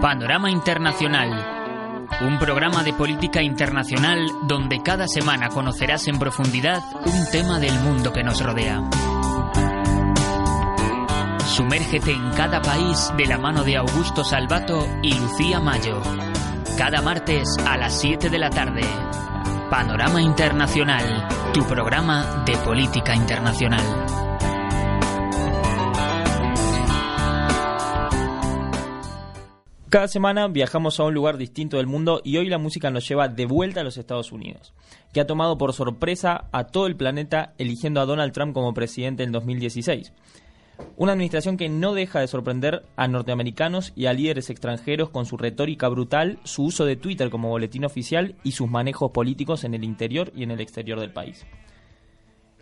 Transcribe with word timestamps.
Panorama 0.00 0.50
Internacional. 0.50 2.08
Un 2.22 2.38
programa 2.38 2.82
de 2.82 2.94
política 2.94 3.42
internacional 3.42 4.26
donde 4.48 4.82
cada 4.82 5.06
semana 5.06 5.50
conocerás 5.50 6.08
en 6.08 6.18
profundidad 6.18 6.82
un 7.04 7.30
tema 7.30 7.58
del 7.58 7.78
mundo 7.80 8.10
que 8.12 8.22
nos 8.22 8.42
rodea. 8.42 8.82
Sumérgete 11.46 12.12
en 12.12 12.30
cada 12.30 12.62
país 12.62 13.12
de 13.18 13.26
la 13.26 13.36
mano 13.36 13.62
de 13.62 13.76
Augusto 13.76 14.24
Salvato 14.24 14.88
y 15.02 15.12
Lucía 15.12 15.60
Mayo. 15.60 16.00
Cada 16.78 17.02
martes 17.02 17.48
a 17.66 17.76
las 17.76 18.00
7 18.00 18.30
de 18.30 18.38
la 18.38 18.48
tarde. 18.48 18.82
Panorama 19.68 20.22
Internacional, 20.22 21.28
tu 21.52 21.64
programa 21.66 22.44
de 22.46 22.56
política 22.58 23.14
internacional. 23.14 24.33
Cada 29.94 30.08
semana 30.08 30.48
viajamos 30.48 30.98
a 30.98 31.04
un 31.04 31.14
lugar 31.14 31.36
distinto 31.36 31.76
del 31.76 31.86
mundo 31.86 32.20
y 32.24 32.36
hoy 32.38 32.48
la 32.48 32.58
música 32.58 32.90
nos 32.90 33.08
lleva 33.08 33.28
de 33.28 33.46
vuelta 33.46 33.80
a 33.80 33.84
los 33.84 33.96
Estados 33.96 34.32
Unidos, 34.32 34.74
que 35.12 35.20
ha 35.20 35.26
tomado 35.28 35.56
por 35.56 35.72
sorpresa 35.72 36.48
a 36.50 36.64
todo 36.64 36.88
el 36.88 36.96
planeta 36.96 37.54
eligiendo 37.58 38.00
a 38.00 38.04
Donald 38.04 38.32
Trump 38.32 38.54
como 38.54 38.74
presidente 38.74 39.22
en 39.22 39.30
2016. 39.30 40.12
Una 40.96 41.12
administración 41.12 41.56
que 41.56 41.68
no 41.68 41.94
deja 41.94 42.18
de 42.18 42.26
sorprender 42.26 42.84
a 42.96 43.06
norteamericanos 43.06 43.92
y 43.94 44.06
a 44.06 44.12
líderes 44.12 44.50
extranjeros 44.50 45.10
con 45.10 45.26
su 45.26 45.36
retórica 45.36 45.86
brutal, 45.86 46.40
su 46.42 46.64
uso 46.64 46.84
de 46.84 46.96
Twitter 46.96 47.30
como 47.30 47.50
boletín 47.50 47.84
oficial 47.84 48.34
y 48.42 48.50
sus 48.50 48.68
manejos 48.68 49.12
políticos 49.12 49.62
en 49.62 49.74
el 49.74 49.84
interior 49.84 50.32
y 50.34 50.42
en 50.42 50.50
el 50.50 50.60
exterior 50.60 50.98
del 50.98 51.12
país. 51.12 51.46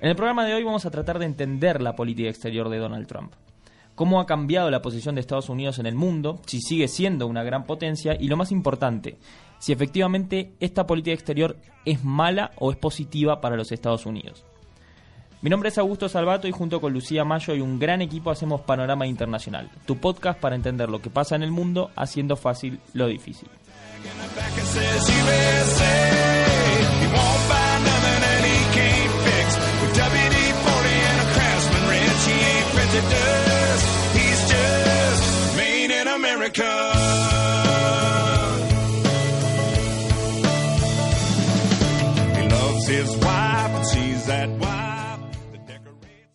En 0.02 0.10
el 0.10 0.16
programa 0.16 0.44
de 0.44 0.52
hoy 0.52 0.64
vamos 0.64 0.84
a 0.84 0.90
tratar 0.90 1.18
de 1.18 1.24
entender 1.24 1.80
la 1.80 1.96
política 1.96 2.28
exterior 2.28 2.68
de 2.68 2.76
Donald 2.76 3.06
Trump 3.06 3.32
cómo 3.94 4.20
ha 4.20 4.26
cambiado 4.26 4.70
la 4.70 4.82
posición 4.82 5.14
de 5.14 5.20
Estados 5.20 5.48
Unidos 5.48 5.78
en 5.78 5.86
el 5.86 5.94
mundo, 5.94 6.40
si 6.46 6.60
sigue 6.60 6.88
siendo 6.88 7.26
una 7.26 7.42
gran 7.42 7.64
potencia 7.64 8.16
y 8.18 8.28
lo 8.28 8.36
más 8.36 8.52
importante, 8.52 9.18
si 9.58 9.72
efectivamente 9.72 10.52
esta 10.60 10.86
política 10.86 11.14
exterior 11.14 11.56
es 11.84 12.04
mala 12.04 12.52
o 12.56 12.70
es 12.70 12.76
positiva 12.76 13.40
para 13.40 13.56
los 13.56 13.72
Estados 13.72 14.06
Unidos. 14.06 14.44
Mi 15.42 15.50
nombre 15.50 15.70
es 15.70 15.78
Augusto 15.78 16.08
Salvato 16.08 16.46
y 16.46 16.52
junto 16.52 16.80
con 16.80 16.92
Lucía 16.92 17.24
Mayo 17.24 17.54
y 17.56 17.60
un 17.60 17.80
gran 17.80 18.00
equipo 18.00 18.30
hacemos 18.30 18.60
Panorama 18.60 19.08
Internacional, 19.08 19.70
tu 19.86 19.96
podcast 19.96 20.38
para 20.38 20.54
entender 20.54 20.88
lo 20.88 21.02
que 21.02 21.10
pasa 21.10 21.34
en 21.34 21.42
el 21.42 21.50
mundo 21.50 21.90
haciendo 21.96 22.36
fácil 22.36 22.78
lo 22.92 23.08
difícil. 23.08 23.48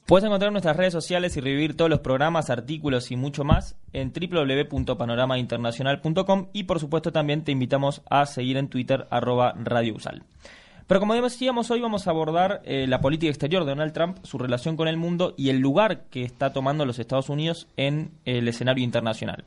Puedes 0.06 0.26
encontrar 0.26 0.52
nuestras 0.54 0.78
redes 0.78 0.94
sociales 0.94 1.36
y 1.36 1.42
revivir 1.42 1.76
todos 1.76 1.90
los 1.90 2.00
programas, 2.00 2.50
artículos 2.50 3.12
y 3.12 3.18
mucho 3.18 3.44
más 3.44 3.76
en 3.92 4.14
www.panoramainternacional.com 4.14 6.48
y 6.54 6.64
por 6.64 6.80
supuesto 6.80 7.12
también 7.12 7.44
te 7.44 7.52
invitamos 7.52 8.02
a 8.10 8.26
seguir 8.26 8.56
en 8.56 8.70
Twitter 8.70 9.08
arroba 9.10 9.56
Radio. 9.62 9.98
Pero 10.88 11.02
como 11.02 11.16
decíamos, 11.16 11.70
hoy 11.70 11.81
vamos 11.81 12.08
a 12.08 12.12
abordar 12.12 12.62
eh, 12.64 12.88
la 12.88 13.02
política 13.02 13.30
exterior 13.30 13.66
de 13.66 13.72
Donald 13.72 13.92
Trump, 13.92 14.20
su 14.24 14.38
relación 14.38 14.78
con 14.78 14.88
el 14.88 14.96
mundo 14.96 15.34
y 15.36 15.50
el 15.50 15.60
lugar 15.60 16.06
que 16.06 16.24
está 16.24 16.54
tomando 16.54 16.86
los 16.86 17.00
Estados 17.00 17.28
Unidos 17.28 17.68
en 17.76 18.12
el 18.24 18.48
escenario 18.48 18.86
internacional. 18.86 19.44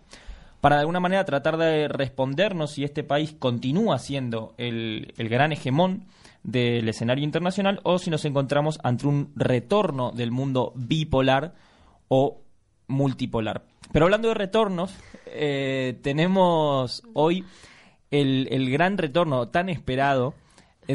Para 0.60 0.76
de 0.76 0.80
alguna 0.80 1.00
manera 1.00 1.24
tratar 1.24 1.56
de 1.56 1.88
respondernos 1.88 2.72
si 2.72 2.84
este 2.84 3.02
país 3.02 3.34
continúa 3.38 3.98
siendo 3.98 4.54
el, 4.58 5.14
el 5.16 5.28
gran 5.28 5.52
hegemón 5.52 6.06
del 6.42 6.88
escenario 6.88 7.24
internacional 7.24 7.80
o 7.82 7.98
si 7.98 8.10
nos 8.10 8.24
encontramos 8.24 8.78
ante 8.82 9.06
un 9.06 9.32
retorno 9.36 10.10
del 10.12 10.30
mundo 10.30 10.72
bipolar 10.74 11.54
o 12.08 12.40
multipolar. 12.88 13.62
Pero 13.92 14.04
hablando 14.04 14.28
de 14.28 14.34
retornos, 14.34 14.94
eh, 15.26 15.98
tenemos 16.02 17.02
hoy 17.14 17.44
el, 18.10 18.48
el 18.50 18.70
gran 18.70 18.98
retorno 18.98 19.48
tan 19.48 19.68
esperado 19.68 20.34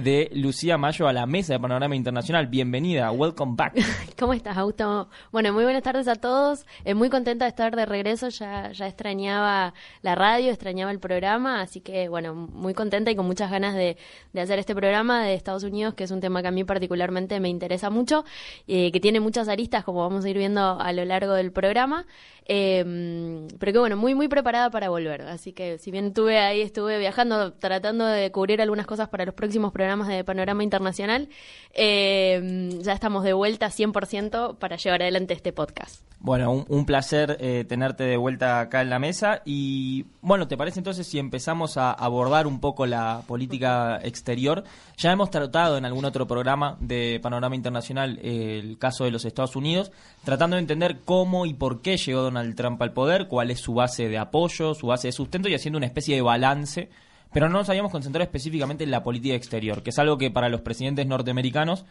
de 0.02 0.30
Lucía 0.34 0.78
Mayo 0.78 1.08
a 1.08 1.14
la 1.14 1.26
mesa 1.26 1.54
de 1.54 1.60
Panorama 1.60 1.96
Internacional. 1.96 2.48
Bienvenida, 2.48 3.12
welcome 3.12 3.54
back. 3.56 3.74
¿Cómo 4.20 4.34
estás, 4.34 4.58
Augusto? 4.58 5.10
Bueno, 5.32 5.54
muy 5.54 5.64
buenas 5.64 5.84
tardes 5.84 6.08
a 6.08 6.16
todos. 6.16 6.66
Eh, 6.84 6.94
muy 6.94 7.10
contenta 7.10 7.46
de 7.46 7.50
estar 7.50 7.76
de 7.76 7.86
regreso. 7.86 8.30
Ya, 8.30 8.72
ya 8.74 8.88
extrañaba 8.88 9.74
la 10.02 10.16
radio, 10.16 10.52
extrañaba 10.52 10.92
el 10.92 11.00
programa, 11.00 11.62
así 11.62 11.80
que, 11.80 12.10
bueno, 12.10 12.34
muy 12.34 12.74
contenta 12.74 13.10
y 13.10 13.16
con 13.16 13.26
muchas 13.26 13.50
ganas 13.50 13.74
de, 13.74 13.96
de 14.34 14.42
hacer 14.42 14.60
este 14.60 14.76
programa 14.76 15.24
de 15.24 15.34
Estados 15.34 15.64
Unidos, 15.64 15.94
que 15.94 16.04
es 16.04 16.12
un 16.12 16.20
tema 16.20 16.42
que 16.42 16.50
a 16.50 16.52
mí 16.52 16.66
particularmente 16.66 17.40
me 17.40 17.48
interesa 17.48 17.90
mucho, 17.90 18.26
eh, 18.68 18.92
que 18.92 19.00
tiene 19.00 19.22
muchas 19.22 19.48
aristas, 19.48 19.86
como 19.86 20.02
vamos 20.02 20.26
a 20.26 20.30
ir 20.30 20.38
viendo 20.38 20.80
a 20.80 20.92
lo 20.92 21.06
largo 21.06 21.34
del 21.34 21.52
programa. 21.54 22.06
Eh, 22.48 23.48
pero 23.58 23.74
que 23.74 23.80
bueno, 23.80 23.98
muy, 23.98 24.14
muy 24.14 24.28
preparada 24.28 24.70
para 24.70 24.90
volver. 24.90 25.24
Así 25.24 25.52
que 25.52 25.80
si 25.80 25.90
bien 25.90 26.08
estuve 26.08 26.38
ahí, 26.38 26.62
estuve 26.62 27.00
viajando, 27.00 27.54
tratando 27.54 28.06
de 28.06 28.32
cubrir 28.32 28.62
algunas 28.62 28.86
cosas 28.86 29.10
para 29.10 29.26
los 29.26 29.34
próximos 29.34 29.72
programas 29.72 29.85
de 29.86 30.24
Panorama 30.24 30.64
Internacional, 30.64 31.30
eh, 31.74 32.70
ya 32.82 32.94
estamos 32.94 33.24
de 33.24 33.34
vuelta 33.34 33.70
100% 33.70 34.58
para 34.58 34.78
llevar 34.78 35.04
adelante 35.04 35.34
este 35.34 35.54
podcast. 35.54 36.02
Bueno, 36.20 36.66
un, 36.68 36.86
placer 36.88 37.38
eh, 37.40 37.66
tenerte 37.70 38.04
de 38.04 38.18
vuelta 38.18 38.60
acá 38.60 38.82
en 38.82 38.90
la 38.90 38.98
mesa. 38.98 39.44
Y 39.46 40.06
bueno, 40.22 40.48
¿te 40.48 40.58
parece 40.58 40.80
entonces 40.80 41.06
si 41.06 41.20
empezamos 41.20 41.78
a 41.78 41.92
abordar 41.92 42.48
un 42.48 42.60
poco 42.60 42.88
la 42.88 43.22
política 43.28 44.00
exterior? 44.02 44.64
Ya 44.98 45.12
hemos 45.12 45.30
tratado 45.30 45.78
en 45.78 45.86
algún 45.86 46.04
otro 46.04 46.26
programa 46.26 46.78
de 46.80 47.20
Panorama 47.22 47.56
Internacional 47.56 48.18
el 48.24 48.80
caso 48.80 49.04
de 49.04 49.12
los 49.12 49.24
Estados 49.24 49.56
Unidos, 49.56 49.92
tratando 50.24 50.56
de 50.56 50.62
entender 50.62 51.02
cómo 51.06 51.46
y 51.46 51.54
por 51.54 51.84
qué 51.84 51.98
llegó 51.98 52.24
Donald 52.24 52.56
Trump 52.56 52.82
al 52.82 52.94
poder, 52.94 53.28
cuál 53.28 53.52
es 53.52 53.60
su 53.60 53.76
base 53.76 54.10
de 54.10 54.18
apoyo, 54.18 54.74
su 54.74 54.88
base 54.88 55.10
de 55.10 55.12
sustento 55.12 55.48
y 55.48 55.54
haciendo 55.54 55.78
una 55.78 55.86
especie 55.86 56.16
de 56.16 56.24
balance. 56.24 56.90
Pero 57.36 57.50
no 57.50 57.58
nos 57.58 57.70
habíamos 57.70 57.92
concentrado 57.92 58.24
específicamente 58.24 58.86
en 58.86 58.92
la 58.92 59.04
política 59.04 59.36
exterior, 59.36 59.84
que 59.84 59.90
es 59.90 60.00
algo 60.00 60.18
que 60.18 60.32
para 60.32 60.48
los 60.48 60.62
presidentes 60.62 61.06
norteamericanos 61.06 61.84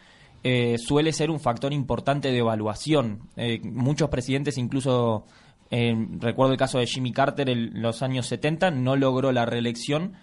eh, 0.43 0.79
suele 0.79 1.13
ser 1.13 1.29
un 1.29 1.39
factor 1.39 1.71
importante 1.71 2.31
de 2.31 2.39
evaluación. 2.39 3.29
Eh, 3.37 3.59
muchos 3.61 4.09
presidentes, 4.09 4.57
incluso 4.57 5.23
eh, 5.69 5.93
recuerdo 6.17 6.53
el 6.53 6.57
caso 6.57 6.79
de 6.79 6.87
Jimmy 6.87 7.11
Carter 7.11 7.47
en 7.47 7.79
los 7.79 8.01
años 8.01 8.25
70, 8.25 8.71
no 8.71 8.95
logró 8.95 9.31
la 9.31 9.45
reelección 9.45 10.13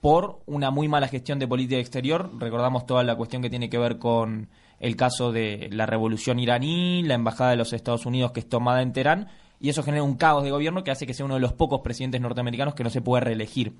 por 0.00 0.40
una 0.46 0.70
muy 0.70 0.88
mala 0.88 1.08
gestión 1.08 1.38
de 1.38 1.46
política 1.46 1.78
exterior. 1.78 2.30
Recordamos 2.38 2.86
toda 2.86 3.04
la 3.04 3.16
cuestión 3.16 3.42
que 3.42 3.50
tiene 3.50 3.68
que 3.68 3.76
ver 3.76 3.98
con 3.98 4.48
el 4.78 4.96
caso 4.96 5.30
de 5.30 5.68
la 5.70 5.84
revolución 5.84 6.38
iraní, 6.38 7.02
la 7.02 7.16
embajada 7.16 7.50
de 7.50 7.56
los 7.58 7.74
Estados 7.74 8.06
Unidos 8.06 8.32
que 8.32 8.40
es 8.40 8.48
tomada 8.48 8.80
en 8.80 8.94
Teherán, 8.94 9.28
y 9.60 9.68
eso 9.68 9.82
genera 9.82 10.04
un 10.04 10.14
caos 10.14 10.42
de 10.42 10.50
gobierno 10.50 10.84
que 10.84 10.90
hace 10.90 11.06
que 11.06 11.12
sea 11.12 11.26
uno 11.26 11.34
de 11.34 11.40
los 11.40 11.52
pocos 11.52 11.82
presidentes 11.82 12.22
norteamericanos 12.22 12.74
que 12.74 12.82
no 12.82 12.88
se 12.88 13.02
puede 13.02 13.24
reelegir. 13.24 13.74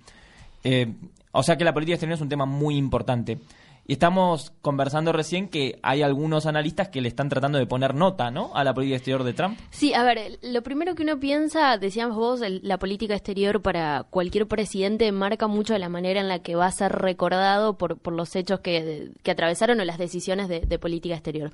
O 1.32 1.42
sea 1.42 1.56
que 1.56 1.64
la 1.64 1.72
política 1.72 1.94
exterior 1.94 2.16
es 2.16 2.22
un 2.22 2.28
tema 2.28 2.46
muy 2.46 2.76
importante. 2.76 3.38
Y 3.86 3.94
estamos 3.94 4.52
conversando 4.62 5.12
recién 5.12 5.48
que 5.48 5.80
hay 5.82 6.02
algunos 6.02 6.46
analistas 6.46 6.90
que 6.90 7.00
le 7.00 7.08
están 7.08 7.28
tratando 7.28 7.58
de 7.58 7.66
poner 7.66 7.92
nota, 7.92 8.30
¿no? 8.30 8.54
A 8.54 8.62
la 8.62 8.72
política 8.72 8.98
exterior 8.98 9.24
de 9.24 9.32
Trump. 9.32 9.58
Sí, 9.70 9.94
a 9.94 10.04
ver, 10.04 10.38
lo 10.42 10.62
primero 10.62 10.94
que 10.94 11.02
uno 11.02 11.18
piensa, 11.18 11.76
decíamos 11.76 12.16
vos, 12.16 12.40
la 12.40 12.78
política 12.78 13.14
exterior 13.14 13.62
para 13.62 14.04
cualquier 14.08 14.46
presidente 14.46 15.10
marca 15.10 15.48
mucho 15.48 15.76
la 15.76 15.88
manera 15.88 16.20
en 16.20 16.28
la 16.28 16.38
que 16.38 16.54
va 16.54 16.66
a 16.66 16.70
ser 16.70 16.92
recordado 16.92 17.78
por, 17.78 17.98
por 17.98 18.12
los 18.12 18.36
hechos 18.36 18.60
que, 18.60 19.10
que 19.24 19.30
atravesaron 19.32 19.80
o 19.80 19.84
las 19.84 19.98
decisiones 19.98 20.48
de, 20.48 20.60
de 20.60 20.78
política 20.78 21.16
exterior. 21.16 21.50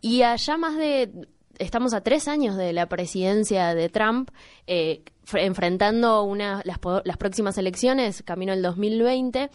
Y 0.00 0.22
allá 0.22 0.56
más 0.56 0.74
de 0.78 1.28
estamos 1.58 1.92
a 1.92 2.00
tres 2.00 2.28
años 2.28 2.56
de 2.56 2.72
la 2.72 2.86
presidencia 2.86 3.74
de 3.74 3.88
Trump, 3.88 4.30
eh, 4.66 5.02
enfrentando 5.34 6.22
una, 6.22 6.62
las, 6.64 6.78
las, 7.04 7.16
próximas 7.16 7.58
elecciones, 7.58 8.22
camino 8.22 8.52
al 8.52 8.62
2020, 8.62 9.50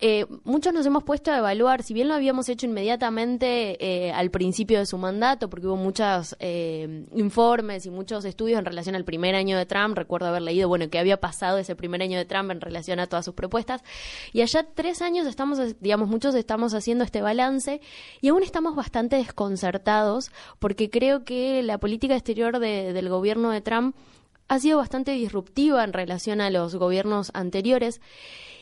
eh, 0.00 0.26
muchos 0.44 0.72
nos 0.72 0.84
hemos 0.86 1.04
puesto 1.04 1.30
a 1.30 1.38
evaluar, 1.38 1.82
si 1.82 1.94
bien 1.94 2.08
lo 2.08 2.14
habíamos 2.14 2.48
hecho 2.48 2.66
inmediatamente 2.66 3.76
eh, 3.80 4.12
al 4.12 4.30
principio 4.30 4.78
de 4.78 4.86
su 4.86 4.98
mandato, 4.98 5.48
porque 5.48 5.66
hubo 5.66 5.76
muchos 5.76 6.36
eh, 6.40 7.06
informes 7.14 7.86
y 7.86 7.90
muchos 7.90 8.24
estudios 8.24 8.58
en 8.58 8.64
relación 8.64 8.96
al 8.96 9.04
primer 9.04 9.34
año 9.34 9.56
de 9.56 9.66
Trump, 9.66 9.96
recuerdo 9.96 10.28
haber 10.28 10.42
leído, 10.42 10.68
bueno, 10.68 10.88
qué 10.90 10.98
había 10.98 11.20
pasado 11.20 11.58
ese 11.58 11.76
primer 11.76 12.02
año 12.02 12.18
de 12.18 12.24
Trump 12.24 12.50
en 12.50 12.60
relación 12.60 13.00
a 13.00 13.06
todas 13.06 13.24
sus 13.24 13.34
propuestas, 13.34 13.82
y 14.32 14.42
allá 14.42 14.66
tres 14.74 15.00
años 15.02 15.26
estamos, 15.26 15.58
digamos, 15.80 16.08
muchos 16.08 16.34
estamos 16.34 16.74
haciendo 16.74 17.04
este 17.04 17.22
balance 17.22 17.80
y 18.20 18.28
aún 18.28 18.42
estamos 18.42 18.74
bastante 18.74 19.16
desconcertados 19.16 20.30
porque 20.58 20.90
creo 20.90 21.24
que 21.24 21.62
la 21.62 21.78
política 21.78 22.14
exterior 22.14 22.58
del 22.58 23.08
gobierno 23.08 23.50
de 23.50 23.60
Trump 23.60 23.96
ha 24.48 24.58
sido 24.58 24.78
bastante 24.78 25.12
disruptiva 25.12 25.84
en 25.84 25.92
relación 25.92 26.40
a 26.40 26.50
los 26.50 26.76
gobiernos 26.76 27.30
anteriores 27.34 28.00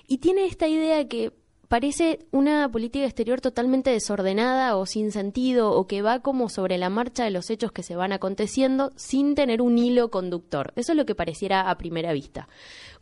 y 0.07 0.19
tiene 0.19 0.47
esta 0.47 0.69
idea 0.69 1.07
que 1.09 1.33
parece 1.73 2.19
una 2.33 2.71
política 2.71 3.07
exterior 3.07 3.41
totalmente 3.41 3.89
desordenada 3.89 4.77
o 4.77 4.85
sin 4.85 5.11
sentido 5.11 5.71
o 5.73 5.87
que 5.87 6.03
va 6.03 6.21
como 6.21 6.51
sobre 6.51 6.77
la 6.77 6.91
marcha 6.91 7.25
de 7.25 7.31
los 7.31 7.49
hechos 7.49 7.73
que 7.73 7.83
se 7.83 7.97
van 7.97 8.13
aconteciendo 8.13 8.91
sin 8.95 9.35
tener 9.35 9.63
un 9.63 9.79
hilo 9.79 10.11
conductor. 10.11 10.75
Eso 10.77 10.93
es 10.93 10.99
lo 10.99 11.07
que 11.07 11.15
pareciera 11.15 11.71
a 11.71 11.79
primera 11.79 12.13
vista. 12.13 12.47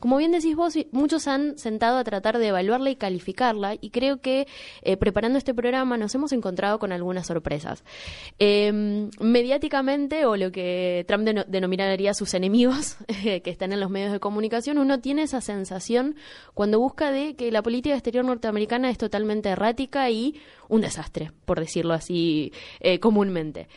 Como 0.00 0.16
bien 0.16 0.32
decís 0.32 0.56
vos, 0.56 0.74
muchos 0.92 1.28
han 1.28 1.58
sentado 1.58 1.98
a 1.98 2.04
tratar 2.04 2.38
de 2.38 2.48
evaluarla 2.48 2.90
y 2.90 2.96
calificarla 2.96 3.76
y 3.80 3.90
creo 3.90 4.20
que 4.20 4.48
eh, 4.82 4.96
preparando 4.96 5.38
este 5.38 5.54
programa 5.54 5.96
nos 5.98 6.14
hemos 6.14 6.32
encontrado 6.32 6.78
con 6.78 6.90
algunas 6.90 7.26
sorpresas. 7.26 7.84
Em, 8.38 9.10
mediáticamente, 9.20 10.24
o 10.24 10.36
lo 10.36 10.50
que 10.50 11.04
Trump 11.06 11.28
denominaría 11.48 12.14
sus 12.14 12.34
enemigos, 12.34 12.96
que 13.22 13.42
están 13.44 13.72
en 13.72 13.80
los 13.80 13.90
medios 13.90 14.12
de 14.12 14.20
comunicación, 14.20 14.78
uno 14.78 15.00
tiene 15.00 15.22
esa 15.22 15.40
sensación 15.40 16.16
cuando 16.54 16.80
busca 16.80 17.12
de 17.12 17.36
que 17.36 17.52
la 17.52 17.62
política 17.62 17.94
exterior 17.94 18.24
norteamericana 18.24 18.90
es 18.90 18.98
totalmente 18.98 19.50
errática 19.50 20.10
y 20.10 20.40
un 20.68 20.80
desastre, 20.80 21.32
por 21.44 21.60
decirlo 21.60 21.92
así 21.92 22.52
eh, 22.80 23.00
comúnmente. 23.00 23.68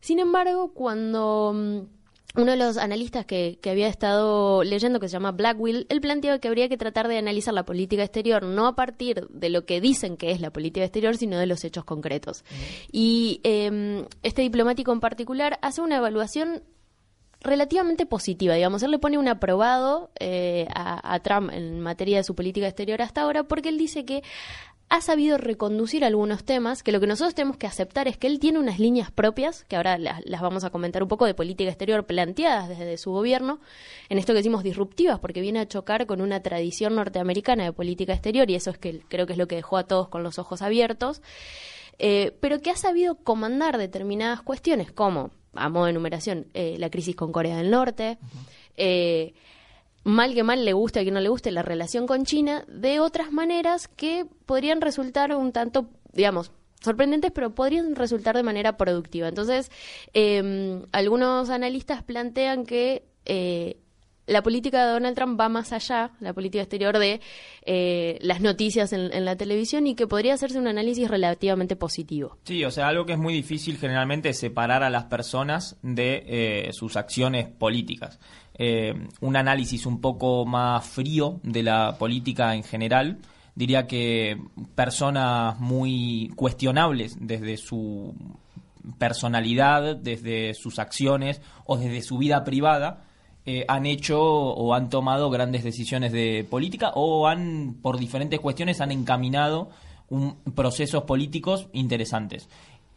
Sin 0.00 0.18
embargo, 0.18 0.72
cuando 0.72 1.52
mm, 1.54 1.97
uno 2.34 2.52
de 2.52 2.56
los 2.56 2.76
analistas 2.76 3.24
que, 3.24 3.58
que, 3.60 3.70
había 3.70 3.88
estado 3.88 4.62
leyendo, 4.62 5.00
que 5.00 5.08
se 5.08 5.14
llama 5.14 5.32
Blackwell, 5.32 5.86
él 5.88 6.00
planteaba 6.00 6.38
que 6.38 6.48
habría 6.48 6.68
que 6.68 6.76
tratar 6.76 7.08
de 7.08 7.18
analizar 7.18 7.54
la 7.54 7.64
política 7.64 8.02
exterior 8.02 8.42
no 8.42 8.66
a 8.66 8.76
partir 8.76 9.26
de 9.28 9.48
lo 9.48 9.64
que 9.64 9.80
dicen 9.80 10.16
que 10.16 10.30
es 10.30 10.40
la 10.40 10.52
política 10.52 10.84
exterior, 10.84 11.16
sino 11.16 11.38
de 11.38 11.46
los 11.46 11.64
hechos 11.64 11.84
concretos. 11.84 12.44
Y 12.92 13.40
eh, 13.44 14.04
este 14.22 14.42
diplomático 14.42 14.92
en 14.92 15.00
particular 15.00 15.58
hace 15.62 15.80
una 15.80 15.96
evaluación 15.96 16.62
relativamente 17.40 18.04
positiva, 18.06 18.54
digamos. 18.54 18.82
Él 18.82 18.90
le 18.90 18.98
pone 18.98 19.18
un 19.18 19.28
aprobado 19.28 20.10
eh, 20.18 20.66
a, 20.74 21.14
a, 21.14 21.20
Trump 21.20 21.50
en 21.52 21.80
materia 21.80 22.18
de 22.18 22.24
su 22.24 22.34
política 22.34 22.66
exterior 22.66 23.00
hasta 23.00 23.22
ahora 23.22 23.44
porque 23.44 23.68
él 23.68 23.78
dice 23.78 24.04
que 24.04 24.22
ha 24.90 25.02
sabido 25.02 25.36
reconducir 25.36 26.04
algunos 26.04 26.44
temas, 26.44 26.82
que 26.82 26.92
lo 26.92 27.00
que 27.00 27.06
nosotros 27.06 27.34
tenemos 27.34 27.58
que 27.58 27.66
aceptar 27.66 28.08
es 28.08 28.16
que 28.16 28.26
él 28.26 28.38
tiene 28.38 28.58
unas 28.58 28.78
líneas 28.78 29.10
propias, 29.10 29.64
que 29.64 29.76
ahora 29.76 29.98
las, 29.98 30.22
vamos 30.40 30.64
a 30.64 30.70
comentar 30.70 31.02
un 31.02 31.08
poco 31.08 31.26
de 31.26 31.34
política 31.34 31.68
exterior 31.68 32.06
planteadas 32.06 32.70
desde 32.70 32.96
su 32.96 33.10
gobierno, 33.10 33.60
en 34.08 34.18
esto 34.18 34.32
que 34.32 34.38
decimos 34.38 34.62
disruptivas, 34.62 35.18
porque 35.18 35.42
viene 35.42 35.60
a 35.60 35.68
chocar 35.68 36.06
con 36.06 36.22
una 36.22 36.40
tradición 36.40 36.94
norteamericana 36.94 37.64
de 37.64 37.72
política 37.72 38.14
exterior, 38.14 38.48
y 38.50 38.54
eso 38.54 38.70
es 38.70 38.78
que 38.78 39.00
creo 39.08 39.26
que 39.26 39.32
es 39.34 39.38
lo 39.38 39.46
que 39.46 39.56
dejó 39.56 39.76
a 39.76 39.84
todos 39.84 40.08
con 40.08 40.22
los 40.22 40.38
ojos 40.38 40.62
abiertos, 40.62 41.20
eh, 41.98 42.34
pero 42.40 42.60
que 42.60 42.70
ha 42.70 42.76
sabido 42.76 43.16
comandar 43.16 43.76
determinadas 43.76 44.40
cuestiones, 44.40 44.90
como, 44.90 45.32
a 45.52 45.68
modo 45.68 45.84
de 45.84 45.90
enumeración, 45.90 46.46
eh, 46.54 46.76
la 46.78 46.88
crisis 46.88 47.14
con 47.14 47.30
Corea 47.30 47.58
del 47.58 47.70
Norte, 47.70 48.18
mal 50.08 50.34
que 50.34 50.42
mal 50.42 50.64
le 50.64 50.72
guste 50.72 51.00
a 51.00 51.02
quien 51.02 51.14
no 51.14 51.20
le 51.20 51.28
guste 51.28 51.50
la 51.50 51.62
relación 51.62 52.06
con 52.06 52.24
China, 52.24 52.64
de 52.68 53.00
otras 53.00 53.32
maneras 53.32 53.88
que 53.88 54.26
podrían 54.46 54.80
resultar 54.80 55.34
un 55.34 55.52
tanto, 55.52 55.88
digamos, 56.12 56.52
sorprendentes, 56.80 57.32
pero 57.32 57.54
podrían 57.54 57.94
resultar 57.96 58.36
de 58.36 58.42
manera 58.42 58.76
productiva. 58.76 59.28
Entonces, 59.28 59.70
eh, 60.14 60.82
algunos 60.92 61.50
analistas 61.50 62.02
plantean 62.02 62.64
que 62.64 63.08
eh, 63.24 63.78
la 64.28 64.42
política 64.42 64.86
de 64.86 64.92
Donald 64.92 65.16
Trump 65.16 65.40
va 65.40 65.48
más 65.48 65.72
allá, 65.72 66.12
la 66.20 66.32
política 66.32 66.62
exterior 66.62 66.98
de 66.98 67.20
eh, 67.64 68.18
las 68.20 68.40
noticias 68.40 68.92
en, 68.92 69.24
la 69.24 69.36
televisión 69.36 69.86
y 69.86 69.94
que 69.94 70.06
podría 70.06 70.34
hacerse 70.34 70.58
un 70.58 70.68
análisis 70.68 71.08
relativamente 71.08 71.76
positivo. 71.76 72.36
Sí, 72.44 72.64
o 72.64 72.70
sea, 72.70 72.88
algo 72.88 73.06
que 73.06 73.14
es 73.14 73.18
muy 73.18 73.32
difícil 73.32 73.78
generalmente 73.78 74.32
separar 74.34 74.82
a 74.82 74.90
las 74.90 75.04
personas 75.04 75.76
de 75.82 76.24
eh, 76.26 76.72
sus 76.72 76.96
acciones 76.96 77.48
políticas. 77.48 78.20
Eh, 78.54 78.94
un 79.20 79.36
análisis 79.36 79.86
un 79.86 80.00
poco 80.00 80.44
más 80.44 80.86
frío 80.86 81.40
de 81.42 81.62
la 81.62 81.96
política 81.98 82.54
en 82.54 82.64
general 82.64 83.18
diría 83.54 83.86
que 83.86 84.36
personas 84.74 85.58
muy 85.58 86.32
cuestionables 86.36 87.16
desde 87.20 87.56
su 87.56 88.14
personalidad, 88.98 89.96
desde 89.96 90.54
sus 90.54 90.78
acciones 90.78 91.40
o 91.66 91.76
desde 91.76 92.02
su 92.02 92.18
vida 92.18 92.44
privada, 92.44 93.04
eh, 93.50 93.64
han 93.66 93.86
hecho 93.86 94.20
o 94.20 94.74
han 94.74 94.90
tomado 94.90 95.30
grandes 95.30 95.64
decisiones 95.64 96.12
de 96.12 96.46
política 96.50 96.90
o 96.94 97.26
han, 97.28 97.78
por 97.80 97.96
diferentes 97.98 98.40
cuestiones, 98.40 98.82
han 98.82 98.92
encaminado 98.92 99.70
un, 100.10 100.36
procesos 100.54 101.04
políticos 101.04 101.68
interesantes. 101.72 102.50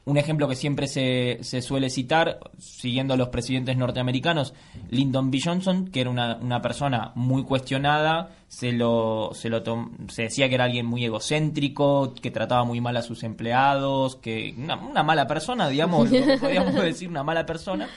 Un 0.03 0.17
ejemplo 0.17 0.49
que 0.49 0.57
siempre 0.57 0.87
se, 0.87 1.37
se, 1.39 1.61
suele 1.61 1.89
citar, 1.89 2.41
siguiendo 2.57 3.13
a 3.13 3.17
los 3.17 3.29
presidentes 3.29 3.77
norteamericanos, 3.77 4.53
Lyndon 4.89 5.31
B. 5.31 5.39
Johnson, 5.41 5.87
que 5.87 6.01
era 6.01 6.09
una, 6.09 6.35
una 6.35 6.61
persona 6.61 7.13
muy 7.15 7.45
cuestionada, 7.45 8.31
se, 8.49 8.73
lo, 8.73 9.29
se, 9.33 9.47
lo 9.47 9.63
se 10.09 10.23
decía 10.23 10.49
que 10.49 10.55
era 10.55 10.65
alguien 10.65 10.85
muy 10.85 11.05
egocéntrico, 11.05 12.13
que 12.13 12.29
trataba 12.29 12.65
muy 12.65 12.81
mal 12.81 12.97
a 12.97 13.03
sus 13.03 13.23
empleados, 13.23 14.17
que 14.17 14.53
una, 14.57 14.75
una 14.75 15.03
mala 15.03 15.27
persona, 15.27 15.69
digamos, 15.69 16.09
podríamos 16.41 16.73
decir 16.83 17.07
una 17.07 17.23
mala 17.23 17.45
persona, 17.45 17.87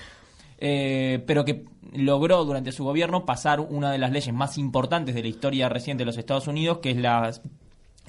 eh, 0.58 1.22
pero 1.26 1.44
que 1.44 1.64
logró 1.92 2.44
durante 2.44 2.72
su 2.72 2.84
gobierno 2.84 3.24
pasar 3.24 3.60
una 3.60 3.92
de 3.92 3.98
las 3.98 4.10
leyes 4.10 4.34
más 4.34 4.58
importantes 4.58 5.14
de 5.14 5.22
la 5.22 5.28
historia 5.28 5.68
reciente 5.68 6.02
de 6.02 6.06
los 6.06 6.18
Estados 6.18 6.48
Unidos, 6.48 6.78
que 6.78 6.90
es 6.90 6.96
la, 6.96 7.32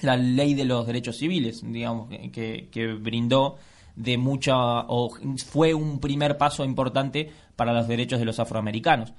la 0.00 0.16
ley 0.16 0.54
de 0.54 0.64
los 0.64 0.86
derechos 0.86 1.16
civiles, 1.16 1.62
digamos, 1.64 2.08
que, 2.32 2.68
que 2.70 2.86
brindó 2.94 3.56
de 3.94 4.18
mucha, 4.18 4.54
o 4.88 5.10
fue 5.46 5.74
un 5.74 6.00
primer 6.00 6.36
paso 6.36 6.64
importante 6.64 7.30
para 7.56 7.72
los 7.72 7.88
derechos 7.88 8.18
de 8.18 8.26
los 8.26 8.38
afroamericanos. 8.38 9.14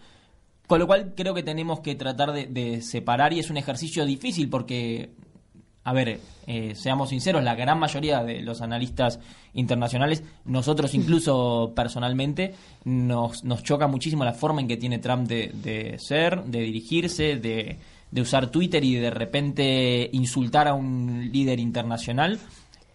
Con 0.68 0.80
lo 0.80 0.88
cual 0.88 1.14
creo 1.16 1.34
que 1.34 1.44
tenemos 1.44 1.80
que 1.80 1.96
tratar 1.96 2.34
de, 2.34 2.46
de 2.48 2.82
separar 2.82 3.34
y 3.34 3.40
es 3.40 3.50
un 3.50 3.58
ejercicio 3.58 4.06
difícil 4.06 4.50
porque 4.50 5.12
a 5.88 5.94
ver, 5.94 6.20
eh, 6.48 6.76
seamos 6.76 7.12
sinceros, 7.12 7.42
la 7.46 7.56
gran 7.56 7.80
mayoría 7.80 8.22
de 8.22 8.42
los 8.42 8.60
analistas 8.60 9.22
internacionales, 9.54 10.22
nosotros 10.44 10.94
incluso 10.94 11.72
personalmente, 11.74 12.56
nos, 12.84 13.46
nos 13.46 13.64
choca 13.64 13.88
muchísimo 13.88 14.26
la 14.26 14.34
forma 14.34 14.60
en 14.60 14.68
que 14.68 14.76
tiene 14.76 15.00
Trump 15.00 15.30
de, 15.30 15.96
ser, 15.98 16.44
de 16.44 16.60
dirigirse, 16.60 17.38
de, 17.38 17.78
usar 18.20 18.52
Twitter 18.52 18.84
y 18.84 18.96
de 18.96 19.12
repente 19.12 20.10
insultar 20.12 20.68
a 20.68 20.74
un 20.74 21.30
líder 21.32 21.60
internacional. 21.60 22.38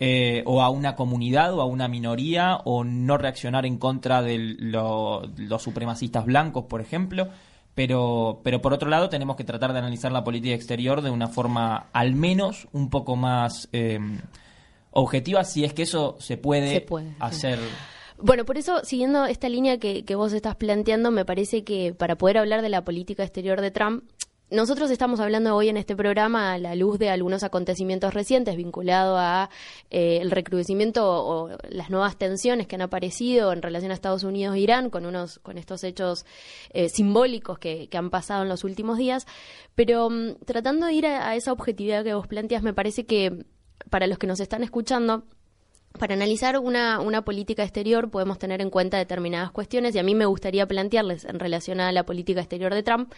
Eh, 0.05 0.43
o 0.47 0.63
a 0.63 0.69
una 0.69 0.97
comunidad 0.97 1.55
o 1.55 1.61
a 1.61 1.65
una 1.65 1.87
minoría 1.87 2.57
o 2.65 2.83
no 2.83 3.19
reaccionar 3.19 3.67
en 3.67 3.79
contra 3.79 4.21
de 4.21 4.37
los 4.37 5.63
supremacistas 5.63 6.25
blancos, 6.25 6.65
por 6.65 6.81
ejemplo 6.81 7.29
pero, 7.75 8.41
pero 8.45 8.61
por 8.61 8.73
otro 8.73 8.89
lado 8.89 9.09
tenemos 9.09 9.37
que 9.37 9.45
tratar 9.45 9.73
de 9.73 9.79
analizar 9.79 10.13
la 10.13 10.25
política 10.25 10.55
exterior 10.55 11.03
de 11.03 11.11
una 11.11 11.29
forma 11.29 11.87
al 11.93 12.15
menos 12.15 12.69
un 12.73 12.91
poco 12.91 13.17
más 13.17 13.69
em, 13.73 14.21
objetiva, 14.91 15.45
si 15.45 15.65
es 15.65 15.73
que 15.73 15.83
eso 15.83 16.17
se 16.21 16.37
puede, 16.37 16.87
hacer. 17.19 17.59
Bueno, 18.19 18.45
por 18.45 18.59
eso, 18.59 18.85
siguiendo 18.85 19.25
esta 19.25 19.49
línea 19.49 19.79
que, 19.79 20.05
que 20.05 20.15
vos 20.15 20.33
estás 20.33 20.55
planteando, 20.57 21.11
me 21.11 21.25
parece 21.25 21.65
que 21.65 21.95
para 21.95 22.17
poder 22.17 22.39
hablar 22.39 22.63
de 22.63 22.69
la 22.69 22.85
política 22.85 23.23
exterior 23.23 23.61
de 23.61 23.71
Trump, 23.71 24.05
nosotros 24.53 24.91
estamos 24.91 25.19
hablando 25.19 25.57
hoy 25.57 25.71
en 25.71 25.79
este 25.79 25.97
programa 25.97 26.53
a 26.53 26.59
la 26.59 26.75
luz 26.75 26.99
de 26.99 27.09
algunos 27.09 27.43
acontecimientos 27.43 28.13
recientes 28.13 28.55
vinculados 28.55 29.19
a 29.19 29.49
eh, 29.91 30.19
el 30.21 30.31
recrudecimiento 30.31 31.05
o, 31.07 31.49
las 31.71 31.89
nuevas 31.89 32.19
tensiones 32.19 32.67
que 32.67 32.75
han 32.75 32.83
aparecido 32.83 33.53
en 33.53 33.63
relación 33.63 33.91
a 33.91 33.95
Estados 33.95 34.25
Unidos 34.25 34.55
e 34.55 34.61
Irán 34.61 34.91
con 34.91 35.07
unos 35.07 35.39
con 35.39 35.57
estos 35.57 35.83
hechos 35.85 36.27
eh, 36.71 36.91
simbólicos 36.91 37.59
que, 37.59 37.89
han 37.93 38.11
pasado 38.11 38.43
en 38.43 38.49
los 38.49 38.65
últimos 38.65 38.99
días, 38.99 39.27
pero 39.75 40.11
mm, 40.11 40.37
tratando 40.45 40.87
de 40.87 40.93
ir 40.93 41.07
a, 41.07 41.35
esa 41.35 41.53
objetividad 41.53 42.05
que 42.05 42.15
vos 42.15 42.27
planteas, 42.27 42.63
me 42.63 42.75
parece 42.75 43.07
que 43.07 43.47
para 43.91 44.07
los 44.07 44.19
que 44.19 44.27
nos 44.27 44.41
están 44.41 44.63
escuchando 44.63 45.25
para 45.99 46.15
analizar 46.15 46.59
una, 46.59 47.01
una, 47.01 47.23
política 47.23 47.63
exterior 47.63 48.11
podemos 48.11 48.39
tener 48.39 48.61
en 48.61 48.71
cuenta 48.71 48.97
determinadas 48.97 49.51
cuestiones 49.51 49.95
y 49.95 49.99
a 49.99 50.03
mí 50.03 50.15
me 50.15 50.25
gustaría 50.27 50.67
plantearles 50.67 51.25
en 51.25 51.39
relación 51.39 51.81
a 51.81 51.93
la 51.93 52.05
política 52.05 52.41
exterior 52.41 52.75
de 52.75 52.83
Trump 52.83 53.13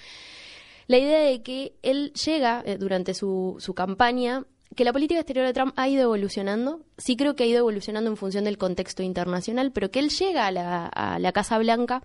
la 0.87 0.99
idea 0.99 1.21
de 1.21 1.43
que 1.43 1.75
él 1.83 2.13
llega 2.13 2.63
eh, 2.65 2.77
durante 2.79 3.15
su, 3.15 3.57
su 3.59 3.75
campaña 3.75 4.45
que 4.75 4.85
la 4.85 4.93
política 4.93 5.21
exterior 5.21 5.47
de 5.47 5.53
Trump 5.53 5.73
ha 5.77 5.89
ido 5.89 6.03
evolucionando, 6.03 6.81
sí 6.99 7.17
creo 7.17 7.37
que 7.37 7.45
ha 7.45 7.47
ido 7.47 7.59
evolucionando 7.59 8.11
en 8.11 8.17
función 8.17 8.45
del 8.45 8.59
contexto 8.59 9.03
internacional, 9.03 9.73
pero 9.73 9.91
que 9.91 10.01
él 10.01 10.11
llega 10.11 10.47
a 10.47 10.51
la, 10.51 10.87
a 10.87 11.19
la 11.19 11.33
Casa 11.33 11.59
Blanca 11.59 12.03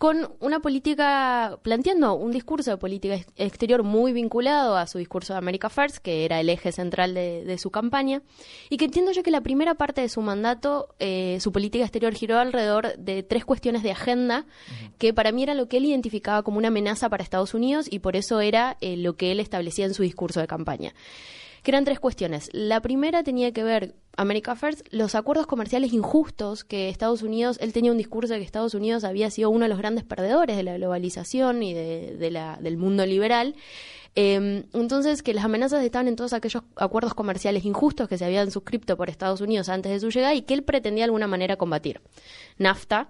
con 0.00 0.32
una 0.40 0.60
política, 0.60 1.58
planteando 1.60 2.14
un 2.14 2.30
discurso 2.30 2.70
de 2.70 2.78
política 2.78 3.16
exterior 3.36 3.82
muy 3.82 4.14
vinculado 4.14 4.78
a 4.78 4.86
su 4.86 4.96
discurso 4.96 5.34
de 5.34 5.38
America 5.40 5.68
First, 5.68 5.98
que 5.98 6.24
era 6.24 6.40
el 6.40 6.48
eje 6.48 6.72
central 6.72 7.12
de, 7.12 7.58
su 7.58 7.70
campaña, 7.70 8.22
y 8.70 8.78
que 8.78 8.86
entiendo 8.86 9.12
yo 9.12 9.22
que 9.22 9.30
la 9.30 9.42
primera 9.42 9.74
parte 9.74 10.00
de 10.00 10.08
su 10.08 10.22
mandato, 10.22 10.94
eh, 11.00 11.36
su 11.42 11.52
política 11.52 11.84
exterior 11.84 12.14
giró 12.14 12.38
alrededor 12.38 12.96
de 12.96 13.22
tres 13.22 13.44
cuestiones 13.44 13.82
de 13.82 13.90
agenda, 13.90 14.46
que 14.96 15.12
para 15.12 15.32
mí 15.32 15.42
era 15.42 15.52
lo 15.52 15.68
que 15.68 15.76
él 15.76 15.84
identificaba 15.84 16.42
como 16.44 16.56
una 16.56 16.68
amenaza 16.68 17.10
para 17.10 17.22
Estados 17.22 17.52
Unidos 17.52 17.86
y 17.90 17.98
por 17.98 18.16
eso 18.16 18.40
era 18.40 18.78
eh, 18.80 18.96
lo 18.96 19.18
que 19.18 19.32
él 19.32 19.38
establecía 19.38 19.84
en 19.84 19.92
su 19.92 20.02
discurso 20.02 20.40
de 20.40 20.46
campaña 20.46 20.94
que 21.62 21.70
eran 21.70 21.84
tres 21.84 22.00
cuestiones. 22.00 22.50
La 22.52 22.80
primera 22.80 23.22
tenía 23.22 23.52
que 23.52 23.62
ver, 23.62 23.94
America 24.16 24.54
First, 24.56 24.86
los 24.90 25.14
acuerdos 25.14 25.46
comerciales 25.46 25.92
injustos 25.92 26.64
que 26.64 26.88
Estados 26.88 27.22
Unidos, 27.22 27.58
él 27.60 27.72
tenía 27.72 27.92
un 27.92 27.98
discurso 27.98 28.32
de 28.32 28.40
que 28.40 28.44
Estados 28.44 28.74
Unidos 28.74 29.04
había 29.04 29.30
sido 29.30 29.50
uno 29.50 29.64
de 29.64 29.68
los 29.68 29.78
grandes 29.78 30.04
perdedores 30.04 30.56
de 30.56 30.62
la 30.62 30.76
globalización 30.76 31.62
y 31.62 31.74
de, 31.74 32.30
la, 32.30 32.58
del 32.60 32.76
mundo 32.76 33.04
liberal. 33.06 33.54
Em, 34.16 34.64
entonces, 34.72 35.22
que 35.22 35.34
las 35.34 35.44
amenazas 35.44 35.84
estaban 35.84 36.08
en 36.08 36.16
todos 36.16 36.32
aquellos 36.32 36.64
acuerdos 36.76 37.14
comerciales 37.14 37.64
injustos 37.64 38.08
que 38.08 38.18
se 38.18 38.24
habían 38.24 38.50
suscrito 38.50 38.96
por 38.96 39.08
Estados 39.08 39.40
Unidos 39.40 39.68
antes 39.68 39.92
de 39.92 40.00
su 40.00 40.10
llegada 40.10 40.34
y 40.34 40.42
que 40.42 40.54
él 40.54 40.64
pretendía 40.64 41.02
de 41.02 41.06
alguna 41.06 41.28
manera 41.28 41.56
combatir. 41.56 42.00
NAFTA, 42.58 43.08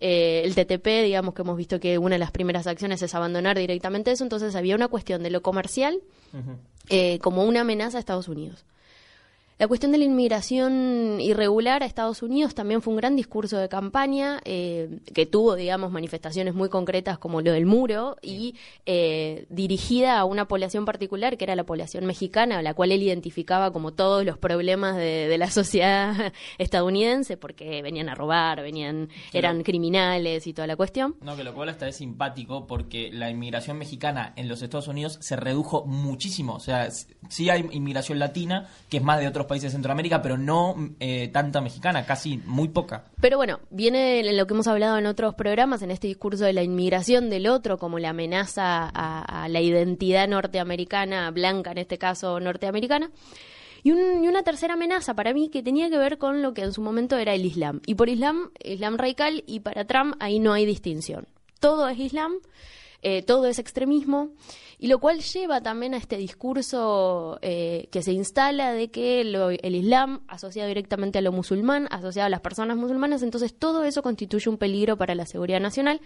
eh, 0.00 0.42
el 0.44 0.54
TTP, 0.54 1.04
digamos 1.04 1.34
que 1.34 1.42
hemos 1.42 1.56
visto 1.56 1.78
que 1.78 1.98
una 1.98 2.16
de 2.16 2.18
las 2.18 2.32
primeras 2.32 2.66
acciones 2.66 3.00
es 3.02 3.14
abandonar 3.14 3.58
directamente 3.58 4.10
eso, 4.10 4.24
entonces 4.24 4.56
había 4.56 4.74
una 4.74 4.88
cuestión 4.88 5.22
de 5.22 5.30
lo 5.30 5.42
comercial 5.42 6.00
eh, 6.90 7.18
como 7.20 7.44
una 7.44 7.62
amenaza 7.62 7.96
a 7.96 8.00
Estados 8.00 8.28
Unidos. 8.28 8.64
La 9.60 9.68
cuestión 9.68 9.92
de 9.92 9.98
la 9.98 10.04
inmigración 10.04 11.20
irregular 11.20 11.82
a 11.82 11.86
Estados 11.86 12.22
Unidos 12.22 12.54
también 12.54 12.80
fue 12.80 12.94
un 12.94 12.96
gran 12.96 13.14
discurso 13.14 13.58
de 13.58 13.68
campaña 13.68 14.40
eh, 14.46 15.00
que 15.12 15.26
tuvo, 15.26 15.54
digamos, 15.54 15.92
manifestaciones 15.92 16.54
muy 16.54 16.70
concretas 16.70 17.18
como 17.18 17.42
lo 17.42 17.52
del 17.52 17.66
muro 17.66 18.16
y 18.22 18.54
eh, 18.86 19.44
dirigida 19.50 20.18
a 20.18 20.24
una 20.24 20.48
población 20.48 20.86
particular 20.86 21.36
que 21.36 21.44
era 21.44 21.56
la 21.56 21.64
población 21.64 22.06
mexicana, 22.06 22.60
a 22.60 22.62
la 22.62 22.72
cual 22.72 22.90
él 22.90 23.02
identificaba 23.02 23.70
como 23.70 23.92
todos 23.92 24.24
los 24.24 24.38
problemas 24.38 24.96
de, 24.96 25.36
la 25.36 25.50
sociedad 25.50 26.32
estadounidense 26.56 27.36
porque 27.36 27.82
venían 27.82 28.08
a 28.08 28.14
robar, 28.14 28.62
venían, 28.62 29.10
eran 29.34 29.62
criminales 29.62 30.46
y 30.46 30.54
toda 30.54 30.68
la 30.68 30.76
cuestión. 30.76 31.16
No, 31.20 31.36
que 31.36 31.44
lo 31.44 31.52
cual 31.52 31.68
hasta 31.68 31.86
es 31.86 31.96
simpático 31.96 32.66
porque 32.66 33.10
la 33.12 33.28
inmigración 33.28 33.76
mexicana 33.76 34.32
en 34.36 34.48
los 34.48 34.62
Estados 34.62 34.88
Unidos 34.88 35.18
se 35.20 35.36
redujo 35.36 35.84
muchísimo. 35.84 36.54
O 36.54 36.60
sea, 36.60 36.88
sí 37.28 37.50
hay 37.50 37.68
inmigración 37.72 38.18
latina 38.18 38.66
que 38.88 38.96
es 38.96 39.02
más 39.02 39.20
de 39.20 39.28
otros 39.28 39.49
países 39.50 39.72
de 39.72 39.76
Centroamérica, 39.76 40.22
pero 40.22 40.38
no 40.38 40.76
eh, 41.00 41.28
tanta 41.28 41.60
mexicana, 41.60 42.06
casi 42.06 42.38
muy 42.46 42.68
poca. 42.68 43.06
Pero 43.20 43.36
bueno, 43.36 43.58
viene 43.70 44.22
lo 44.32 44.46
que 44.46 44.54
hemos 44.54 44.68
hablado 44.68 44.96
en 44.96 45.06
otros 45.06 45.34
programas, 45.34 45.82
en 45.82 45.90
este 45.90 46.06
discurso 46.06 46.44
de 46.44 46.52
la 46.52 46.62
inmigración 46.62 47.28
del 47.28 47.48
otro 47.48 47.76
como 47.76 47.98
la 47.98 48.10
amenaza 48.10 48.88
a, 48.94 49.48
la 49.48 49.60
identidad 49.60 50.28
norteamericana, 50.28 51.32
blanca 51.32 51.72
en 51.72 51.78
este 51.78 51.98
caso 51.98 52.38
norteamericana. 52.38 53.10
Y, 53.82 53.90
una 53.90 54.44
tercera 54.44 54.74
amenaza 54.74 55.14
para 55.14 55.34
mí 55.34 55.48
que 55.50 55.64
tenía 55.64 55.90
que 55.90 55.98
ver 55.98 56.18
con 56.18 56.42
lo 56.42 56.54
que 56.54 56.62
en 56.62 56.72
su 56.72 56.80
momento 56.80 57.16
era 57.16 57.34
el 57.34 57.44
Islam. 57.44 57.80
Y 57.86 57.96
por 57.96 58.08
Islam, 58.08 58.52
Islam 58.62 58.98
radical, 58.98 59.42
y 59.48 59.60
para 59.60 59.84
Trump 59.84 60.14
ahí 60.20 60.38
no 60.38 60.52
hay 60.52 60.64
distinción. 60.64 61.26
Todo 61.58 61.88
es 61.88 61.98
Islam, 61.98 62.34
eh, 63.02 63.22
todo 63.22 63.46
es 63.46 63.58
extremismo 63.58 64.30
y 64.82 64.86
lo 64.88 64.98
cual 64.98 65.20
lleva 65.20 65.60
también 65.60 65.92
a 65.92 65.98
este 65.98 66.16
discurso 66.16 67.38
eh, 67.42 67.88
que 67.92 68.02
se 68.02 68.12
instala 68.12 68.72
de 68.72 68.90
que 68.90 69.20
el 69.20 69.74
Islam 69.74 70.22
asociado 70.26 70.68
directamente 70.68 71.18
a 71.18 71.20
lo 71.20 71.32
musulmán, 71.32 71.86
asociado 71.90 72.26
a 72.26 72.30
las 72.30 72.40
personas 72.40 72.78
musulmanas, 72.78 73.22
entonces 73.22 73.54
todo 73.54 73.84
eso 73.84 74.02
constituye 74.02 74.48
un 74.48 74.56
peligro 74.56 74.96
para 74.96 75.14
la 75.14 75.26
seguridad 75.26 75.60
nacional, 75.60 76.00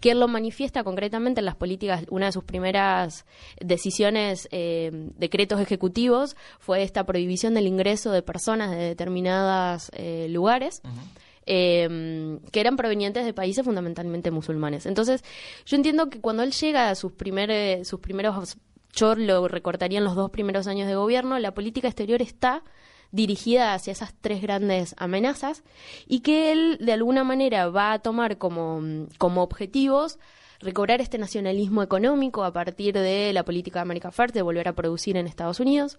que 0.00 0.12
él 0.12 0.20
lo 0.20 0.26
manifiesta 0.26 0.84
concretamente 0.84 1.40
en 1.40 1.44
las 1.44 1.56
políticas, 1.56 2.06
una 2.08 2.26
de 2.26 2.32
sus 2.32 2.44
primeras 2.44 3.26
decisiones, 3.60 4.48
eh, 4.52 4.90
decretos 5.18 5.60
ejecutivos, 5.60 6.34
fue 6.60 6.82
esta 6.82 7.04
prohibición 7.04 7.52
del 7.52 7.66
ingreso 7.66 8.10
de 8.10 8.22
personas 8.22 8.70
de 8.70 8.78
determinados 8.78 9.90
eh, 9.92 10.28
lugares. 10.30 10.80
Em, 11.46 12.38
que 12.52 12.60
eran 12.60 12.76
provenientes 12.76 13.24
de 13.24 13.34
países 13.34 13.64
fundamentalmente 13.64 14.30
musulmanes. 14.30 14.86
Entonces, 14.86 15.22
yo 15.66 15.76
entiendo 15.76 16.08
que 16.08 16.20
cuando 16.20 16.42
él 16.42 16.52
llega 16.52 16.88
a 16.88 16.94
sus, 16.94 17.12
primer, 17.12 17.84
sus 17.84 18.00
primeros, 18.00 18.56
yo 18.94 19.14
lo 19.14 19.46
recortaría 19.48 19.98
en 19.98 20.04
los 20.04 20.14
dos 20.14 20.30
primeros 20.30 20.66
años 20.66 20.88
de 20.88 20.94
gobierno, 20.94 21.38
la 21.38 21.52
política 21.52 21.88
exterior 21.88 22.22
está 22.22 22.62
dirigida 23.10 23.74
hacia 23.74 23.92
esas 23.92 24.14
tres 24.20 24.40
grandes 24.40 24.94
amenazas 24.98 25.62
y 26.06 26.20
que 26.20 26.50
él 26.50 26.78
de 26.80 26.92
alguna 26.92 27.24
manera 27.24 27.68
va 27.68 27.92
a 27.92 27.98
tomar 28.00 28.38
como, 28.38 29.06
como 29.18 29.42
objetivos 29.42 30.18
recobrar 30.60 31.00
este 31.00 31.18
nacionalismo 31.18 31.82
económico 31.82 32.42
a 32.42 32.52
partir 32.52 32.94
de 32.94 33.32
la 33.32 33.44
política 33.44 33.80
de 33.80 33.82
América 33.82 34.10
First, 34.10 34.34
de 34.34 34.42
volver 34.42 34.66
a 34.66 34.72
producir 34.72 35.16
en 35.16 35.26
Estados 35.26 35.60
Unidos, 35.60 35.98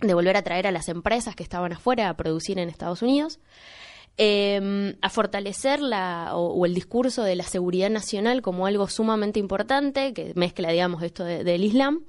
de 0.00 0.14
volver 0.14 0.36
a 0.36 0.42
traer 0.42 0.66
a 0.66 0.72
las 0.72 0.88
empresas 0.88 1.36
que 1.36 1.42
estaban 1.42 1.72
afuera 1.74 2.08
a 2.08 2.16
producir 2.16 2.58
en 2.58 2.68
Estados 2.70 3.02
Unidos, 3.02 3.38
eh, 4.18 4.96
a 5.00 5.08
fortalecer 5.08 5.80
la, 5.80 6.36
o, 6.36 6.66
el 6.66 6.74
discurso 6.74 7.22
de 7.22 7.36
la 7.36 7.44
seguridad 7.44 7.90
nacional 7.90 8.42
como 8.42 8.66
algo 8.66 8.88
sumamente 8.88 9.38
importante, 9.40 10.12
que 10.12 10.32
mezcla, 10.34 10.70
digamos, 10.70 11.02
esto 11.02 11.24
del 11.24 11.64
Islam. 11.64 12.04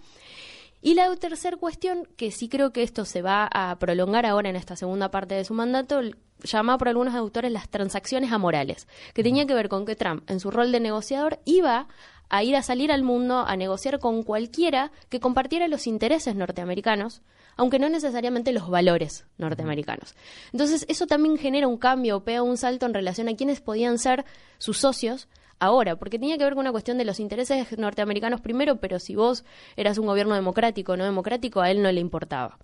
Y 0.81 0.95
la 0.95 1.15
tercera 1.15 1.55
cuestión, 1.55 2.05
que 2.17 2.29
sí 2.31 2.49
creo 2.49 2.73
que 2.73 2.83
esto 2.83 3.05
se 3.05 3.21
va 3.21 3.49
a 3.53 3.79
prolongar 3.79 4.25
ahora 4.25 4.49
en 4.49 4.57
esta 4.57 4.75
segunda 4.75 5.11
parte 5.11 5.33
de 5.33 5.45
su 5.45 5.53
mandato, 5.53 6.01
llama 6.43 6.77
por 6.77 6.89
algunos 6.89 7.15
autores 7.15 7.53
las 7.53 7.69
transacciones 7.69 8.33
amorales, 8.33 8.87
que 9.13 9.23
tenía 9.23 9.45
que 9.45 9.53
ver 9.53 9.69
con 9.69 9.85
que 9.85 9.95
Trump, 9.95 10.29
en 10.29 10.41
su 10.41 10.51
rol 10.51 10.73
de 10.73 10.81
negociador, 10.81 11.39
iba 11.45 11.87
a 12.27 12.43
ir 12.43 12.57
a 12.57 12.63
salir 12.63 12.91
al 12.91 13.03
mundo 13.03 13.45
a 13.47 13.55
negociar 13.55 13.99
con 13.99 14.23
cualquiera 14.23 14.91
que 15.07 15.21
compartiera 15.21 15.69
los 15.69 15.87
intereses 15.87 16.35
norteamericanos, 16.35 17.21
aunque 17.55 17.79
no 17.79 17.89
necesariamente 17.89 18.51
los 18.51 18.69
valores 18.69 19.25
norteamericanos. 19.37 20.15
Entonces, 20.51 20.85
eso 20.89 21.07
también 21.07 21.37
genera 21.37 21.67
un 21.67 21.77
cambio, 21.77 22.23
pega 22.23 22.41
un 22.41 22.57
salto 22.57 22.85
en 22.85 22.93
relación 22.93 23.29
a 23.29 23.35
quienes 23.35 23.61
podían 23.61 23.97
ser 23.97 24.25
sus 24.57 24.77
socios 24.77 25.27
ahora, 25.59 25.95
porque 25.95 26.19
tenía 26.19 26.37
que 26.37 26.43
ver 26.43 26.53
con 26.53 26.61
una 26.61 26.71
cuestión 26.71 26.97
de 26.97 27.05
los 27.05 27.19
intereses 27.19 27.77
norteamericanos 27.77 28.41
primero, 28.41 28.77
pero 28.81 28.99
si 28.99 29.15
vos 29.15 29.45
eras 29.77 29.97
un 29.97 30.05
gobierno 30.05 30.35
democrático 30.35 30.91
o 30.91 30.97
no 30.97 31.05
democrático, 31.05 31.61
a 31.61 31.71
él 31.71 31.81
no 31.81 31.91
le 31.91 32.01
importaba. 32.01 32.57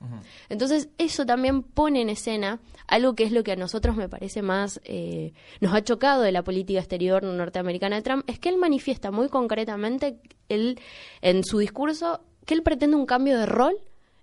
Entonces, 0.50 0.90
eso 0.98 1.26
también 1.26 1.64
pone 1.64 2.02
en 2.02 2.10
escena 2.10 2.60
algo 2.88 3.16
que 3.16 3.24
es 3.24 3.32
lo 3.32 3.44
que 3.44 3.54
a 3.54 3.56
nosotros 3.56 3.96
me 3.96 4.10
parece 4.10 4.42
más, 4.42 4.82
eh, 4.84 5.34
nos 5.62 5.74
ha 5.74 5.82
chocado 5.82 6.24
de 6.24 6.34
la 6.34 6.44
política 6.44 6.80
exterior 6.80 7.24
norteamericana 7.24 7.96
de 7.96 8.02
Trump, 8.02 8.24
es 8.28 8.38
que 8.40 8.50
él 8.50 8.58
manifiesta 8.58 9.12
muy 9.12 9.30
concretamente 9.30 10.20
él, 10.50 10.80
en 11.22 11.44
su 11.46 11.60
discurso 11.60 12.22
que 12.46 12.54
él 12.54 12.64
pretende 12.64 12.98
un 12.98 13.06
cambio 13.06 13.38
de 13.38 13.46
rol 13.46 13.78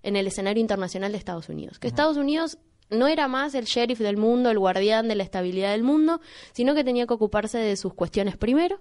en 0.07 0.15
el 0.15 0.25
escenario 0.25 0.61
internacional 0.61 1.11
de 1.11 1.17
Estados 1.17 1.49
Unidos. 1.49 1.79
Que 1.79 1.87
Estados 1.87 2.15
Unidos 2.15 2.57
no 2.89 3.07
era 3.07 3.27
más 3.27 3.53
el 3.55 3.65
sheriff 3.65 3.99
del 3.99 4.15
mundo, 4.15 4.49
el 4.49 4.57
guardián 4.57 5.09
de 5.09 5.15
la 5.15 5.23
estabilidad 5.23 5.71
del 5.71 5.83
mundo, 5.83 6.21
sino 6.53 6.73
que 6.73 6.85
tenía 6.85 7.05
que 7.05 7.13
ocuparse 7.13 7.57
de 7.57 7.75
sus 7.75 7.93
cuestiones 7.93 8.37
primero 8.37 8.79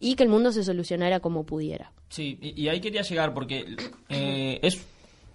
y 0.00 0.16
que 0.16 0.24
el 0.24 0.28
mundo 0.28 0.50
se 0.50 0.64
solucionara 0.64 1.20
como 1.20 1.44
pudiera. 1.46 1.92
Sí, 2.08 2.38
y, 2.40 2.66
ahí 2.66 2.80
quería 2.80 3.02
llegar 3.02 3.34
porque 3.34 3.76
eh, 4.08 4.58
es 4.62 4.84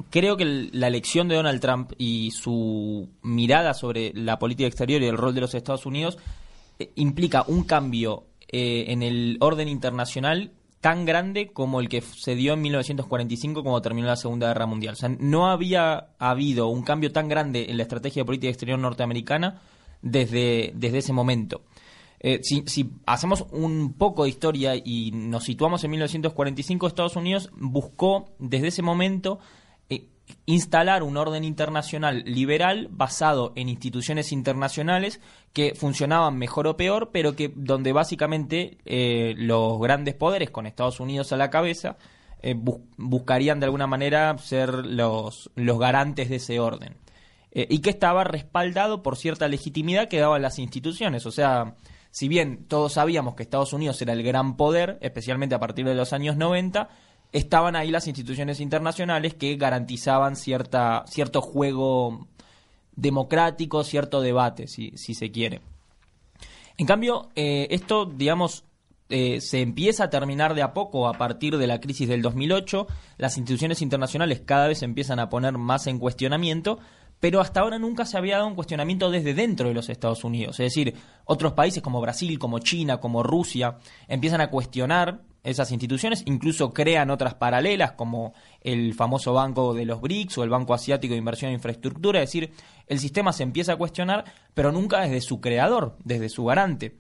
creo 0.10 0.36
que 0.36 0.70
la 0.74 0.88
elección 0.88 1.30
de 1.30 1.36
Donald 1.36 1.62
Trump 1.62 1.94
y 1.98 2.32
su 2.32 3.08
mirada 3.22 3.74
sobre 3.74 4.12
la 4.14 4.40
política 4.40 4.68
exterior 4.68 5.02
y 5.02 5.06
el 5.06 5.18
rol 5.18 5.34
de 5.34 5.42
los 5.42 5.56
Estados 5.56 5.86
Unidos 5.86 6.18
eh, 6.80 6.92
implica 6.96 7.46
un 7.48 7.64
cambio 7.64 8.26
eh, 8.50 8.86
en 8.90 9.04
el 9.04 9.38
orden 9.40 9.70
internacional 9.70 10.52
tan 10.82 11.06
grande 11.06 11.48
como 11.48 11.80
el 11.80 11.90
que 11.90 12.02
se 12.02 12.36
dio 12.36 12.54
en 12.54 12.62
1945 12.62 13.64
cuando 13.64 13.82
terminó 13.82 14.08
la 14.08 14.16
Segunda 14.16 14.48
Guerra 14.48 14.66
Mundial. 14.66 14.94
O 14.94 14.98
sea, 14.98 15.10
no 15.10 15.50
había 15.50 16.10
habido 16.20 16.68
un 16.68 16.84
cambio 16.84 17.12
tan 17.12 17.28
grande 17.28 17.68
en 17.70 17.78
la 17.78 17.84
estrategia 17.84 18.22
de 18.22 18.26
política 18.26 18.50
exterior 18.50 18.80
norteamericana 18.80 19.62
desde, 20.02 20.72
desde 20.76 21.00
ese 21.00 21.14
momento. 21.14 21.64
Eh, 22.22 22.40
si, 22.44 22.64
si, 22.68 22.92
hacemos 23.06 23.46
un 23.52 23.94
poco 23.94 24.24
de 24.24 24.30
historia 24.30 24.76
y 24.76 25.12
nos 25.14 25.46
situamos 25.46 25.84
en 25.84 25.92
1945, 25.92 26.88
Estados 26.88 27.16
Unidos 27.16 27.50
buscó 27.56 28.30
desde 28.40 28.68
ese 28.68 28.82
momento 28.82 29.40
instalar 30.46 31.04
un 31.04 31.18
orden 31.18 31.44
internacional 31.44 32.24
liberal 32.26 32.88
basado 32.92 33.54
en 33.56 33.70
instituciones 33.70 34.32
internacionales 34.32 35.20
que 35.54 35.76
funcionaban 35.76 36.38
mejor 36.38 36.68
o 36.68 36.78
peor, 36.78 37.10
pero 37.12 37.36
que 37.36 37.52
donde 37.56 37.94
básicamente 37.94 38.78
eh, 38.86 39.34
los 39.38 39.80
grandes 39.80 40.16
poderes, 40.16 40.50
con 40.50 40.66
Estados 40.66 41.00
Unidos 41.00 41.32
a 41.32 41.38
la 41.38 41.50
cabeza, 41.50 41.98
eh, 42.42 42.56
buscarían 42.98 43.60
de 43.60 43.66
alguna 43.66 43.88
manera 43.88 44.38
ser 44.38 44.86
los, 44.86 45.52
los 45.56 45.80
garantes 45.80 46.30
de 46.30 46.38
ese 46.38 46.60
orden. 46.60 46.96
Eh, 47.52 47.68
y 47.70 47.80
que 47.80 47.90
estaba 47.90 48.24
respaldado 48.24 49.02
por 49.02 49.18
cierta 49.18 49.48
legitimidad 49.48 50.08
que 50.08 50.20
daban 50.20 50.42
las 50.42 50.60
instituciones. 50.60 51.26
O 51.26 51.32
sea, 51.32 51.76
si 52.12 52.28
bien 52.28 52.66
todos 52.68 52.94
sabíamos 52.94 53.36
que 53.36 53.44
Estados 53.44 53.74
Unidos 53.74 54.02
era 54.02 54.14
el 54.14 54.24
gran 54.24 54.56
poder, 54.56 54.98
especialmente 55.02 55.56
a 55.56 55.60
partir 55.60 55.86
de 55.86 55.96
los 55.96 56.14
años 56.14 56.38
90, 56.38 56.90
estaban 57.32 57.76
ahí 57.76 57.92
las 57.92 58.08
instituciones 58.08 58.60
internacionales 58.60 59.34
que 59.34 59.56
garantizaban 59.56 60.36
cierta, 60.36 61.04
cierto 61.08 61.42
juego 61.42 62.28
democrático, 62.96 63.84
cierto 63.84 64.22
debate, 64.22 64.68
si, 64.68 64.92
se 64.98 65.32
quiere. 65.32 65.62
En 66.78 66.86
cambio, 66.86 67.30
eh, 67.36 67.68
esto, 67.72 68.06
digamos, 68.06 68.64
eh, 69.10 69.42
se 69.42 69.62
empieza 69.62 70.06
a 70.06 70.10
terminar 70.10 70.54
de 70.54 70.62
a 70.62 70.74
poco 70.74 71.08
a 71.08 71.14
partir 71.14 71.58
de 71.58 71.68
la 71.68 71.80
crisis 71.80 72.08
del 72.08 72.22
2008, 72.22 72.88
las 73.18 73.38
instituciones 73.38 73.82
internacionales 73.82 74.42
cada 74.46 74.68
vez 74.68 74.84
empiezan 74.84 75.20
a 75.20 75.30
poner 75.30 75.58
más 75.58 75.88
en 75.88 76.00
cuestionamiento, 76.00 76.80
pero 77.20 77.42
hasta 77.42 77.62
ahora 77.62 77.80
nunca 77.80 78.06
se 78.06 78.18
había 78.18 78.36
dado 78.38 78.48
un 78.48 78.56
cuestionamiento 78.56 79.10
desde 79.12 79.34
dentro 79.34 79.68
de 79.68 79.74
los 79.74 79.90
Estados 79.90 80.24
Unidos. 80.24 80.60
Es 80.60 80.68
decir, 80.74 80.96
otros 81.26 81.54
países 81.54 81.84
como 81.84 82.02
Brasil, 82.02 82.40
como 82.40 82.60
China, 82.60 83.00
como 83.00 83.24
Rusia, 83.24 83.78
empiezan 84.08 84.42
a 84.42 84.50
cuestionar 84.50 85.22
esas 85.44 85.72
instituciones, 85.72 86.24
incluso 86.26 86.74
crean 86.74 87.10
otras 87.10 87.36
paralelas 87.36 87.94
como 87.94 88.34
el 88.62 88.94
famoso 88.94 89.34
Banco 89.34 89.74
de 89.74 89.86
los 89.86 90.02
BRICS 90.02 90.38
o 90.40 90.44
el 90.44 90.50
Banco 90.50 90.74
Asiático 90.74 91.14
de 91.14 91.20
Inversión 91.20 91.50
en 91.50 91.56
Infraestructura, 91.56 92.22
es 92.22 92.30
decir, 92.30 92.52
el 92.88 93.00
sistema 93.00 93.32
se 93.34 93.44
empieza 93.44 93.74
a 93.74 93.78
cuestionar, 93.78 94.26
pero 94.54 94.72
nunca 94.72 95.02
desde 95.02 95.22
su 95.22 95.40
creador, 95.40 95.98
desde 96.04 96.30
su 96.30 96.46
garante. 96.46 96.98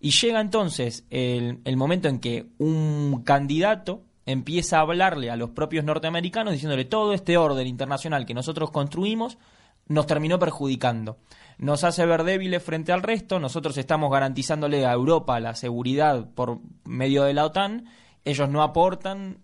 Y 0.00 0.10
llega 0.10 0.40
entonces 0.40 1.04
el, 1.10 1.60
el 1.64 1.76
momento 1.76 2.08
en 2.08 2.20
que 2.20 2.46
un 2.58 3.22
candidato 3.24 4.02
empieza 4.26 4.78
a 4.78 4.80
hablarle 4.82 5.30
a 5.30 5.36
los 5.36 5.50
propios 5.50 5.84
norteamericanos 5.84 6.52
diciéndole 6.52 6.84
todo 6.84 7.12
este 7.12 7.36
orden 7.36 7.66
internacional 7.66 8.26
que 8.26 8.34
nosotros 8.34 8.70
construimos 8.70 9.38
nos 9.86 10.06
terminó 10.06 10.38
perjudicando. 10.38 11.18
Nos 11.58 11.84
hace 11.84 12.04
ver 12.06 12.24
débiles 12.24 12.62
frente 12.62 12.92
al 12.92 13.02
resto, 13.02 13.38
nosotros 13.38 13.76
estamos 13.76 14.10
garantizándole 14.10 14.86
a 14.86 14.92
Europa 14.92 15.38
la 15.40 15.54
seguridad 15.54 16.28
por 16.34 16.58
medio 16.84 17.24
de 17.24 17.34
la 17.34 17.46
OTAN, 17.46 17.86
ellos 18.24 18.48
no 18.48 18.62
aportan, 18.62 19.38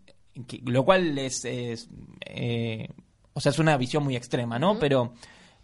lo 0.64 0.84
cual 0.84 1.16
es, 1.18 1.44
eh, 1.44 2.88
o 3.32 3.40
sea, 3.40 3.50
es 3.50 3.58
una 3.58 3.76
visión 3.76 4.02
muy 4.02 4.16
extrema, 4.16 4.58
¿no? 4.58 4.78
Pero 4.78 5.12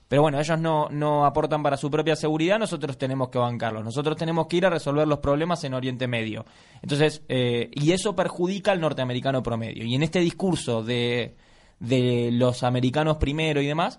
pero 0.09 0.23
bueno, 0.23 0.39
ellos 0.39 0.59
no, 0.61 0.89
no 0.89 1.27
aportan 1.27 1.63
para 1.65 1.77
su 1.77 1.91
propia 1.91 2.15
seguridad, 2.15 2.59
nosotros 2.59 2.97
tenemos 2.97 3.29
que 3.29 3.39
bancarlos. 3.39 3.85
Nosotros 3.85 4.17
tenemos 4.17 4.47
que 4.47 4.59
ir 4.59 4.67
a 4.67 4.71
resolver 4.71 5.07
los 5.07 5.19
problemas 5.19 5.65
en 5.65 5.75
Oriente 5.75 6.07
Medio. 6.07 6.45
Entonces, 6.81 7.23
eh, 7.29 7.71
y 7.73 7.91
eso 7.91 8.15
perjudica 8.15 8.71
al 8.71 8.81
norteamericano 8.81 9.43
promedio. 9.43 9.85
Y 9.85 9.97
en 9.97 10.05
este 10.05 10.21
discurso 10.21 10.85
de, 10.85 11.37
de 11.81 12.31
los 12.33 12.63
americanos 12.63 13.17
primero 13.17 13.61
y 13.61 13.67
demás, 13.67 13.99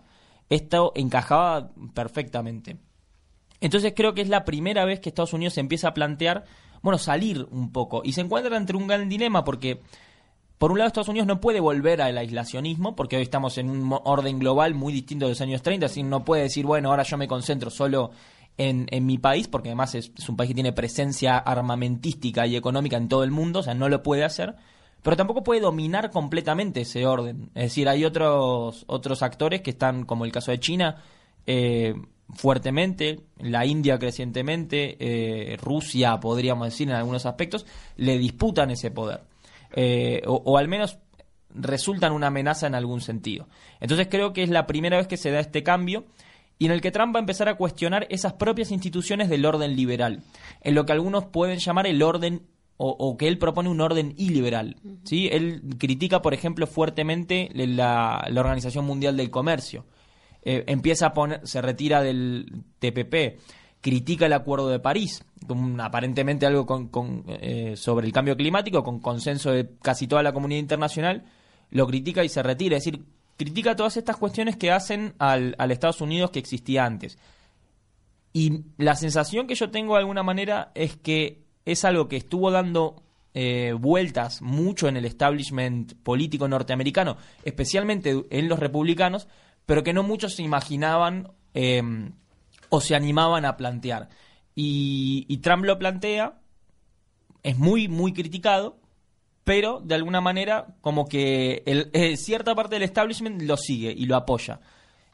esto 0.50 0.92
encajaba 0.96 1.72
perfectamente. 1.94 2.77
Entonces 3.60 3.94
creo 3.96 4.13
que 4.13 4.22
es 4.22 4.30
la 4.30 4.46
primera 4.46 4.86
vez 4.86 5.00
que 5.00 5.10
Estados 5.10 5.34
Unidos 5.34 5.56
se 5.56 5.62
empieza 5.62 5.89
a 5.89 5.94
plantear, 5.94 6.46
bueno, 6.82 6.98
salir 6.98 7.48
un 7.51 7.72
poco. 7.72 8.01
Y 8.04 8.13
se 8.13 8.22
encuentra 8.22 8.56
entre 8.58 8.77
un 8.77 8.88
gran 8.88 9.10
dilema 9.10 9.44
porque 9.44 9.82
por 10.58 10.72
un 10.72 10.80
lado, 10.80 10.88
Estados 10.88 11.10
Unidos 11.10 11.27
no 11.27 11.39
puede 11.39 11.60
volver 11.60 12.01
al 12.01 12.18
aislacionismo, 12.18 12.96
porque 12.96 13.16
hoy 13.16 13.22
estamos 13.22 13.60
en 13.60 13.70
un 13.70 13.96
orden 14.06 14.39
global 14.39 14.74
muy 14.74 14.92
distinto 14.92 15.25
de 15.25 15.32
los 15.32 15.42
años 15.42 15.62
30, 15.62 15.86
así 15.86 16.01
no 16.01 16.25
puede 16.25 16.44
decir, 16.44 16.66
bueno, 16.66 16.89
ahora 16.89 17.04
yo 17.04 17.16
me 17.18 17.27
concentro 17.27 17.70
solo 17.70 18.10
en, 18.58 18.88
en 18.89 19.06
mi 19.06 19.20
país, 19.20 19.48
porque 19.48 19.70
además 19.70 19.94
es, 19.94 20.12
un 20.27 20.36
país 20.36 20.50
que 20.50 20.56
tiene 20.56 20.74
presencia 20.74 21.38
armamentística 21.38 22.48
y 22.48 22.56
económica 22.56 22.98
en 22.98 23.08
todo 23.08 23.24
el 23.24 23.30
mundo, 23.30 23.60
o 23.60 23.63
sea, 23.63 23.75
no 23.75 23.88
lo 23.88 24.01
puede 24.01 24.24
hacer, 24.24 24.56
pero 25.01 25.16
tampoco 25.16 25.44
puede 25.44 25.62
dominar 25.62 26.12
completamente 26.12 26.82
ese 26.82 27.06
orden. 27.06 27.50
Es 27.56 27.63
decir, 27.63 27.88
hay 27.88 28.06
otros, 28.06 28.84
otros 28.88 29.24
actores 29.24 29.62
que 29.62 29.72
están, 29.72 30.06
como 30.06 30.25
el 30.25 30.32
caso 30.32 30.51
de 30.51 30.60
China, 30.60 31.01
eh, 31.46 31.94
fuertemente, 32.34 33.22
la 33.39 33.66
India 33.66 33.98
crecientemente, 34.00 34.98
eh, 35.00 35.58
Rusia, 35.58 36.20
podríamos 36.20 36.68
decir, 36.68 36.89
en 36.89 36.96
algunos 36.96 37.25
aspectos, 37.25 37.66
le 37.96 38.18
disputan 38.18 38.72
ese 38.72 38.92
poder. 38.92 39.22
Eh, 39.74 40.22
o, 40.25 40.58
al 40.58 40.68
menos 40.68 41.00
resultan 41.54 42.13
una 42.13 42.27
amenaza 42.27 42.68
en 42.68 42.75
algún 42.75 43.01
sentido. 43.01 43.48
Entonces 43.80 44.08
creo 44.10 44.34
que 44.34 44.44
es 44.44 44.50
la 44.50 44.68
primera 44.68 44.98
vez 44.98 45.08
que 45.08 45.18
se 45.18 45.32
da 45.32 45.39
este 45.39 45.63
cambio 45.63 46.06
y 46.60 46.66
en 46.66 46.72
el 46.72 46.82
que 46.82 46.92
Trump 46.92 47.16
va 47.16 47.20
a 47.20 47.22
empezar 47.22 47.50
a 47.50 47.56
cuestionar 47.56 48.08
esas 48.10 48.34
propias 48.34 48.72
instituciones 48.72 49.30
del 49.30 49.46
orden 49.46 49.75
liberal, 49.75 50.24
en 50.62 50.75
lo 50.75 50.86
que 50.86 50.92
algunos 50.92 51.25
pueden 51.25 51.60
llamar 51.60 51.88
el 51.88 52.01
orden 52.01 52.48
o, 52.79 53.17
que 53.17 53.27
él 53.27 53.39
propone 53.39 53.69
un 53.69 53.81
orden 53.81 54.13
iliberal. 54.17 54.77
¿sí? 55.03 55.29
Él 55.31 55.63
critica, 55.79 56.22
por 56.22 56.36
ejemplo, 56.36 56.67
fuertemente 56.67 57.50
la, 57.53 58.24
Organización 58.36 58.86
Mundial 58.86 59.17
del 59.17 59.31
Comercio. 59.31 59.86
Eh, 60.43 60.63
empieza 60.67 61.07
a 61.07 61.13
poner, 61.13 61.46
se 61.46 61.62
retira 61.62 62.01
del 62.01 62.63
TPP, 62.79 63.39
critica 63.81 64.27
el 64.27 64.34
Acuerdo 64.34 64.69
de 64.69 64.79
París, 64.79 65.25
aparentemente 65.79 66.46
algo 66.46 66.65
con, 66.65 67.25
eh, 67.27 67.74
sobre 67.75 68.05
el 68.05 68.13
cambio 68.13 68.38
climático, 68.38 68.84
con 68.84 69.00
consenso 69.00 69.51
de 69.51 69.69
casi 69.81 70.07
toda 70.07 70.24
la 70.24 70.34
comunidad 70.34 70.60
internacional, 70.60 71.25
lo 71.72 71.88
critica 71.88 72.24
y 72.24 72.29
se 72.29 72.44
retira. 72.44 72.77
Es 72.77 72.85
decir, 72.85 73.03
critica 73.37 73.75
todas 73.75 73.98
estas 73.98 74.18
cuestiones 74.18 74.57
que 74.57 74.72
hacen 74.72 75.13
al, 75.20 75.55
Estados 75.72 76.01
Unidos 76.01 76.31
que 76.31 76.40
existía 76.40 76.85
antes. 76.85 77.18
Y 78.33 78.66
la 78.77 78.96
sensación 78.96 79.48
que 79.48 79.55
yo 79.55 79.72
tengo 79.72 79.94
de 79.94 80.00
alguna 80.00 80.24
manera 80.24 80.72
es 80.75 80.96
que 80.98 81.47
es 81.68 81.84
algo 81.84 82.08
que 82.08 82.16
estuvo 82.16 82.50
dando 82.50 83.03
eh, 83.34 83.74
vueltas 83.77 84.42
mucho 84.42 84.88
en 84.88 84.96
el 84.96 85.03
establishment 85.03 85.96
político 86.01 86.48
norteamericano, 86.48 87.18
especialmente 87.44 88.24
en 88.30 88.48
los 88.48 88.58
republicanos, 88.58 89.27
pero 89.66 89.84
que 89.84 89.92
no 89.92 90.01
muchos 90.01 90.34
se 90.34 90.44
imaginaban 90.44 91.30
eh, 91.53 91.84
o 92.70 92.80
se 92.80 92.96
animaban 92.96 93.44
a 93.44 93.58
plantear. 93.58 94.08
Y, 94.56 95.38
Trump 95.44 95.66
lo 95.66 95.77
plantea, 95.77 96.40
es 97.44 97.58
muy, 97.58 97.90
muy 97.90 98.14
criticado, 98.14 98.80
pero 99.44 99.82
de 99.84 99.96
alguna 99.96 100.22
manera 100.22 100.77
como 100.80 101.06
que 101.06 101.64
eh, 101.66 102.16
cierta 102.18 102.56
parte 102.56 102.75
del 102.75 102.84
establishment 102.84 103.42
lo 103.42 103.58
sigue 103.58 103.92
y 103.92 104.06
lo 104.06 104.16
apoya 104.16 104.62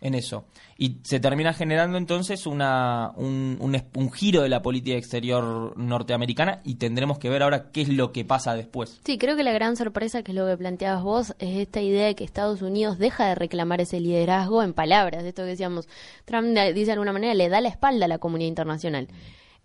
en 0.03 0.15
eso. 0.15 0.45
Y 0.77 0.97
se 1.03 1.19
termina 1.19 1.53
generando 1.53 1.97
entonces 1.97 2.45
una, 2.45 3.13
un, 3.15 3.57
un, 3.59 4.11
giro 4.11 4.41
de 4.41 4.49
la 4.49 4.61
política 4.61 4.97
exterior 4.97 5.77
norteamericana 5.77 6.59
y 6.65 6.75
tendremos 6.75 7.19
que 7.19 7.29
ver 7.29 7.41
ahora 7.41 7.71
qué 7.71 7.81
es 7.81 7.89
lo 7.89 8.11
que 8.11 8.25
pasa 8.25 8.53
después. 8.53 8.99
Sí, 9.05 9.17
creo 9.17 9.37
que 9.37 9.43
la 9.43 9.53
gran 9.53 9.77
sorpresa, 9.77 10.21
que 10.21 10.33
es 10.33 10.35
lo 10.35 10.45
que 10.45 10.57
planteabas 10.57 11.03
vos, 11.03 11.35
es 11.39 11.57
esta 11.57 11.81
idea 11.81 12.07
de 12.07 12.15
que 12.15 12.25
Estados 12.25 12.61
Unidos 12.61 12.99
deja 12.99 13.27
de 13.27 13.35
reclamar 13.35 13.79
ese 13.79 14.01
liderazgo 14.01 14.61
en 14.61 14.73
palabras. 14.73 15.23
Esto 15.23 15.43
que 15.43 15.49
decíamos, 15.49 15.87
Trump 16.25 16.47
dice 16.47 16.87
de 16.87 16.91
alguna 16.91 17.13
manera, 17.13 17.33
le 17.33 17.47
da 17.47 17.61
la 17.61 17.69
espalda 17.69 18.05
a 18.05 18.09
la 18.09 18.19
comunidad 18.19 18.49
internacional 18.49 19.07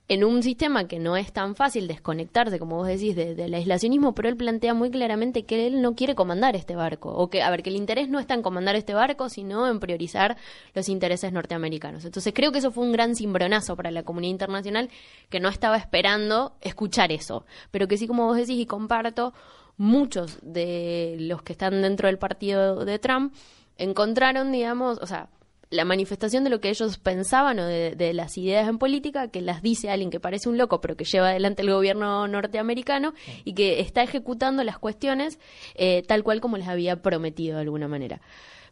en 0.08 0.24
un 0.24 0.42
sistema 0.42 0.88
que 0.88 0.98
no 0.98 1.18
es 1.18 1.32
tan 1.32 1.54
fácil 1.54 1.86
desconectarse, 1.86 2.58
como 2.58 2.76
vos 2.76 2.86
decís, 2.86 3.14
del 3.14 3.52
aislacionismo, 3.52 4.14
pero 4.14 4.30
él 4.30 4.36
plantea 4.36 4.72
muy 4.72 4.90
claramente 4.90 5.44
que 5.44 5.66
él 5.66 5.82
no 5.82 5.94
quiere 5.94 6.14
comandar 6.14 6.56
este 6.56 6.74
barco, 6.74 7.10
o 7.10 7.28
que, 7.28 7.42
a 7.42 7.50
ver, 7.50 7.62
que 7.62 7.68
el 7.68 7.76
interés 7.76 8.08
no 8.08 8.18
está 8.18 8.32
en 8.32 8.40
comandar 8.40 8.74
este 8.74 8.94
barco, 8.94 9.28
sino 9.28 9.68
en 9.68 9.80
priorizar 9.80 10.38
los 10.72 10.88
intereses 10.88 11.30
norteamericanos. 11.30 12.06
Entonces 12.06 12.32
creo 12.34 12.52
que 12.52 12.58
eso 12.58 12.70
fue 12.70 12.84
un 12.84 12.92
gran 12.92 13.16
cimbronazo 13.16 13.76
para 13.76 13.90
la 13.90 14.02
comunidad 14.02 14.30
internacional 14.30 14.88
que 15.28 15.40
no 15.40 15.50
estaba 15.50 15.76
esperando 15.76 16.54
escuchar 16.62 17.12
eso, 17.12 17.44
pero 17.70 17.86
que 17.86 17.98
sí, 17.98 18.06
como 18.06 18.24
vos 18.24 18.36
decís, 18.38 18.58
y 18.58 18.66
comparto, 18.66 19.34
muchos 19.76 20.38
de 20.42 21.16
los 21.20 21.42
que 21.42 21.52
están 21.52 21.82
dentro 21.82 22.08
del 22.08 22.18
partido 22.18 22.84
de 22.86 22.98
Trump 22.98 23.34
encontraron, 23.76 24.52
digamos, 24.52 24.98
o 25.02 25.06
sea, 25.06 25.28
la 25.70 25.84
manifestación 25.84 26.44
de 26.44 26.50
lo 26.50 26.60
que 26.60 26.70
ellos 26.70 26.98
pensaban 26.98 27.58
o 27.58 27.66
de, 27.66 28.12
las 28.14 28.38
ideas 28.38 28.68
en 28.68 28.78
política, 28.78 29.28
que 29.28 29.42
las 29.42 29.62
dice 29.62 29.90
alguien 29.90 30.10
que 30.10 30.20
parece 30.20 30.48
un 30.48 30.56
loco, 30.56 30.80
pero 30.80 30.96
que 30.96 31.04
lleva 31.04 31.28
adelante 31.28 31.62
el 31.62 31.70
gobierno 31.70 32.26
norteamericano 32.26 33.14
y 33.44 33.52
que 33.52 33.80
está 33.80 34.02
ejecutando 34.02 34.64
las 34.64 34.78
cuestiones 34.78 35.38
eh, 35.74 36.02
tal 36.06 36.24
cual 36.24 36.40
como 36.40 36.56
les 36.56 36.68
había 36.68 37.02
prometido 37.02 37.56
de 37.56 37.62
alguna 37.62 37.88
manera. 37.88 38.20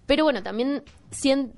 Pero 0.07 0.23
bueno, 0.23 0.43
también, 0.43 0.83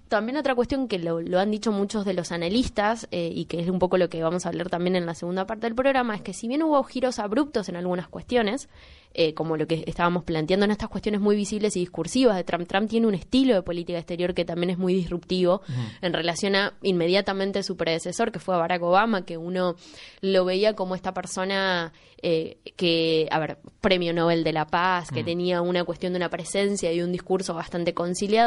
también 0.09 0.37
otra 0.39 0.55
cuestión 0.55 0.89
que 0.89 0.99
lo, 0.99 1.19
han 1.39 1.51
dicho 1.51 1.71
muchos 1.71 2.05
de 2.05 2.15
los 2.15 2.33
analistas 2.33 3.07
eh, 3.11 3.31
y 3.33 3.45
que 3.45 3.61
es 3.61 3.69
un 3.69 3.79
poco 3.79 3.99
lo 3.99 4.09
que 4.09 4.23
vamos 4.23 4.47
a 4.47 4.49
hablar 4.49 4.71
también 4.71 4.97
en 4.97 5.05
la 5.05 5.15
segunda 5.15 5.47
parte 5.47 5.67
del 5.67 5.75
programa, 5.75 6.17
es 6.17 6.23
que 6.23 6.33
si 6.33 6.49
bien 6.49 6.63
hubo 6.63 6.83
giros 6.85 7.19
abruptos 7.19 7.69
en 7.69 7.77
algunas 7.77 8.09
cuestiones, 8.09 8.69
eh, 9.15 9.35
como 9.35 9.57
lo 9.57 9.67
que 9.67 9.85
estábamos 9.87 10.23
planteando 10.23 10.65
en 10.65 10.71
estas 10.71 10.89
cuestiones 10.91 11.21
muy 11.21 11.35
visibles 11.35 11.77
y 11.77 11.81
discursivas 11.81 12.37
de 12.37 12.45
Trump. 12.45 12.69
Trump 12.69 12.89
tiene 12.89 13.07
un 13.07 13.15
estilo 13.15 13.55
de 13.55 13.63
política 13.63 13.99
exterior 13.99 14.35
que 14.35 14.45
también 14.45 14.71
es 14.71 14.79
muy 14.79 14.95
disruptivo 14.95 15.63
en 16.03 16.13
relación 16.13 16.55
a 16.55 16.75
inmediatamente 16.83 17.63
su 17.63 17.77
predecesor, 17.77 18.31
que 18.31 18.39
fue 18.39 18.57
Barack 18.57 18.83
Obama, 18.83 19.25
que 19.25 19.37
uno 19.37 19.77
lo 20.21 20.45
veía 20.45 20.75
como 20.75 20.95
esta 20.95 21.15
persona 21.15 21.93
eh, 22.23 22.59
que, 22.77 23.29
a 23.31 23.39
ver, 23.39 23.59
premio 23.81 24.13
Nobel 24.13 24.45
de 24.45 24.53
la 24.53 24.67
Paz, 24.67 25.11
que 25.11 25.25
tenía 25.25 25.63
una 25.63 25.85
cuestión 25.85 26.13
de 26.13 26.19
una 26.19 26.29
presencia 26.29 26.93
y 26.93 27.01
un 27.01 27.11
discurso 27.11 27.55
bastante 27.55 27.95
conciliador, 27.95 28.38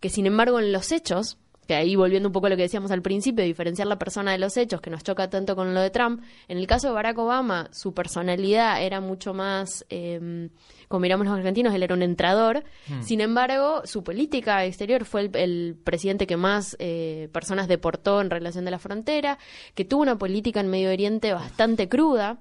que 0.00 0.08
sin 0.08 0.26
embargo 0.26 0.58
en 0.58 0.72
los 0.72 0.92
hechos 0.92 1.38
que 1.70 1.76
ahí 1.76 1.94
volviendo 1.94 2.28
un 2.28 2.32
poco 2.32 2.48
a 2.48 2.50
lo 2.50 2.56
que 2.56 2.62
decíamos 2.62 2.90
al 2.90 3.00
principio, 3.00 3.44
diferenciar 3.44 3.86
la 3.86 3.96
persona 3.96 4.32
de 4.32 4.38
los 4.38 4.56
hechos, 4.56 4.80
que 4.80 4.90
nos 4.90 5.04
choca 5.04 5.30
tanto 5.30 5.54
con 5.54 5.72
lo 5.72 5.80
de 5.80 5.90
Trump, 5.90 6.20
en 6.48 6.58
el 6.58 6.66
caso 6.66 6.88
de 6.88 6.94
Barack 6.94 7.16
Obama, 7.16 7.68
su 7.70 7.94
personalidad 7.94 8.82
era 8.82 9.00
mucho 9.00 9.34
más, 9.34 9.86
eh, 9.88 10.48
como 10.88 10.98
miramos 10.98 11.28
los 11.28 11.36
argentinos, 11.36 11.72
él 11.72 11.84
era 11.84 11.94
un 11.94 12.02
entrador, 12.02 12.64
hmm. 12.88 13.02
sin 13.02 13.20
embargo, 13.20 13.82
su 13.84 14.02
política 14.02 14.64
exterior 14.64 15.04
fue 15.04 15.30
el, 15.32 15.78
presidente 15.84 16.26
que 16.26 16.36
más 16.36 16.74
eh, 16.80 17.28
personas 17.32 17.68
deportó 17.68 18.20
en 18.20 18.30
relación 18.30 18.64
de 18.64 18.72
la 18.72 18.80
frontera, 18.80 19.38
que 19.76 19.84
tuvo 19.84 20.02
una 20.02 20.18
política 20.18 20.58
en 20.58 20.70
Medio 20.70 20.90
Oriente 20.90 21.32
bastante 21.32 21.88
cruda, 21.88 22.40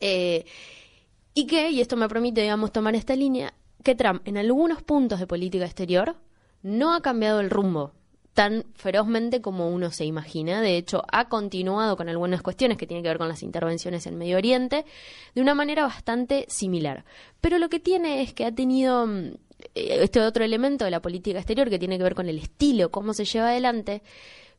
eh, 0.00 0.46
y 1.34 1.46
que, 1.46 1.70
y 1.70 1.82
esto 1.82 1.98
me 1.98 2.08
permite, 2.08 2.40
digamos, 2.40 2.72
tomar 2.72 2.94
esta 2.94 3.14
línea, 3.14 3.52
que 3.82 3.94
Trump 3.94 4.22
en 4.26 4.38
algunos 4.38 4.82
puntos 4.82 5.20
de 5.20 5.26
política 5.26 5.64
exterior 5.64 6.16
no 6.62 6.94
ha 6.94 7.00
cambiado 7.00 7.40
el 7.40 7.50
rumbo 7.50 7.92
tan 8.38 8.64
ferozmente 8.76 9.40
como 9.40 9.68
uno 9.68 9.90
se 9.90 10.04
imagina. 10.04 10.60
De 10.60 10.76
hecho, 10.76 11.02
ha 11.10 11.28
continuado 11.28 11.96
con 11.96 12.08
algunas 12.08 12.40
cuestiones 12.40 12.78
que 12.78 12.86
tienen 12.86 13.02
que 13.02 13.08
ver 13.08 13.18
con 13.18 13.26
las 13.26 13.42
intervenciones 13.42 14.06
en 14.06 14.16
Medio 14.16 14.36
Oriente 14.36 14.84
de 15.34 15.42
una 15.42 15.56
manera 15.56 15.82
bastante 15.82 16.46
similar. 16.48 17.04
Pero 17.40 17.58
lo 17.58 17.68
que 17.68 17.80
tiene 17.80 18.22
es 18.22 18.34
que 18.34 18.44
ha 18.44 18.54
tenido 18.54 19.08
mm, 19.08 19.34
eh, 19.74 19.98
este 20.02 20.20
otro 20.20 20.44
elemento 20.44 20.84
de 20.84 20.92
la 20.92 21.02
política 21.02 21.38
exterior 21.38 21.68
que 21.68 21.80
tiene 21.80 21.98
que 21.98 22.04
ver 22.04 22.14
con 22.14 22.28
el 22.28 22.38
estilo, 22.38 22.92
cómo 22.92 23.12
se 23.12 23.24
lleva 23.24 23.48
adelante, 23.48 24.02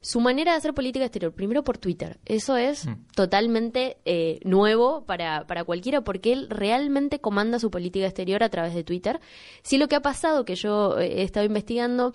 su 0.02 0.22
manera 0.22 0.52
de 0.52 0.58
hacer 0.58 0.74
política 0.74 1.06
exterior, 1.06 1.34
primero 1.34 1.64
por 1.64 1.78
Twitter. 1.78 2.20
Eso 2.26 2.56
es 2.58 2.86
mm. 2.86 2.96
totalmente 3.16 3.98
eh, 4.06 4.40
nuevo 4.44 5.04
para, 5.06 5.46
para 5.46 5.64
cualquiera 5.64 6.02
porque 6.02 6.32
él 6.32 6.50
realmente 6.50 7.20
comanda 7.20 7.60
su 7.60 7.70
política 7.70 8.06
exterior 8.06 8.44
a 8.44 8.50
través 8.50 8.74
de 8.74 8.84
Twitter. 8.84 9.20
Si 9.62 9.78
lo 9.78 9.88
que 9.88 9.96
ha 9.96 10.02
pasado, 10.02 10.46
que 10.46 10.56
yo 10.56 10.98
eh, 11.00 11.20
he 11.20 11.24
estado 11.24 11.46
investigando, 11.46 12.14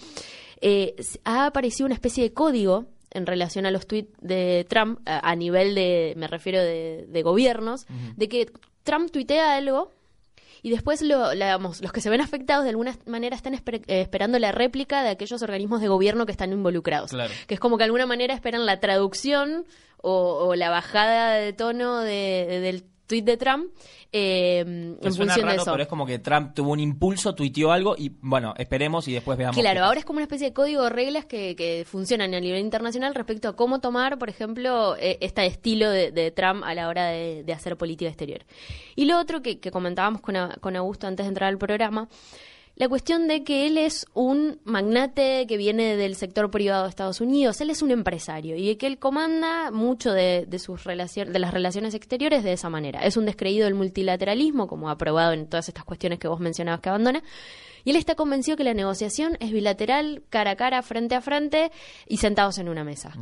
eh, 0.60 0.96
ha 1.24 1.46
aparecido 1.46 1.86
una 1.86 1.94
especie 1.94 2.24
de 2.24 2.32
código 2.32 2.86
en 3.10 3.26
relación 3.26 3.66
a 3.66 3.70
los 3.70 3.86
tweets 3.86 4.12
de 4.20 4.66
Trump, 4.68 4.98
a, 5.04 5.36
nivel 5.36 5.76
de, 5.76 6.14
me 6.16 6.26
refiero 6.26 6.60
de, 6.60 7.22
gobiernos, 7.22 7.86
de 8.16 8.28
que 8.28 8.50
Trump 8.82 9.10
tuitea 9.12 9.54
algo 9.54 9.92
y 10.64 10.70
después 10.70 11.02
lo, 11.02 11.34
los 11.34 11.92
que 11.92 12.00
se 12.00 12.08
ven 12.08 12.22
afectados 12.22 12.64
de 12.64 12.70
alguna 12.70 12.96
manera 13.04 13.36
están 13.36 13.52
eh, 13.52 13.60
esperando 13.86 14.38
la 14.38 14.50
réplica 14.50 15.02
de 15.02 15.10
aquellos 15.10 15.42
organismos 15.42 15.82
de 15.82 15.88
gobierno 15.88 16.24
que 16.24 16.32
están 16.32 16.52
involucrados. 16.52 17.10
Que 17.46 17.52
es 17.52 17.60
como 17.60 17.76
que 17.76 17.82
de 17.82 17.84
alguna 17.84 18.06
manera 18.06 18.32
esperan 18.32 18.64
la 18.64 18.80
traducción 18.80 19.66
o, 19.98 20.54
la 20.54 20.70
bajada 20.70 21.34
de 21.34 21.52
tono 21.52 22.00
de, 22.00 22.60
del 22.62 22.82
tweet 23.06 23.22
de 23.22 23.36
Trump 23.36 23.66
eh, 24.12 24.60
en 24.60 25.14
función 25.14 25.48
de 25.48 25.56
eso. 25.56 25.70
Pero 25.72 25.82
es 25.82 25.88
como 25.88 26.06
que 26.06 26.18
Trump 26.18 26.54
tuvo 26.54 26.72
un 26.72 26.80
impulso, 26.80 27.34
tuiteó 27.34 27.72
algo 27.72 27.94
y 27.98 28.12
bueno, 28.20 28.54
esperemos 28.56 29.08
y 29.08 29.12
después 29.12 29.36
veamos. 29.36 29.56
Claro, 29.56 29.84
ahora 29.84 29.98
es 29.98 30.04
como 30.04 30.18
una 30.18 30.24
especie 30.24 30.48
de 30.48 30.52
código 30.52 30.84
de 30.84 30.90
reglas 30.90 31.24
que, 31.26 31.56
que 31.56 31.84
funcionan 31.86 32.34
a 32.34 32.40
nivel 32.40 32.60
internacional 32.60 33.14
respecto 33.14 33.48
a 33.48 33.56
cómo 33.56 33.80
tomar, 33.80 34.18
por 34.18 34.28
ejemplo, 34.28 34.96
eh, 34.96 35.18
este 35.20 35.44
estilo 35.46 35.90
de, 35.90 36.30
Trump 36.30 36.62
a 36.64 36.74
la 36.74 36.88
hora 36.88 37.06
de, 37.06 37.52
hacer 37.52 37.76
política 37.76 38.08
exterior. 38.08 38.42
Y 38.96 39.04
lo 39.04 39.18
otro 39.18 39.42
que, 39.42 39.60
comentábamos 39.60 40.20
con, 40.20 40.34
con 40.60 40.76
Augusto 40.76 41.06
antes 41.06 41.24
de 41.24 41.28
entrar 41.28 41.48
al 41.48 41.58
programa 41.58 42.08
la 42.76 42.88
cuestión 42.88 43.28
de 43.28 43.44
que 43.44 43.66
él 43.66 43.78
es 43.78 44.04
un 44.14 44.60
magnate 44.64 45.46
que 45.46 45.56
viene 45.56 45.96
del 45.96 46.16
sector 46.16 46.50
privado 46.50 46.82
de 46.82 46.88
Estados 46.88 47.20
Unidos, 47.20 47.60
él 47.60 47.70
es 47.70 47.82
un 47.82 47.92
empresario 47.92 48.56
y 48.56 48.74
que 48.74 48.88
él 48.88 48.98
comanda 48.98 49.70
mucho 49.70 50.12
de, 50.12 50.46
sus 50.58 50.82
relaciones, 50.82 51.32
de 51.32 51.38
las 51.38 51.54
relaciones 51.54 51.94
exteriores 51.94 52.42
de 52.42 52.52
esa 52.52 52.70
manera. 52.70 53.04
Es 53.04 53.16
un 53.16 53.26
descreído 53.26 53.66
del 53.66 53.74
multilateralismo, 53.74 54.66
como 54.66 54.90
ha 54.90 54.98
probado 54.98 55.32
en 55.32 55.46
todas 55.46 55.68
estas 55.68 55.84
cuestiones 55.84 56.18
que 56.18 56.26
vos 56.26 56.40
mencionabas 56.40 56.80
que 56.80 56.88
abandona, 56.88 57.22
y 57.84 57.90
él 57.90 57.96
está 57.96 58.14
convencido 58.14 58.56
que 58.56 58.64
la 58.64 58.74
negociación 58.74 59.36
es 59.40 59.52
bilateral, 59.52 60.22
cara 60.30 60.52
a 60.52 60.56
cara, 60.56 60.82
frente 60.82 61.14
a 61.14 61.20
frente 61.20 61.70
y 62.08 62.16
sentados 62.16 62.58
en 62.58 62.70
una 62.70 62.82
mesa. 62.82 63.12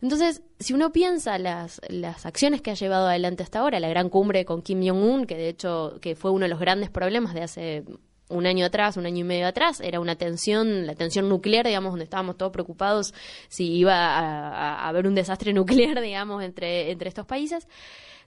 Entonces, 0.00 0.42
si 0.58 0.72
uno 0.72 0.90
piensa 0.90 1.38
las, 1.38 1.82
las 1.88 2.24
acciones 2.24 2.62
que 2.62 2.70
ha 2.70 2.74
llevado 2.74 3.06
adelante 3.08 3.42
hasta 3.42 3.60
ahora, 3.60 3.78
la 3.78 3.90
gran 3.90 4.08
cumbre 4.08 4.46
con 4.46 4.62
Kim 4.62 4.80
Jong-un, 4.80 5.26
que 5.26 5.36
de 5.36 5.50
hecho 5.50 5.98
que 6.00 6.16
fue 6.16 6.30
uno 6.30 6.44
de 6.44 6.48
los 6.48 6.58
grandes 6.58 6.88
problemas 6.88 7.34
de 7.34 7.42
hace 7.42 7.84
un 8.28 8.46
año 8.46 8.66
atrás, 8.66 8.96
un 8.96 9.06
año 9.06 9.20
y 9.20 9.24
medio 9.24 9.46
atrás, 9.46 9.80
era 9.80 10.00
una 10.00 10.16
tensión, 10.16 10.86
la 10.86 10.94
tensión 10.94 11.28
nuclear, 11.28 11.66
digamos, 11.66 11.92
donde 11.92 12.04
estábamos 12.04 12.36
todos 12.36 12.52
preocupados 12.52 13.14
si 13.48 13.72
iba 13.72 13.94
a, 13.94 14.88
haber 14.88 15.06
un 15.06 15.14
desastre 15.14 15.52
nuclear, 15.54 16.00
digamos, 16.00 16.42
entre, 16.42 16.90
entre 16.90 17.08
estos 17.08 17.26
países. 17.26 17.68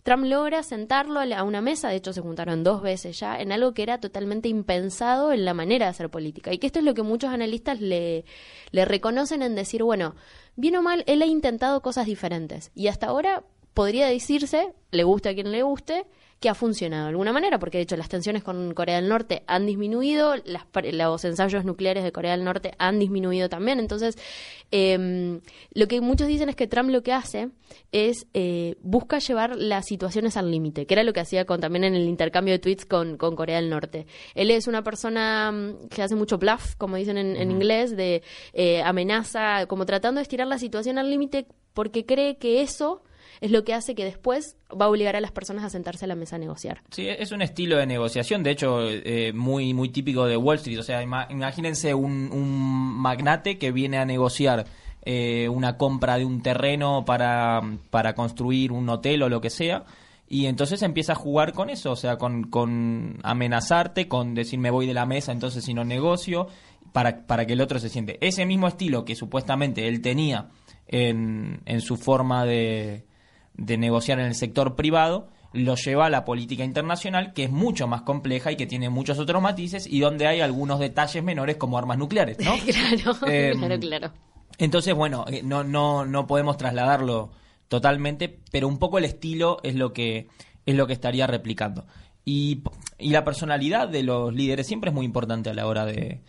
Trump 0.04 0.24
logra 0.24 0.64
sentarlo 0.64 1.20
a 1.20 1.44
una 1.44 1.60
mesa, 1.60 1.90
de 1.90 1.98
hecho 1.98 2.14
se 2.14 2.22
juntaron 2.22 2.64
dos 2.64 2.82
veces 2.82 3.20
ya, 3.20 3.40
en 3.40 3.52
algo 3.52 3.74
que 3.74 3.84
era 3.84 4.00
totalmente 4.00 4.48
impensado 4.48 5.34
en 5.34 5.44
la 5.44 5.54
manera 5.54 5.86
de 5.86 5.92
hacer 5.92 6.10
política. 6.10 6.54
Y 6.54 6.58
que 6.58 6.68
esto 6.68 6.80
es 6.80 6.86
lo 6.86 6.94
que 6.94 7.04
muchos 7.04 7.32
analistas 7.32 7.82
le, 7.82 8.24
le 8.72 8.86
reconocen 8.86 9.42
en 9.42 9.56
decir, 9.56 9.84
bueno, 9.84 10.16
bien 10.56 10.78
o 10.78 10.82
mal, 10.82 11.04
él 11.06 11.22
ha 11.22 11.26
intentado 11.26 11.82
cosas 11.82 12.06
diferentes. 12.06 12.72
Y 12.76 12.88
hasta 12.88 13.08
ahora 13.08 13.44
podría 13.74 14.08
decirse, 14.08 14.74
le 14.92 15.04
guste 15.04 15.30
a 15.30 15.36
quien 15.36 15.52
le 15.52 15.64
guste, 15.64 16.06
que 16.40 16.50
ha 16.50 16.56
funcionado 16.56 17.04
de 17.04 17.10
alguna 17.10 17.34
manera, 17.34 17.60
porque 17.60 17.78
de 17.78 17.84
hecho 17.84 17.98
las 17.98 18.08
tensiones 18.08 18.44
con 18.44 18.74
Corea 18.74 18.96
del 18.96 19.10
Norte 19.10 19.44
han 19.48 19.66
disminuido, 19.66 20.36
las, 20.46 20.64
los 20.94 21.26
ensayos 21.26 21.66
nucleares 21.66 22.04
de 22.04 22.12
Corea 22.12 22.32
del 22.32 22.46
Norte 22.46 22.74
han 22.78 22.98
disminuido 22.98 23.50
también. 23.50 23.80
Entonces, 23.80 24.18
em, 24.72 25.42
lo 25.74 25.88
que 25.88 26.00
muchos 26.00 26.28
dicen 26.28 26.48
es 26.48 26.56
que 26.56 26.68
Trump 26.68 26.90
lo 26.90 27.04
que 27.04 27.12
hace 27.12 27.50
es 27.92 28.26
eh, 28.34 28.78
busca 28.82 29.20
llevar 29.20 29.58
las 29.58 29.86
situaciones 29.86 30.38
al 30.38 30.50
límite, 30.50 30.86
que 30.86 30.94
era 30.94 31.04
lo 31.04 31.12
que 31.12 31.20
hacía 31.20 31.46
con, 31.46 31.60
también 31.60 31.84
en 31.84 31.96
el 31.96 32.08
intercambio 32.08 32.54
de 32.54 32.60
tweets 32.60 32.86
con, 32.86 33.18
con 33.18 33.36
Corea 33.36 33.58
del 33.58 33.70
Norte. 33.70 34.08
Él 34.34 34.50
es 34.52 34.68
una 34.68 34.82
persona 34.82 35.52
mm, 35.52 35.90
que 35.90 36.04
hace 36.04 36.16
mucho 36.16 36.38
bluff, 36.38 36.76
como 36.78 36.96
dicen 36.96 37.18
en, 37.18 37.36
en 37.36 37.52
inglés, 37.52 37.98
de 37.98 38.24
eh, 38.54 38.82
amenaza, 38.82 39.66
como 39.68 39.86
tratando 39.86 40.20
de 40.20 40.24
estirar 40.24 40.48
la 40.48 40.58
situación 40.58 40.98
al 40.98 41.10
límite 41.10 41.48
porque 41.74 42.06
cree 42.06 42.38
que 42.38 42.62
eso 42.62 43.04
es 43.42 43.52
lo 43.52 43.64
que 43.64 43.74
hace 43.74 43.96
que 43.96 44.04
después 44.04 44.58
va 44.70 44.86
a 44.86 44.90
obligar 44.90 45.16
a 45.16 45.22
las 45.22 45.32
personas 45.32 45.64
a 45.64 45.70
sentarse 45.70 46.06
a 46.06 46.08
la 46.08 46.16
mesa 46.16 46.36
a 46.36 46.40
negociar. 46.40 46.82
Sí, 46.92 47.08
es 47.08 47.32
un 47.32 47.42
estilo 47.42 47.78
de 47.78 47.86
negociación, 47.86 48.44
de 48.44 48.52
hecho, 48.52 48.82
eh, 48.90 49.32
muy, 49.34 49.74
muy 49.74 49.90
típico 49.90 50.26
de 50.26 50.36
Wall 50.36 50.58
Street. 50.58 50.80
O 50.80 50.84
sea, 50.84 51.02
imagínense 51.02 51.94
un, 51.94 52.30
magnate 53.00 53.58
que 53.58 53.72
viene 53.72 53.98
a 53.98 54.06
negociar 54.06 54.66
eh, 55.04 55.48
una 55.48 55.78
compra 55.78 56.18
de 56.18 56.26
un 56.26 56.42
terreno 56.42 57.06
para, 57.06 57.62
para 57.90 58.14
construir 58.14 58.72
un 58.72 58.90
hotel 58.90 59.24
o 59.24 59.30
lo 59.30 59.40
que 59.40 59.50
sea. 59.50 59.86
Y 60.28 60.46
entonces 60.46 60.84
empieza 60.84 61.14
a 61.14 61.16
jugar 61.16 61.54
con 61.54 61.70
eso, 61.70 61.92
o 61.92 61.96
sea, 61.96 62.18
con, 62.18 62.44
con 62.44 63.18
amenazarte, 63.24 64.08
con 64.08 64.36
decir 64.36 64.60
me 64.60 64.70
voy 64.70 64.86
de 64.86 64.94
la 64.94 65.08
mesa, 65.08 65.32
entonces 65.32 65.64
si 65.64 65.74
no 65.74 65.84
negocio, 65.84 66.48
para, 66.92 67.26
para 67.26 67.48
que 67.48 67.54
el 67.54 67.62
otro 67.62 67.80
se 67.80 67.90
siente. 67.90 68.20
Ese 68.22 68.46
mismo 68.46 68.68
estilo 68.68 69.06
que 69.06 69.16
supuestamente 69.16 69.88
él 69.88 70.02
tenía 70.02 70.50
en, 70.88 71.62
en 71.66 71.82
su 71.82 71.98
forma 71.98 72.46
de, 72.46 73.06
de 73.60 73.78
negociar 73.78 74.20
en 74.20 74.26
el 74.26 74.36
sector 74.36 74.76
privado 74.76 75.30
lo 75.52 75.76
lleva 75.76 76.06
a 76.06 76.10
la 76.10 76.26
política 76.26 76.64
internacional, 76.64 77.34
que 77.34 77.46
es 77.46 77.52
mucho 77.52 77.88
más 77.88 78.04
compleja 78.04 78.52
y 78.52 78.56
que 78.56 78.68
tiene 78.68 78.90
muchos 78.90 79.18
otros 79.18 79.42
matices 79.42 79.88
y 79.88 80.00
donde 80.00 80.28
hay 80.28 80.42
algunos 80.42 80.80
detalles 80.80 81.24
menores 81.24 81.58
como 81.58 81.78
armas 81.78 81.98
nucleares, 81.98 82.38
¿no? 82.40 82.56
claro, 82.66 83.18
em, 83.28 83.60
claro, 83.60 83.80
claro. 83.80 84.14
Entonces, 84.58 84.94
bueno, 84.94 85.26
eh, 85.28 85.42
no, 85.44 85.64
no, 85.64 86.06
no 86.06 86.28
podemos 86.28 86.58
trasladarlo 86.58 87.32
totalmente, 87.68 88.40
pero 88.52 88.68
un 88.68 88.78
poco 88.78 88.98
el 88.98 89.06
estilo 89.06 89.58
es 89.64 89.76
lo 89.76 89.94
que, 89.94 90.28
es 90.66 90.76
lo 90.76 90.86
que 90.86 90.94
estaría 90.94 91.26
replicando. 91.26 91.86
Y, 92.26 92.62
y 93.00 93.10
la 93.10 93.24
personalidad 93.24 93.88
de 93.88 94.04
los 94.04 94.34
líderes 94.34 94.68
siempre 94.68 94.90
es 94.90 94.94
muy 94.94 95.06
importante 95.06 95.50
a 95.50 95.54
la 95.54 95.66
hora 95.66 95.86
de, 95.86 96.22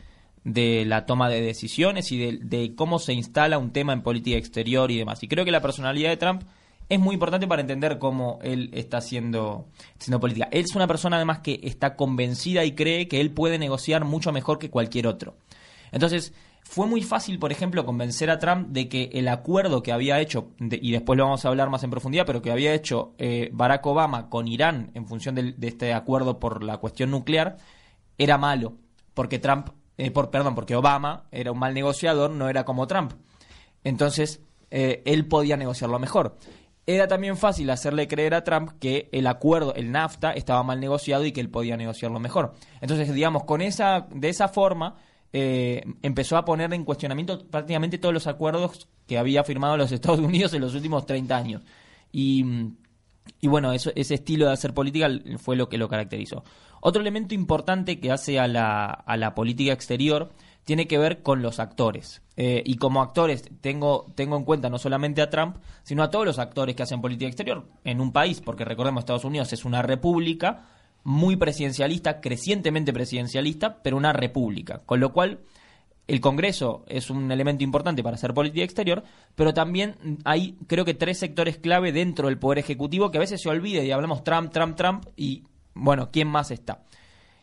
de 0.44 0.84
la 0.86 1.04
toma 1.04 1.28
de 1.28 1.42
decisiones 1.42 2.10
y 2.12 2.18
de, 2.18 2.38
de 2.38 2.74
cómo 2.74 2.98
se 2.98 3.12
instala 3.12 3.58
un 3.58 3.72
tema 3.72 3.92
en 3.92 4.02
política 4.02 4.38
exterior 4.38 4.90
y 4.90 4.96
demás. 4.96 5.22
Y 5.22 5.28
creo 5.28 5.44
que 5.44 5.50
la 5.50 5.60
personalidad 5.60 6.08
de 6.08 6.16
Trump 6.16 6.42
es 6.90 6.98
muy 6.98 7.14
importante 7.14 7.46
para 7.46 7.62
entender 7.62 7.98
cómo 8.00 8.40
él 8.42 8.68
está 8.74 8.98
haciendo, 8.98 9.68
política. 10.20 10.48
Él 10.50 10.64
es 10.68 10.74
una 10.74 10.88
persona 10.88 11.16
además 11.16 11.38
que 11.38 11.60
está 11.62 11.94
convencida 11.94 12.64
y 12.64 12.74
cree 12.74 13.06
que 13.06 13.20
él 13.20 13.30
puede 13.30 13.58
negociar 13.58 14.04
mucho 14.04 14.32
mejor 14.32 14.58
que 14.58 14.70
cualquier 14.70 15.06
otro. 15.06 15.36
Entonces, 15.92 16.34
fue 16.64 16.88
muy 16.88 17.02
fácil, 17.02 17.38
por 17.38 17.52
ejemplo, 17.52 17.86
convencer 17.86 18.28
a 18.28 18.40
Trump 18.40 18.70
de 18.70 18.88
que 18.88 19.08
el 19.12 19.28
acuerdo 19.28 19.84
que 19.84 19.92
había 19.92 20.18
hecho, 20.18 20.50
y 20.58 20.90
después 20.90 21.16
lo 21.16 21.24
vamos 21.24 21.44
a 21.44 21.48
hablar 21.48 21.70
más 21.70 21.84
en 21.84 21.90
profundidad, 21.90 22.26
pero 22.26 22.42
que 22.42 22.50
había 22.50 22.74
hecho 22.74 23.14
eh, 23.18 23.50
Barack 23.52 23.86
Obama 23.86 24.28
con 24.28 24.48
Irán 24.48 24.90
en 24.94 25.06
función 25.06 25.36
de, 25.36 25.54
este 25.62 25.94
acuerdo 25.94 26.40
por 26.40 26.64
la 26.64 26.78
cuestión 26.78 27.12
nuclear, 27.12 27.56
era 28.18 28.36
malo, 28.36 28.74
porque 29.14 29.38
Trump, 29.38 29.68
eh, 29.96 30.10
por, 30.10 30.30
perdón, 30.30 30.56
porque 30.56 30.74
Obama 30.74 31.28
era 31.30 31.52
un 31.52 31.58
mal 31.60 31.72
negociador, 31.72 32.32
no 32.32 32.48
era 32.48 32.64
como 32.64 32.88
Trump. 32.88 33.12
Entonces, 33.84 34.40
eh, 34.72 35.02
él 35.04 35.26
podía 35.26 35.56
negociarlo 35.56 36.00
mejor 36.00 36.36
era 36.86 37.06
también 37.08 37.36
fácil 37.36 37.70
hacerle 37.70 38.08
creer 38.08 38.34
a 38.34 38.44
Trump 38.44 38.72
que 38.80 39.08
el 39.12 39.26
acuerdo, 39.26 39.74
el 39.74 39.92
NAFTA, 39.92 40.32
estaba 40.32 40.62
mal 40.62 40.80
negociado 40.80 41.24
y 41.24 41.32
que 41.32 41.40
él 41.40 41.50
podía 41.50 41.76
negociarlo 41.76 42.18
mejor. 42.18 42.54
Entonces, 42.80 43.12
digamos, 43.14 43.44
con 43.44 43.60
esa, 43.60 44.06
de 44.10 44.28
esa 44.28 44.48
forma, 44.48 44.96
eh, 45.32 45.84
empezó 46.02 46.36
a 46.36 46.44
poner 46.44 46.72
en 46.74 46.84
cuestionamiento 46.84 47.46
prácticamente 47.46 47.98
todos 47.98 48.12
los 48.12 48.26
acuerdos 48.26 48.88
que 49.06 49.18
había 49.18 49.44
firmado 49.44 49.76
los 49.76 49.92
Estados 49.92 50.20
Unidos 50.20 50.52
en 50.54 50.62
los 50.62 50.74
últimos 50.74 51.06
30 51.06 51.36
años. 51.36 51.62
Y, 52.12 52.44
y 53.40 53.48
bueno, 53.48 53.72
eso, 53.72 53.92
ese 53.94 54.14
estilo 54.14 54.46
de 54.46 54.52
hacer 54.52 54.74
política 54.74 55.08
fue 55.38 55.56
lo 55.56 55.68
que 55.68 55.78
lo 55.78 55.88
caracterizó. 55.88 56.44
Otro 56.80 57.02
elemento 57.02 57.34
importante 57.34 58.00
que 58.00 58.10
hace 58.10 58.40
a 58.40 58.48
la, 58.48 58.86
a 58.86 59.16
la 59.16 59.34
política 59.34 59.72
exterior 59.72 60.30
tiene 60.64 60.86
que 60.86 60.98
ver 60.98 61.22
con 61.22 61.42
los 61.42 61.58
actores. 61.58 62.22
Eh, 62.36 62.62
y 62.64 62.76
como 62.76 63.02
actores 63.02 63.44
tengo, 63.60 64.06
tengo 64.14 64.36
en 64.36 64.44
cuenta 64.44 64.70
no 64.70 64.78
solamente 64.78 65.22
a 65.22 65.30
Trump, 65.30 65.56
sino 65.82 66.02
a 66.02 66.10
todos 66.10 66.24
los 66.24 66.38
actores 66.38 66.76
que 66.76 66.82
hacen 66.82 67.00
política 67.00 67.28
exterior 67.28 67.66
en 67.84 68.00
un 68.00 68.12
país, 68.12 68.40
porque 68.40 68.64
recordemos 68.64 69.02
Estados 69.02 69.24
Unidos 69.24 69.52
es 69.52 69.64
una 69.64 69.82
república 69.82 70.68
muy 71.02 71.36
presidencialista, 71.36 72.20
crecientemente 72.20 72.92
presidencialista, 72.92 73.82
pero 73.82 73.96
una 73.96 74.12
república. 74.12 74.82
Con 74.84 75.00
lo 75.00 75.12
cual, 75.12 75.40
el 76.06 76.20
Congreso 76.20 76.84
es 76.88 77.08
un 77.08 77.30
elemento 77.30 77.64
importante 77.64 78.02
para 78.02 78.16
hacer 78.16 78.34
política 78.34 78.64
exterior, 78.64 79.04
pero 79.34 79.54
también 79.54 80.18
hay, 80.24 80.56
creo 80.66 80.84
que, 80.84 80.94
tres 80.94 81.18
sectores 81.18 81.58
clave 81.58 81.92
dentro 81.92 82.28
del 82.28 82.38
Poder 82.38 82.58
Ejecutivo 82.58 83.10
que 83.10 83.18
a 83.18 83.20
veces 83.20 83.40
se 83.40 83.48
olvide 83.48 83.84
y 83.84 83.92
hablamos 83.92 84.24
Trump, 84.24 84.52
Trump, 84.52 84.76
Trump, 84.76 85.06
y 85.16 85.44
bueno, 85.74 86.10
¿quién 86.10 86.28
más 86.28 86.50
está? 86.50 86.82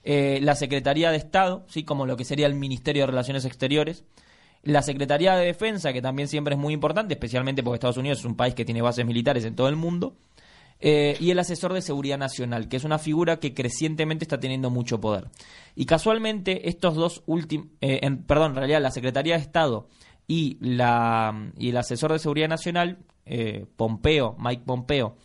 Eh, 0.09 0.39
la 0.41 0.55
Secretaría 0.55 1.11
de 1.11 1.17
Estado, 1.17 1.65
¿sí? 1.67 1.83
como 1.83 2.05
lo 2.05 2.15
que 2.15 2.23
sería 2.23 2.47
el 2.47 2.55
Ministerio 2.55 3.03
de 3.03 3.07
Relaciones 3.07 3.43
Exteriores, 3.43 4.05
La 4.63 4.81
Secretaría 4.81 5.35
de 5.35 5.47
Defensa, 5.47 5.91
que 5.91 6.01
también 6.01 6.29
siempre 6.29 6.53
es 6.53 6.57
muy 6.57 6.73
importante, 6.73 7.15
especialmente 7.15 7.61
porque 7.61 7.75
Estados 7.75 7.97
Unidos 7.97 8.19
es 8.19 8.25
un 8.25 8.37
país 8.37 8.55
que 8.55 8.63
tiene 8.63 8.81
bases 8.81 9.05
militares 9.05 9.43
en 9.43 9.57
todo 9.57 9.67
el 9.67 9.75
mundo. 9.75 10.15
Eh, 10.79 11.17
y 11.19 11.31
el 11.31 11.39
asesor 11.39 11.73
de 11.73 11.81
seguridad 11.81 12.17
nacional, 12.17 12.69
que 12.69 12.77
es 12.77 12.85
una 12.85 12.99
figura 12.99 13.41
que 13.41 13.53
crecientemente 13.53 14.23
está 14.23 14.39
teniendo 14.39 14.69
mucho 14.69 15.01
poder. 15.01 15.25
Y 15.75 15.85
casualmente 15.85 16.69
estos 16.69 16.95
dos 16.95 17.21
últimos, 17.25 17.67
eh, 17.81 17.99
perdón, 18.25 18.51
en 18.51 18.57
realidad 18.59 18.81
la 18.81 18.91
Secretaría 18.91 19.35
de 19.35 19.41
Estado 19.41 19.89
y, 20.25 20.57
la, 20.61 21.51
y 21.57 21.71
el 21.71 21.75
asesor 21.75 22.13
de 22.13 22.19
seguridad 22.19 22.47
nacional, 22.47 22.99
Pompeo, 23.75 24.37
Mike 24.39 24.63
Pompeo 24.65 25.17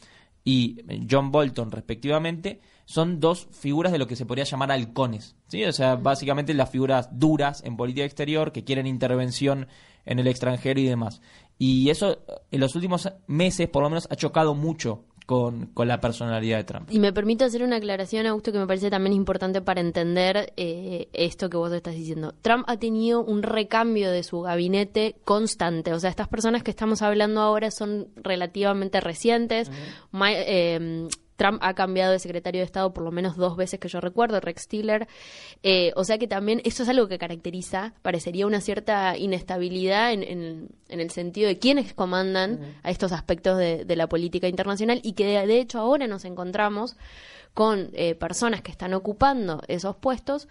y 0.44 0.78
John 1.08 1.30
Bolton 1.30 1.70
respectivamente, 1.70 2.60
son 2.84 3.20
dos 3.20 3.48
figuras 3.52 3.92
de 3.92 3.98
lo 3.98 4.06
que 4.06 4.16
se 4.16 4.26
podría 4.26 4.44
llamar 4.44 4.72
halcones, 4.72 5.36
¿sí? 5.46 5.64
O 5.64 5.72
sea, 5.72 5.96
básicamente 5.96 6.52
las 6.54 6.70
figuras 6.70 7.08
duras 7.12 7.62
en 7.64 7.76
política 7.76 8.04
exterior 8.04 8.52
que 8.52 8.64
quieren 8.64 8.86
intervención 8.86 9.68
en 10.04 10.18
el 10.18 10.26
extranjero 10.26 10.80
y 10.80 10.86
demás. 10.86 11.22
Y 11.58 11.90
eso 11.90 12.18
en 12.50 12.60
los 12.60 12.74
últimos 12.74 13.08
meses, 13.26 13.68
por 13.68 13.82
lo 13.82 13.88
menos, 13.88 14.08
ha 14.10 14.16
chocado 14.16 14.54
mucho 14.54 15.04
con, 15.26 15.70
la 15.76 16.00
personalidad 16.00 16.58
de 16.58 16.64
Trump. 16.64 16.88
Y 16.90 16.98
me 16.98 17.12
permito 17.12 17.44
hacer 17.44 17.62
una 17.62 17.76
aclaración, 17.76 18.26
Augusto, 18.26 18.52
que 18.52 18.58
me 18.58 18.66
parece 18.66 18.90
también 18.90 19.14
importante 19.14 19.60
para 19.60 19.80
entender 19.80 20.52
eh, 20.56 21.08
esto 21.12 21.50
que 21.50 21.56
vos 21.56 21.72
estás 21.72 21.94
diciendo. 21.94 22.34
Trump 22.42 22.64
ha 22.68 22.76
tenido 22.76 23.24
un 23.24 23.42
recambio 23.42 24.10
de 24.10 24.22
su 24.22 24.40
gabinete 24.40 25.16
constante. 25.24 25.92
O 25.92 26.00
sea, 26.00 26.10
estas 26.10 26.28
personas 26.28 26.62
que 26.62 26.70
estamos 26.70 27.02
hablando 27.02 27.40
ahora 27.40 27.70
son 27.70 28.08
relativamente 28.16 29.00
recientes. 29.00 29.70
Trump 31.36 31.58
ha 31.62 31.74
cambiado 31.74 32.12
de 32.12 32.18
secretario 32.18 32.60
de 32.60 32.64
Estado 32.64 32.92
por 32.92 33.04
lo 33.04 33.10
menos 33.10 33.36
dos 33.36 33.56
veces 33.56 33.80
que 33.80 33.88
yo 33.88 34.00
recuerdo, 34.00 34.40
Rex 34.40 34.68
Tiller. 34.68 35.08
Eh, 35.62 35.92
o 35.96 36.04
sea 36.04 36.18
que 36.18 36.28
también 36.28 36.60
eso 36.64 36.82
es 36.82 36.88
algo 36.88 37.08
que 37.08 37.18
caracteriza, 37.18 37.94
parecería 38.02 38.46
una 38.46 38.60
cierta 38.60 39.16
inestabilidad 39.16 40.12
en, 40.12 40.68
el 40.88 41.10
sentido 41.10 41.48
de 41.48 41.58
quiénes 41.58 41.94
comandan 41.94 42.76
a 42.82 42.90
estos 42.90 43.12
aspectos 43.12 43.58
de, 43.58 43.96
la 43.96 44.08
política 44.08 44.48
internacional 44.48 45.00
y 45.02 45.12
que 45.12 45.26
de, 45.26 45.60
hecho 45.60 45.78
ahora 45.78 46.06
nos 46.06 46.24
encontramos 46.24 46.96
con 47.54 47.90
eh, 47.92 48.14
personas 48.14 48.62
que 48.62 48.70
están 48.70 48.94
ocupando 48.94 49.62
esos 49.68 49.96
puestos. 49.96 50.48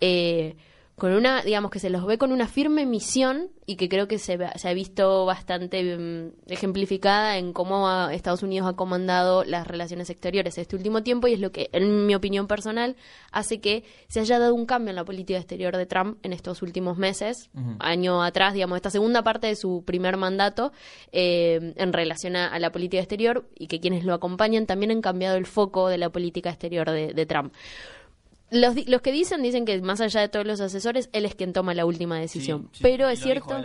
Eh, 0.00 0.56
con 0.96 1.12
una, 1.12 1.42
digamos 1.42 1.70
que 1.70 1.78
se 1.78 1.90
los 1.90 2.06
ve 2.06 2.16
con 2.16 2.32
una 2.32 2.48
firme 2.48 2.86
misión 2.86 3.50
y 3.66 3.76
que 3.76 3.86
creo 3.86 4.08
que 4.08 4.18
se, 4.18 4.38
se 4.54 4.68
ha 4.68 4.72
visto 4.72 5.26
bastante 5.26 5.98
mm, 5.98 6.50
ejemplificada 6.50 7.36
en 7.36 7.52
cómo 7.52 8.08
Estados 8.08 8.42
Unidos 8.42 8.66
ha 8.66 8.76
comandado 8.76 9.44
las 9.44 9.66
relaciones 9.66 10.08
exteriores 10.08 10.56
este 10.56 10.74
último 10.74 11.02
tiempo 11.02 11.28
y 11.28 11.34
es 11.34 11.40
lo 11.40 11.52
que, 11.52 11.68
en 11.72 12.06
mi 12.06 12.14
opinión 12.14 12.46
personal, 12.46 12.96
hace 13.30 13.60
que 13.60 13.84
se 14.08 14.20
haya 14.20 14.38
dado 14.38 14.54
un 14.54 14.64
cambio 14.64 14.88
en 14.88 14.96
la 14.96 15.04
política 15.04 15.38
exterior 15.38 15.76
de 15.76 15.84
Trump 15.84 16.16
en 16.22 16.32
estos 16.32 16.62
últimos 16.62 16.96
meses, 16.96 17.50
año 17.78 18.22
atrás, 18.22 18.54
digamos, 18.54 18.76
esta 18.76 18.90
segunda 18.90 19.22
parte 19.22 19.48
de 19.48 19.56
su 19.56 19.82
primer 19.84 20.16
mandato 20.16 20.72
eh, 21.12 21.74
en 21.76 21.92
relación 21.92 22.36
a, 22.36 22.58
la 22.58 22.72
política 22.72 23.02
exterior 23.02 23.46
y 23.54 23.66
que 23.66 23.80
quienes 23.80 24.04
lo 24.04 24.14
acompañan 24.14 24.64
también 24.64 24.92
han 24.92 25.02
cambiado 25.02 25.36
el 25.36 25.44
foco 25.44 25.88
de 25.88 25.98
la 25.98 26.08
política 26.08 26.48
exterior 26.48 26.90
de 26.90 27.26
Trump. 27.26 27.52
Los, 28.50 28.86
los, 28.86 29.02
que 29.02 29.10
dicen, 29.10 29.42
dicen 29.42 29.64
que 29.64 29.80
más 29.82 30.00
allá 30.00 30.20
de 30.20 30.28
todos 30.28 30.46
los 30.46 30.60
asesores, 30.60 31.10
él 31.12 31.24
es 31.24 31.34
quien 31.34 31.52
toma 31.52 31.74
la 31.74 31.84
última 31.84 32.18
decisión. 32.18 32.70
pero 32.80 33.08
es 33.08 33.20
cierto. 33.20 33.56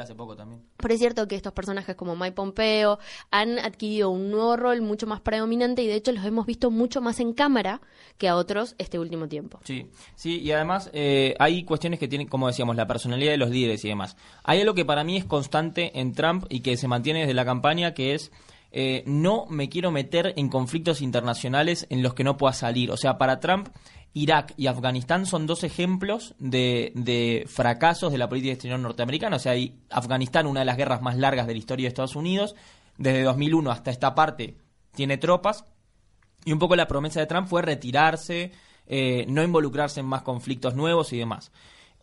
Pero 0.78 0.94
es 0.94 1.00
cierto 1.00 1.28
que 1.28 1.36
estos 1.36 1.54
personajes 1.54 1.96
como 1.96 2.15
Mike 2.15 2.32
Pompeo 2.32 2.98
han 3.30 3.60
adquirido 3.60 4.10
un 4.10 4.32
nuevo 4.32 4.58
rol 4.58 4.82
mucho 4.82 5.06
más 5.06 5.22
predominante 5.22 5.84
y 5.84 5.88
de 5.88 5.96
hecho 5.96 6.12
los 6.12 6.26
hemos 6.26 6.48
visto 6.48 6.72
mucho 6.72 7.00
más 7.00 7.20
en 7.20 7.34
cámara 7.34 7.82
que 8.17 8.28
a 8.28 8.36
otros 8.36 8.74
este 8.80 8.98
último 8.98 9.28
tiempo. 9.28 9.60
Sí, 9.63 9.86
sí, 10.15 10.39
y 10.39 10.52
además 10.52 10.89
eh, 10.94 11.36
hay 11.38 11.63
cuestiones 11.63 12.00
que 12.00 12.08
tienen, 12.08 12.28
como 12.28 12.48
decíamos, 12.48 12.76
la 12.76 12.88
personalidad 12.88 13.32
de 13.32 13.38
los 13.38 13.52
líderes 13.52 13.86
y 13.86 13.89
demás. 13.89 14.17
Hay 14.44 14.62
algo 14.62 14.74
que 14.74 14.86
para 14.86 15.04
mí 15.04 15.17
es 15.17 15.26
constante 15.26 16.00
en 16.00 16.13
Trump 16.13 16.46
y 16.50 16.62
que 16.62 16.76
se 16.76 16.88
mantiene 16.88 17.22
desde 17.22 17.36
la 17.36 17.46
campaña, 17.46 17.94
que 17.94 18.15
es 18.15 18.32
eh, 18.74 19.04
no 19.06 19.46
me 19.50 19.67
quiero 19.67 19.91
meter 19.91 20.34
en 20.38 20.48
conflictos 20.48 21.02
internacionales 21.02 21.86
en 21.89 22.02
los 22.02 22.13
que 22.13 22.24
no 22.24 22.38
pueda 22.38 22.54
salir. 22.54 22.89
O 22.91 22.98
sea, 22.98 23.17
para 23.17 23.39
Trump 23.39 23.67
Irak 24.13 24.54
y 24.58 24.67
Afganistán 24.67 25.26
son 25.26 25.47
dos 25.47 25.63
ejemplos 25.63 26.36
de, 26.38 27.45
fracasos 27.47 28.12
de 28.12 28.17
la 28.17 28.28
política 28.28 28.54
exterior 28.54 28.80
norteamericana. 28.80 29.38
O 29.38 29.39
sea, 29.39 29.54
Afganistán, 29.89 30.47
una 30.47 30.62
de 30.62 30.65
las 30.65 30.78
guerras 30.78 31.02
más 31.02 31.17
largas 31.17 31.47
de 31.47 31.54
la 31.54 31.60
historia 31.60 31.86
de 31.86 31.89
Estados 31.89 32.15
Unidos, 32.15 32.56
desde 32.97 33.24
2001 33.24 33.71
hasta 33.71 33.91
esta 33.91 34.13
parte 34.13 34.58
tiene 34.93 35.17
tropas. 35.17 35.63
Y 36.43 36.52
un 36.52 36.60
poco 36.60 36.76
la 36.76 36.88
promesa 36.88 37.19
de 37.19 37.28
Trump 37.28 37.47
fue 37.47 37.62
retirarse, 37.62 38.52
eh, 38.88 39.26
no 39.30 39.43
involucrarse 39.43 40.02
en 40.02 40.08
más 40.08 40.24
conflictos 40.24 40.76
nuevos 40.76 41.13
y 41.13 41.17
demás. 41.17 41.52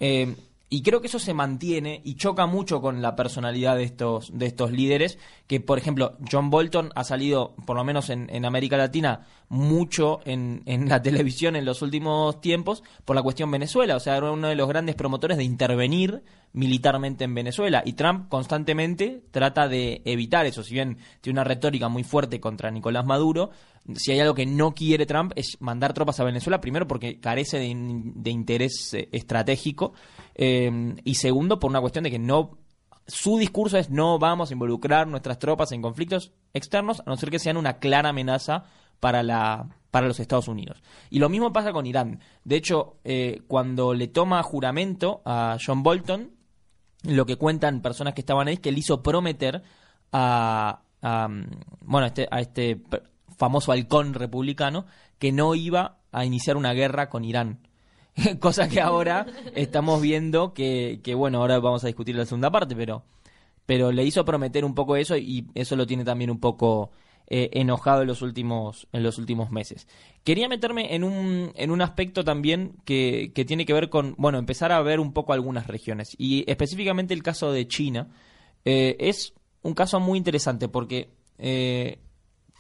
Eh, 0.01 0.35
y 0.71 0.83
creo 0.83 1.01
que 1.01 1.07
eso 1.07 1.19
se 1.19 1.33
mantiene 1.33 2.03
y 2.05 2.17
choca 2.17 2.47
mucho 2.47 2.83
con 2.83 3.01
la 3.01 3.17
personalidad 3.17 3.77
de 3.77 3.85
estos, 3.85 4.37
de 4.37 4.47
estos 4.47 4.71
líderes, 4.71 5.19
que 5.47 5.61
por 5.61 5.79
ejemplo 5.79 6.17
John 6.31 6.51
Bolton 6.51 6.91
ha 6.95 7.05
salido, 7.05 7.55
por 7.67 7.77
lo 7.77 7.85
menos 7.85 8.11
en, 8.11 8.45
América 8.45 8.77
Latina, 8.77 9.27
mucho 9.49 10.21
en, 10.27 10.63
en, 10.67 10.89
la 10.89 11.01
televisión 11.03 11.57
en 11.57 11.65
los 11.65 11.81
últimos 11.81 12.41
tiempos 12.43 12.83
por 13.07 13.17
la 13.17 13.23
cuestión 13.23 13.51
Venezuela. 13.51 13.97
O 13.97 14.01
sea, 14.01 14.17
era 14.19 14.31
uno 14.31 14.49
de 14.49 14.57
los 14.57 14.69
grandes 14.69 14.95
promotores 14.95 15.39
de 15.39 15.45
intervenir 15.45 16.23
militarmente 16.53 17.25
en 17.25 17.35
Venezuela. 17.35 17.83
Y 17.87 17.95
Trump 17.95 18.29
constantemente 18.29 19.23
trata 19.31 19.69
de 19.69 20.03
evitar 20.05 20.45
eso. 20.45 20.63
Si 20.63 20.75
bien 20.75 20.99
tiene 21.23 21.39
una 21.39 21.45
retórica 21.45 21.89
muy 21.89 22.05
fuerte 22.05 22.41
contra 22.41 22.71
Nicolás 22.71 23.07
Maduro, 23.07 23.51
si 23.95 24.13
hay 24.13 24.21
algo 24.21 24.35
que 24.35 24.47
no 24.47 24.75
quiere 24.75 25.07
Trump 25.07 25.33
es 25.37 25.57
mandar 25.61 25.95
tropas 25.95 26.21
a 26.21 26.25
Venezuela, 26.25 26.61
primero 26.61 26.87
porque 26.87 27.21
carece 27.21 27.59
de, 27.59 28.31
interés 28.31 28.93
eh, 28.95 29.09
estratégico 29.13 29.93
eh, 30.35 30.95
y 31.05 31.15
segundo 31.15 31.59
por 31.59 31.71
una 31.71 31.81
cuestión 31.81 32.05
de 32.05 32.11
que 32.11 32.19
no 32.19 32.59
su 33.07 33.39
discurso 33.39 33.79
es 33.79 33.89
no 33.89 34.19
vamos 34.19 34.51
a 34.51 34.53
involucrar 34.53 35.07
nuestras 35.07 35.39
tropas 35.39 35.73
en 35.73 35.81
conflictos 35.81 36.33
externos 36.53 37.01
a 37.01 37.05
no 37.07 37.17
ser 37.17 37.31
que 37.31 37.39
sean 37.39 37.57
una 37.57 37.79
clara 37.79 38.11
amenaza 38.11 38.65
para 39.01 39.23
la 39.23 39.69
para 39.91 40.07
los 40.07 40.21
Estados 40.21 40.49
Unidos. 40.49 40.83
Y 41.09 41.19
lo 41.19 41.31
mismo 41.31 41.51
pasa 41.51 41.73
con 41.73 41.87
Irán. 41.87 42.21
De 42.45 42.57
hecho, 42.57 42.99
eh, 43.05 43.41
cuando 43.49 43.95
le 43.95 44.09
toma 44.09 44.43
juramento 44.43 45.23
a 45.25 45.57
John 45.65 45.83
Bolton, 45.83 46.33
lo 47.05 47.25
que 47.25 47.37
cuentan 47.37 47.81
personas 47.81 48.13
que 48.13 48.21
estaban 48.21 48.49
ahí 48.49 48.55
es 48.55 48.61
que 48.61 48.69
él 48.69 48.77
hizo 48.77 49.03
prometer 49.03 49.63
a, 50.13 50.83
a 51.01 51.29
bueno 51.81 52.07
este, 52.07 52.29
a 52.31 52.41
este 52.41 52.83
famoso 53.39 53.73
halcón 53.73 54.13
republicano, 54.15 54.85
que 55.19 55.33
no 55.33 55.55
iba 55.55 55.99
a 56.13 56.25
iniciar 56.25 56.57
una 56.57 56.75
guerra 56.75 57.09
con 57.09 57.25
Irán. 57.25 57.61
Cosa 58.41 58.69
que 58.69 58.81
ahora 58.81 59.27
estamos 59.55 60.03
viendo 60.03 60.53
que, 60.53 61.01
que, 61.03 61.15
bueno, 61.15 61.39
ahora 61.39 61.59
vamos 61.61 61.85
a 61.85 61.87
discutir 61.87 62.17
la 62.17 62.27
segunda 62.27 62.51
parte, 62.51 62.75
pero, 62.77 63.05
pero 63.65 63.93
le 63.93 64.05
hizo 64.05 64.25
prometer 64.25 64.65
un 64.65 64.75
poco 64.75 64.97
eso 64.97 65.17
y 65.17 65.47
eso 65.55 65.77
lo 65.77 65.87
tiene 65.87 66.05
también 66.05 66.31
un 66.31 66.41
poco 66.41 66.91
eh, 67.29 67.51
enojado 67.61 68.03
en 68.03 68.09
los 68.09 68.23
últimos, 68.23 68.89
en 68.93 69.03
los 69.03 69.19
últimos 69.19 69.51
meses. 69.51 69.87
Quería 70.25 70.49
meterme 70.49 70.95
en 70.95 71.05
un, 71.05 71.53
en 71.55 71.71
un 71.71 71.83
aspecto 71.83 72.25
también 72.25 72.77
que, 72.85 73.33
que 73.35 73.45
tiene 73.45 73.67
que 73.67 73.75
ver 73.75 73.89
con, 73.89 74.15
bueno, 74.19 74.39
empezar 74.39 74.73
a 74.73 74.83
ver 74.83 74.99
un 74.99 75.13
poco 75.13 75.33
algunas 75.33 75.67
regiones 75.67 76.17
y 76.19 76.51
específicamente 76.51 77.15
el 77.15 77.23
caso 77.23 77.53
de 77.53 77.69
China. 77.69 78.09
Eh, 78.65 78.97
es 78.99 79.35
un 79.63 79.75
caso 79.75 80.01
muy 80.01 80.17
interesante 80.17 80.69
porque 80.69 81.11
eh, 81.39 81.99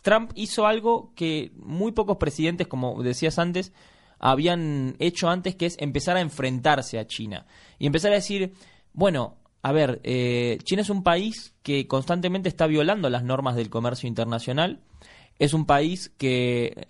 Trump 0.08 0.30
hizo 0.36 0.66
algo 0.66 1.12
que 1.14 1.52
muy 1.56 1.92
pocos 1.92 2.16
presidentes, 2.16 2.66
como 2.66 3.02
decías 3.02 3.38
antes, 3.38 3.74
habían 4.18 4.96
hecho 5.00 5.28
antes, 5.28 5.54
que 5.54 5.66
es 5.66 5.76
empezar 5.78 6.16
a 6.16 6.22
enfrentarse 6.22 6.98
a 6.98 7.06
China. 7.06 7.44
Y 7.78 7.86
empezar 7.86 8.12
a 8.12 8.14
decir, 8.14 8.54
bueno, 8.94 9.36
a 9.60 9.70
ver, 9.72 10.00
eh, 10.04 10.56
China 10.64 10.80
es 10.80 10.88
un 10.88 11.02
país 11.02 11.54
que 11.62 11.86
constantemente 11.86 12.48
está 12.48 12.66
violando 12.66 13.10
las 13.10 13.22
normas 13.22 13.54
del 13.54 13.68
comercio 13.68 14.08
internacional. 14.08 14.80
Es 15.38 15.52
un 15.52 15.66
país 15.66 16.10
que 16.16 16.86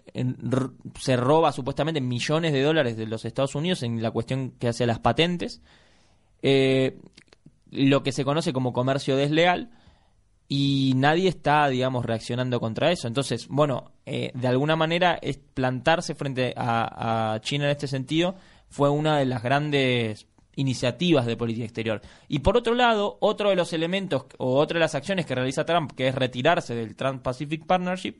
se 1.00 1.16
roba 1.16 1.50
supuestamente 1.50 2.00
millones 2.00 2.52
de 2.52 2.62
dólares 2.62 2.96
de 2.96 3.06
los 3.06 3.24
Estados 3.24 3.56
Unidos 3.56 3.82
en 3.82 4.00
la 4.00 4.12
cuestión 4.12 4.52
que 4.60 4.68
hace 4.68 4.84
a 4.84 4.86
las 4.86 5.00
patentes. 5.00 5.60
Eh, 6.42 7.00
lo 7.72 8.04
que 8.04 8.12
se 8.12 8.24
conoce 8.24 8.52
como 8.52 8.72
comercio 8.72 9.16
desleal 9.16 9.72
y 10.48 10.94
nadie 10.96 11.28
está, 11.28 11.68
digamos, 11.68 12.06
reaccionando 12.06 12.58
contra 12.58 12.90
eso. 12.90 13.06
Entonces, 13.06 13.46
bueno, 13.48 13.92
eh, 14.06 14.30
de 14.34 14.48
alguna 14.48 14.76
manera 14.76 15.18
es 15.20 15.36
plantarse 15.36 16.14
frente 16.14 16.54
a, 16.56 17.38
China 17.42 17.66
en 17.66 17.70
este 17.70 17.86
sentido 17.86 18.34
fue 18.70 18.88
una 18.90 19.18
de 19.18 19.26
las 19.26 19.42
grandes 19.42 20.26
iniciativas 20.56 21.26
de 21.26 21.36
política 21.36 21.64
exterior. 21.64 22.00
Y 22.28 22.40
por 22.40 22.56
otro 22.56 22.74
lado, 22.74 23.18
otro 23.20 23.50
de 23.50 23.56
los 23.56 23.72
elementos 23.72 24.24
o 24.38 24.56
otra 24.56 24.76
de 24.76 24.80
las 24.80 24.94
acciones 24.94 25.26
que 25.26 25.34
realiza 25.34 25.64
Trump, 25.64 25.92
que 25.92 26.08
es 26.08 26.14
retirarse 26.14 26.74
del 26.74 26.96
Trans-Pacific 26.96 27.64
Partnership, 27.66 28.16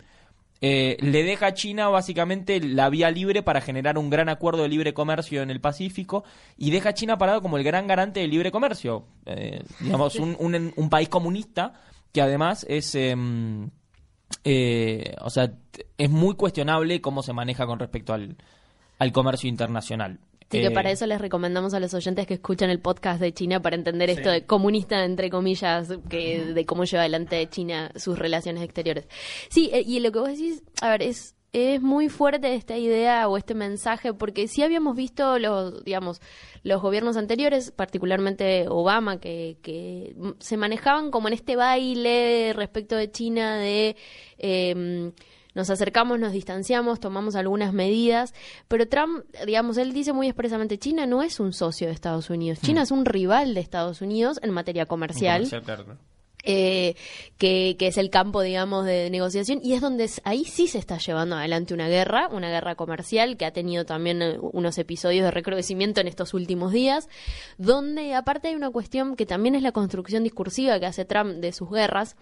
eh, 0.60 0.96
le 1.00 1.22
deja 1.22 1.46
a 1.46 1.54
China 1.54 1.88
básicamente 1.88 2.60
la 2.60 2.90
vía 2.90 3.10
libre 3.10 3.42
para 3.42 3.60
generar 3.60 3.96
un 3.96 4.10
gran 4.10 4.28
acuerdo 4.28 4.62
de 4.62 4.68
libre 4.68 4.92
comercio 4.92 5.42
en 5.42 5.50
el 5.50 5.60
Pacífico 5.60 6.24
y 6.56 6.70
deja 6.70 6.90
a 6.90 6.94
China 6.94 7.16
parado 7.16 7.42
como 7.42 7.58
el 7.58 7.64
gran 7.64 7.86
garante 7.86 8.20
del 8.20 8.30
libre 8.30 8.50
comercio. 8.50 9.04
Eh, 9.26 9.62
digamos, 9.80 10.16
un, 10.16 10.36
un, 10.38 10.72
un 10.74 10.90
país 10.90 11.08
comunista 11.08 11.74
que 12.12 12.20
además 12.20 12.66
es... 12.68 12.94
Em, 12.94 13.70
eh, 14.44 15.14
o 15.20 15.30
sea, 15.30 15.52
es 15.96 16.10
muy 16.10 16.34
cuestionable 16.34 17.00
cómo 17.00 17.22
se 17.22 17.32
maneja 17.32 17.66
con 17.66 17.78
respecto 17.78 18.12
al, 18.12 18.36
al 18.98 19.12
comercio 19.12 19.48
internacional. 19.48 20.20
Así 20.48 20.62
que 20.62 20.70
para 20.70 20.90
eso 20.90 21.06
les 21.06 21.20
recomendamos 21.20 21.74
a 21.74 21.80
los 21.80 21.92
oyentes 21.92 22.26
que 22.26 22.34
escuchen 22.34 22.70
el 22.70 22.80
podcast 22.80 23.20
de 23.20 23.34
China 23.34 23.60
para 23.60 23.76
entender 23.76 24.08
esto 24.08 24.30
de 24.30 24.46
comunista, 24.46 25.04
entre 25.04 25.28
comillas, 25.28 25.90
que 26.08 26.42
de 26.42 26.64
cómo 26.64 26.84
lleva 26.84 27.02
adelante 27.02 27.46
China 27.50 27.90
sus 27.96 28.18
relaciones 28.18 28.62
exteriores. 28.62 29.06
Sí, 29.50 29.70
y 29.70 30.00
lo 30.00 30.10
que 30.10 30.18
vos 30.18 30.28
decís, 30.28 30.62
a 30.80 30.88
ver, 30.88 31.02
es 31.02 31.34
es 31.52 31.80
muy 31.80 32.08
fuerte 32.08 32.54
esta 32.54 32.76
idea 32.76 33.28
o 33.28 33.36
este 33.36 33.54
mensaje 33.54 34.12
porque 34.12 34.48
sí 34.48 34.62
habíamos 34.62 34.94
visto 34.94 35.38
los 35.38 35.82
digamos 35.84 36.20
los 36.62 36.82
gobiernos 36.82 37.16
anteriores 37.16 37.70
particularmente 37.70 38.66
Obama 38.68 39.18
que, 39.18 39.56
que 39.62 40.14
se 40.40 40.56
manejaban 40.56 41.10
como 41.10 41.28
en 41.28 41.34
este 41.34 41.56
baile 41.56 42.52
respecto 42.54 42.96
de 42.96 43.10
China 43.10 43.56
de 43.56 43.96
eh, 44.38 45.12
nos 45.58 45.70
acercamos, 45.70 46.20
nos 46.20 46.30
distanciamos, 46.32 47.00
tomamos 47.00 47.34
algunas 47.34 47.72
medidas, 47.72 48.32
pero 48.68 48.86
Trump, 48.86 49.24
digamos, 49.44 49.76
él 49.76 49.92
dice 49.92 50.12
muy 50.12 50.28
expresamente, 50.28 50.78
China 50.78 51.04
no 51.04 51.20
es 51.20 51.40
un 51.40 51.52
socio 51.52 51.88
de 51.88 51.94
Estados 51.94 52.30
Unidos, 52.30 52.60
China 52.60 52.80
mm. 52.80 52.84
es 52.84 52.90
un 52.92 53.04
rival 53.04 53.54
de 53.54 53.60
Estados 53.60 54.00
Unidos 54.00 54.38
en 54.42 54.52
materia 54.52 54.86
comercial. 54.86 55.48
Eh, 56.50 56.94
que, 57.36 57.76
es 57.78 57.98
el 57.98 58.08
campo, 58.08 58.40
digamos, 58.40 58.86
de 58.86 59.10
negociación, 59.10 59.60
y 59.62 59.74
es 59.74 59.82
donde 59.82 60.10
ahí 60.24 60.46
sí 60.46 60.66
se 60.66 60.78
está 60.78 60.96
llevando 60.96 61.36
adelante 61.36 61.74
una 61.74 61.88
guerra, 61.88 62.28
una 62.32 62.48
guerra 62.48 62.74
comercial 62.74 63.36
que 63.36 63.44
ha 63.44 63.52
tenido 63.52 63.84
también 63.84 64.22
eh, 64.22 64.38
unos 64.40 64.78
episodios 64.78 65.24
de 65.24 65.30
recrudecimiento 65.30 66.00
en 66.00 66.08
estos 66.08 66.32
últimos 66.32 66.72
días, 66.72 67.08
donde 67.58 68.14
aparte 68.14 68.48
hay 68.48 68.54
una 68.54 68.70
cuestión 68.70 69.14
que 69.14 69.26
también 69.26 69.54
es 69.54 69.62
la 69.62 69.72
construcción 69.72 70.24
discursiva 70.24 70.80
que 70.80 70.86
hace 70.86 71.04
Trump 71.04 71.34
de 71.34 71.52
sus 71.52 71.70
guerras, 71.70 72.16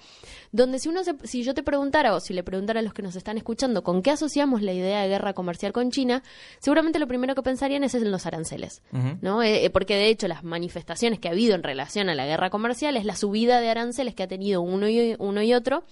donde 0.51 0.81
si 0.81 0.89
uno 0.89 1.03
si 1.23 1.45
yo 1.45 1.55
te 1.55 1.62
preguntara 1.62 2.15
o 2.15 2.21
si 2.21 2.35
le 2.35 2.43
preguntara 2.43 2.81
a 2.81 2.83
los 2.83 2.93
que 2.93 3.03
nos 3.03 3.15
están 3.15 3.37
escuchando 3.37 3.85
con 3.85 4.03
qué 4.03 4.11
asociamos 4.11 4.61
la 4.61 4.73
idea 4.73 5.03
de 5.03 5.09
guerra 5.09 5.35
comercial 5.35 5.73
con 5.73 5.93
China, 5.93 6.25
seguramente 6.59 6.99
lo 6.99 7.07
primero 7.07 7.37
que 7.37 7.43
pensarían 7.43 7.85
es 7.85 7.95
en 7.95 8.11
los 8.11 8.27
aranceles, 8.27 8.83
¿no? 9.23 9.45
Eh, 9.45 9.71
porque 9.71 9.95
de 9.95 10.09
hecho 10.09 10.27
las 10.27 10.43
manifestaciones 10.43 11.21
que 11.21 11.29
ha 11.29 11.31
habido 11.31 11.55
en 11.55 11.62
relación 11.62 12.09
a 12.09 12.15
la 12.17 12.27
guerra 12.27 12.51
comercial 12.51 12.97
es 12.97 13.05
la 13.05 13.15
subida 13.15 13.61
de 13.61 13.71
aranceles 13.71 14.15
que 14.16 14.24
ha 14.24 14.29
tenido 14.29 14.62
uno 14.62 14.88
y, 14.88 15.14
uno 15.18 15.42
y 15.42 15.55
otro. 15.55 15.85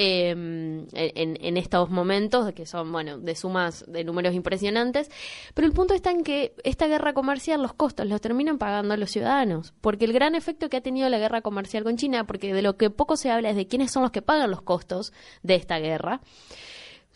Em, 0.00 0.86
en, 0.92 1.56
estos 1.56 1.90
momentos, 1.90 2.52
que 2.52 2.66
son, 2.66 2.92
bueno, 2.92 3.18
de 3.18 3.34
sumas 3.34 3.84
de 3.88 4.04
números 4.04 4.32
impresionantes. 4.32 5.10
Pero 5.54 5.66
el 5.66 5.72
punto 5.72 5.92
está 5.92 6.12
en 6.12 6.22
que 6.22 6.54
esta 6.62 6.86
guerra 6.86 7.14
comercial, 7.14 7.60
los 7.60 7.74
costos 7.74 8.06
los 8.06 8.20
terminan 8.20 8.58
pagando 8.58 8.96
los 8.96 9.10
ciudadanos. 9.10 9.74
Porque 9.80 10.04
el 10.04 10.12
gran 10.12 10.36
efecto 10.36 10.68
que 10.68 10.76
ha 10.76 10.82
tenido 10.82 11.08
la 11.08 11.18
guerra 11.18 11.40
comercial 11.40 11.82
con 11.82 11.96
China, 11.96 12.28
porque 12.28 12.54
de 12.54 12.62
lo 12.62 12.76
que 12.76 12.90
poco 12.90 13.16
se 13.16 13.32
habla 13.32 13.50
es 13.50 13.56
de 13.56 13.66
quiénes 13.66 13.90
son 13.90 14.04
los 14.04 14.12
que 14.12 14.22
pagan 14.22 14.52
los 14.52 14.62
costos 14.62 15.12
de 15.42 15.56
esta 15.56 15.80
guerra 15.80 16.20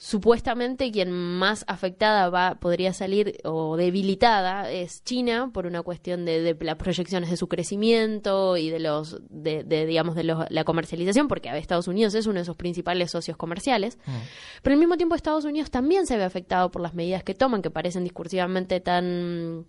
supuestamente 0.02 0.90
quien 0.90 1.12
más 1.12 1.64
afectada 1.68 2.28
va 2.28 2.56
podría 2.56 2.92
salir 2.92 3.38
o 3.44 3.76
debilitada 3.76 4.68
es 4.68 5.04
China 5.04 5.50
por 5.54 5.64
una 5.64 5.82
cuestión 5.82 6.24
de, 6.24 6.56
las 6.60 6.74
proyecciones 6.74 7.30
de 7.30 7.36
su 7.36 7.46
crecimiento 7.46 8.56
y 8.56 8.68
de 8.68 8.80
los 8.80 9.22
de, 9.30 9.62
digamos 9.86 10.16
de 10.16 10.24
la 10.24 10.64
comercialización 10.64 11.28
porque 11.28 11.56
Estados 11.56 11.86
Unidos 11.86 12.16
es 12.16 12.26
uno 12.26 12.40
de 12.40 12.44
sus 12.44 12.56
principales 12.56 13.12
socios 13.12 13.36
comerciales 13.36 13.96
mm. 14.04 14.10
pero 14.62 14.74
al 14.74 14.80
mismo 14.80 14.96
tiempo 14.96 15.14
Estados 15.14 15.44
Unidos 15.44 15.70
también 15.70 16.04
se 16.08 16.16
ve 16.16 16.24
afectado 16.24 16.72
por 16.72 16.82
las 16.82 16.94
medidas 16.94 17.22
que 17.22 17.34
toman 17.34 17.62
que 17.62 17.70
parecen 17.70 18.02
discursivamente 18.02 18.80
tan 18.80 19.66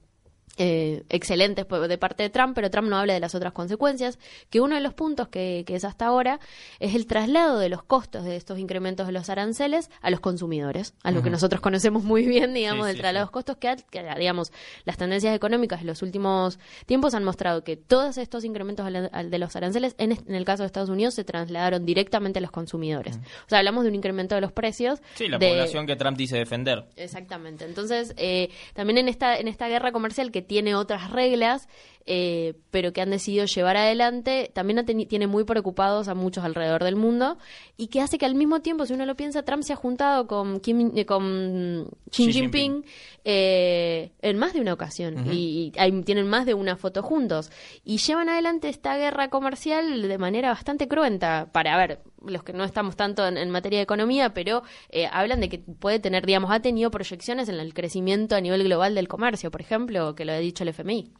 eh, 0.58 1.04
excelentes 1.10 1.66
de 1.68 1.98
parte 1.98 2.22
de 2.22 2.30
Trump, 2.30 2.54
pero 2.54 2.70
Trump 2.70 2.88
no 2.88 2.98
habla 2.98 3.14
de 3.14 3.20
las 3.20 3.34
otras 3.34 3.54
consecuencias, 3.54 4.20
que 4.52 4.62
uno 4.62 4.76
de 4.76 4.82
los 4.82 4.94
puntos 4.94 5.28
que, 5.28 5.66
es 5.68 5.84
hasta 5.84 6.06
ahora 6.06 6.40
es 6.80 6.94
el 6.94 7.08
traslado 7.08 7.58
de 7.58 7.70
los 7.70 7.82
costos 7.82 8.24
de 8.24 8.36
estos 8.36 8.60
incrementos 8.60 9.08
de 9.08 9.14
los 9.14 9.32
aranceles 9.32 9.90
a 10.02 10.12
los 10.12 10.20
consumidores, 10.20 10.94
a 11.02 11.12
lo 11.12 11.24
que 11.24 11.32
nosotros 11.32 11.60
conocemos 11.60 12.04
muy 12.04 12.28
bien, 12.28 12.54
digamos, 12.54 12.86
del 12.86 12.98
traslado 12.98 13.26
de 13.26 13.26
los 13.26 13.32
costos, 13.32 13.58
que, 13.58 13.76
digamos, 14.20 14.52
las 14.86 14.98
tendencias 14.98 15.36
económicas 15.36 15.82
en 15.82 15.88
los 15.88 16.04
últimos 16.04 16.60
tiempos 16.86 17.16
han 17.16 17.24
mostrado 17.24 17.64
que 17.64 17.76
todos 17.76 18.20
estos 18.20 18.44
incrementos 18.44 18.86
de 18.86 19.40
los 19.40 19.56
aranceles, 19.56 19.96
en, 19.98 20.12
el 20.28 20.46
caso 20.46 20.62
de 20.62 20.68
Estados 20.68 20.90
Unidos, 20.90 21.16
se 21.16 21.24
trasladaron 21.24 21.84
directamente 21.84 22.38
a 22.38 22.42
los 22.44 22.52
consumidores. 22.52 23.18
O 23.18 23.50
sea, 23.50 23.58
hablamos 23.58 23.86
de 23.86 23.90
un 23.90 23.96
incremento 23.96 24.36
de 24.36 24.42
los 24.42 24.52
precios. 24.52 25.02
Sí, 25.16 25.28
la 25.28 25.40
población 25.40 25.88
que 25.88 25.96
Trump 25.96 26.16
dice 26.16 26.38
defender. 26.38 26.86
Exactamente. 26.96 27.66
Entonces, 27.66 28.14
eh, 28.18 28.50
también 28.76 29.00
en 29.00 29.10
esta, 29.10 29.38
en 29.38 29.48
esta 29.48 29.68
guerra 29.68 29.92
comercial 29.92 30.32
que 30.32 30.43
tiene 30.44 30.76
otras 30.76 31.12
reglas, 31.12 31.68
eh, 32.06 32.56
pero 32.70 32.92
que 32.92 33.00
han 33.00 33.12
decidido 33.12 33.46
llevar 33.46 33.78
adelante, 33.78 34.52
también 34.54 34.86
tiene 34.86 35.28
muy 35.28 35.46
preocupados 35.46 36.10
a 36.10 36.16
muchos 36.16 36.44
alrededor 36.44 36.84
del 36.84 36.98
mundo 36.98 37.38
y 37.78 37.88
que 37.88 38.02
hace 38.02 38.18
que 38.18 38.26
al 38.26 38.36
mismo 38.36 38.62
tiempo, 38.62 38.86
si 38.86 38.94
uno 38.94 39.06
lo 39.06 39.16
piensa, 39.16 39.44
Trump 39.44 39.64
se 39.64 39.72
ha 39.72 39.78
juntado 39.78 40.28
con, 40.28 40.60
Kim, 40.60 40.92
eh, 40.96 41.06
con 41.06 41.90
Xi, 42.10 42.34
Jinping, 42.34 42.84
eh, 43.24 44.12
en 44.22 44.38
más 44.38 44.54
de 44.54 44.60
una 44.60 44.74
ocasión 44.74 45.32
y, 45.32 45.72
tienen 46.06 46.28
más 46.28 46.46
de 46.46 46.54
una 46.54 46.76
foto 46.76 47.04
juntos 47.04 47.50
y 47.86 47.98
llevan 47.98 48.28
adelante 48.28 48.68
esta 48.68 48.98
guerra 48.98 49.30
comercial 49.30 50.02
de 50.02 50.18
manera 50.18 50.50
bastante 50.50 50.90
cruenta 50.90 51.50
para 51.54 51.78
ver 51.78 52.02
los 52.26 52.44
que 52.44 52.52
no 52.52 52.66
estamos 52.66 52.98
tanto 52.98 53.26
en, 53.26 53.50
materia 53.50 53.80
de 53.80 53.84
economía, 53.84 54.34
pero 54.34 54.64
hablan 55.12 55.40
de 55.40 55.50
que 55.50 55.60
puede 55.60 56.00
tener, 56.00 56.26
digamos, 56.26 56.52
ha 56.52 56.62
tenido 56.62 56.92
proyecciones 56.92 57.48
en 57.50 57.56
el 57.56 57.74
crecimiento 57.74 58.36
a 58.36 58.42
nivel 58.42 58.64
global 58.64 58.96
del 58.96 59.08
comercio, 59.08 59.52
por 59.52 59.62
ejemplo, 59.62 60.16
que 60.16 60.26
lo 60.26 60.34
ha 60.34 60.38
dicho 60.38 60.64
el 60.64 60.70
FMI. 60.70 61.12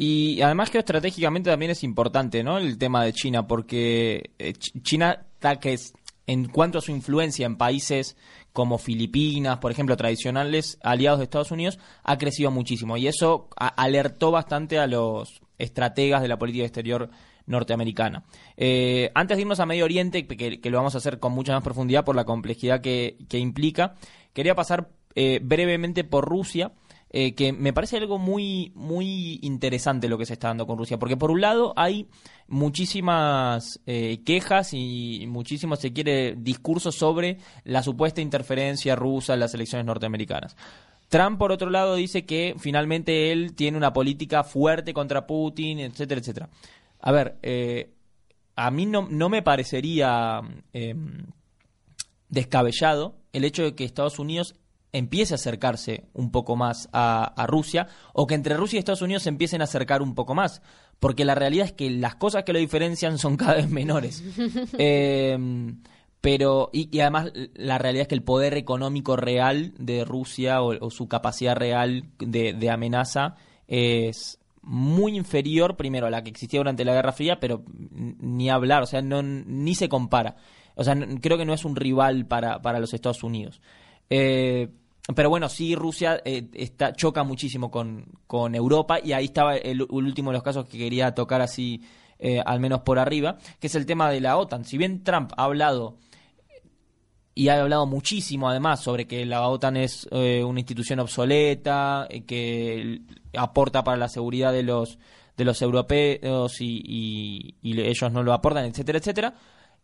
Y 0.00 0.40
además 0.42 0.70
que 0.70 0.78
estratégicamente 0.78 1.50
también 1.50 1.72
es 1.72 1.82
importante, 1.82 2.44
¿no? 2.44 2.58
El 2.58 2.78
tema 2.78 3.02
de 3.02 3.12
China, 3.12 3.48
porque 3.48 4.30
eh, 4.38 4.52
China 4.52 5.26
que 5.60 5.72
es, 5.72 5.92
en 6.28 6.46
cuanto 6.46 6.78
a 6.78 6.80
su 6.80 6.92
influencia 6.92 7.46
en 7.46 7.56
países 7.56 8.16
como 8.52 8.78
Filipinas, 8.78 9.58
por 9.58 9.72
ejemplo, 9.72 9.96
tradicionales 9.96 10.78
aliados 10.84 11.18
de 11.18 11.24
Estados 11.24 11.50
Unidos, 11.50 11.80
ha 12.04 12.16
crecido 12.16 12.52
muchísimo. 12.52 12.96
Y 12.96 13.08
eso 13.08 13.48
alertó 13.56 14.30
bastante 14.30 14.78
a 14.78 14.86
los 14.86 15.40
estrategas 15.58 16.22
de 16.22 16.28
la 16.28 16.38
política 16.38 16.64
exterior 16.64 17.10
norteamericana. 17.46 18.22
Eh, 18.56 19.10
antes 19.16 19.36
de 19.36 19.42
irnos 19.42 19.58
a 19.58 19.66
Medio 19.66 19.84
Oriente, 19.84 20.28
que, 20.28 20.70
lo 20.70 20.76
vamos 20.76 20.94
a 20.94 20.98
hacer 20.98 21.18
con 21.18 21.32
mucha 21.32 21.54
más 21.54 21.64
profundidad 21.64 22.04
por 22.04 22.14
la 22.14 22.24
complejidad 22.24 22.80
que, 22.80 23.16
implica, 23.32 23.96
quería 24.32 24.54
pasar 24.54 24.90
eh, 25.16 25.40
brevemente 25.42 26.04
por 26.04 26.24
Rusia 26.24 26.70
eh, 27.10 27.34
que 27.34 27.52
me 27.52 27.72
parece 27.72 27.96
algo 27.96 28.18
muy, 28.18 28.72
muy 28.74 29.38
interesante 29.42 30.08
lo 30.08 30.18
que 30.18 30.26
se 30.26 30.34
está 30.34 30.48
dando 30.48 30.66
con 30.66 30.76
Rusia, 30.76 30.98
porque 30.98 31.16
por 31.16 31.30
un 31.30 31.40
lado 31.40 31.72
hay 31.76 32.08
muchísimas 32.48 33.80
eh, 33.86 34.22
quejas 34.24 34.70
y 34.74 35.24
muchísimo, 35.26 35.76
se 35.76 35.92
quiere, 35.92 36.34
discursos 36.36 36.96
sobre 36.96 37.38
la 37.64 37.82
supuesta 37.82 38.20
interferencia 38.20 38.94
rusa 38.94 39.34
en 39.34 39.40
las 39.40 39.54
elecciones 39.54 39.86
norteamericanas. 39.86 40.56
Trump, 41.08 41.38
por 41.38 41.52
otro 41.52 41.70
lado, 41.70 41.94
dice 41.94 42.26
que 42.26 42.54
finalmente 42.58 43.32
él 43.32 43.54
tiene 43.54 43.78
una 43.78 43.94
política 43.94 44.44
fuerte 44.44 44.92
contra 44.92 45.26
Putin, 45.26 45.80
etcétera, 45.80 46.20
etcétera. 46.20 46.50
A 47.00 47.12
ver, 47.12 47.38
eh, 47.42 47.94
a 48.56 48.70
mí 48.70 48.84
no, 48.84 49.08
no 49.08 49.28
me 49.30 49.40
parecería 49.40 50.40
em, 50.74 51.26
descabellado 52.28 53.14
el 53.32 53.44
hecho 53.44 53.62
de 53.62 53.74
que 53.74 53.84
Estados 53.84 54.18
Unidos 54.18 54.56
empiece 54.92 55.34
a 55.34 55.36
acercarse 55.36 56.04
un 56.14 56.30
poco 56.30 56.56
más 56.56 56.88
a, 56.92 57.46
Rusia 57.46 57.88
o 58.12 58.26
que 58.26 58.34
entre 58.34 58.56
Rusia 58.56 58.76
y 58.76 58.80
Estados 58.80 59.02
Unidos 59.02 59.22
se 59.22 59.28
empiecen 59.28 59.60
a 59.60 59.64
acercar 59.64 60.02
un 60.02 60.14
poco 60.14 60.34
más, 60.34 60.62
porque 60.98 61.24
la 61.24 61.34
realidad 61.34 61.66
es 61.66 61.72
que 61.72 61.90
las 61.90 62.16
cosas 62.16 62.44
que 62.44 62.52
lo 62.52 62.58
diferencian 62.58 63.18
son 63.18 63.36
cada 63.36 63.54
vez 63.54 63.68
menores. 63.68 64.22
Em, 64.78 65.80
pero, 66.20 66.70
y, 66.72 66.98
además 67.00 67.32
la 67.54 67.78
realidad 67.78 68.02
es 68.02 68.08
que 68.08 68.14
el 68.14 68.22
poder 68.22 68.54
económico 68.54 69.16
real 69.16 69.72
de 69.78 70.04
Rusia 70.04 70.62
o, 70.62 70.90
su 70.90 71.08
capacidad 71.08 71.56
real 71.56 72.04
de, 72.18 72.70
amenaza 72.70 73.36
es 73.66 74.40
muy 74.62 75.16
inferior, 75.16 75.76
primero, 75.76 76.06
a 76.06 76.10
la 76.10 76.22
que 76.22 76.30
existía 76.30 76.60
durante 76.60 76.84
la 76.84 76.94
Guerra 76.94 77.12
Fría, 77.12 77.38
pero 77.40 77.62
ni 77.68 78.50
hablar, 78.50 78.82
o 78.82 78.86
sea, 78.86 79.00
no, 79.00 79.22
ni 79.22 79.74
se 79.74 79.88
compara. 79.88 80.36
O 80.74 80.84
sea, 80.84 80.96
creo 81.20 81.38
que 81.38 81.44
no 81.44 81.54
es 81.54 81.64
un 81.64 81.76
rival 81.76 82.26
para, 82.26 82.60
para 82.62 82.80
los 82.80 82.94
Estados 82.94 83.22
Unidos. 83.22 83.60
Eh, 84.10 84.68
pero 85.14 85.30
bueno, 85.30 85.48
sí, 85.48 85.74
Rusia 85.74 86.20
eh, 86.24 86.48
está, 86.54 86.92
choca 86.92 87.24
muchísimo 87.24 87.70
con, 87.70 88.06
con, 88.26 88.54
Europa 88.54 88.98
y 89.02 89.12
ahí 89.12 89.26
estaba 89.26 89.56
el, 89.56 89.82
último 89.82 90.30
de 90.30 90.34
los 90.34 90.42
casos 90.42 90.66
que 90.66 90.76
quería 90.76 91.14
tocar 91.14 91.40
así, 91.40 91.82
eh, 92.18 92.42
al 92.44 92.60
menos 92.60 92.82
por 92.82 92.98
arriba, 92.98 93.38
que 93.58 93.68
es 93.68 93.74
el 93.74 93.86
tema 93.86 94.10
de 94.10 94.20
la 94.20 94.36
OTAN. 94.36 94.64
Si 94.64 94.76
bien 94.76 95.02
Trump 95.04 95.32
ha 95.36 95.44
hablado 95.44 95.96
y 97.34 97.48
ha 97.48 97.60
hablado 97.60 97.86
muchísimo 97.86 98.50
además 98.50 98.80
sobre 98.80 99.06
que 99.06 99.24
la 99.24 99.48
OTAN 99.48 99.76
es 99.76 100.08
una 100.10 100.60
institución 100.60 100.98
obsoleta, 100.98 102.08
que 102.26 103.00
aporta 103.34 103.84
para 103.84 103.96
la 103.96 104.08
seguridad 104.08 104.52
de 104.52 104.64
los, 104.64 104.98
de 105.36 105.44
los 105.44 105.62
europeos 105.62 106.60
y, 106.60 107.54
y 107.62 107.80
ellos 107.80 108.12
no 108.12 108.22
lo 108.24 108.32
aportan, 108.32 108.64
etcétera, 108.64 108.98
etcétera 108.98 109.34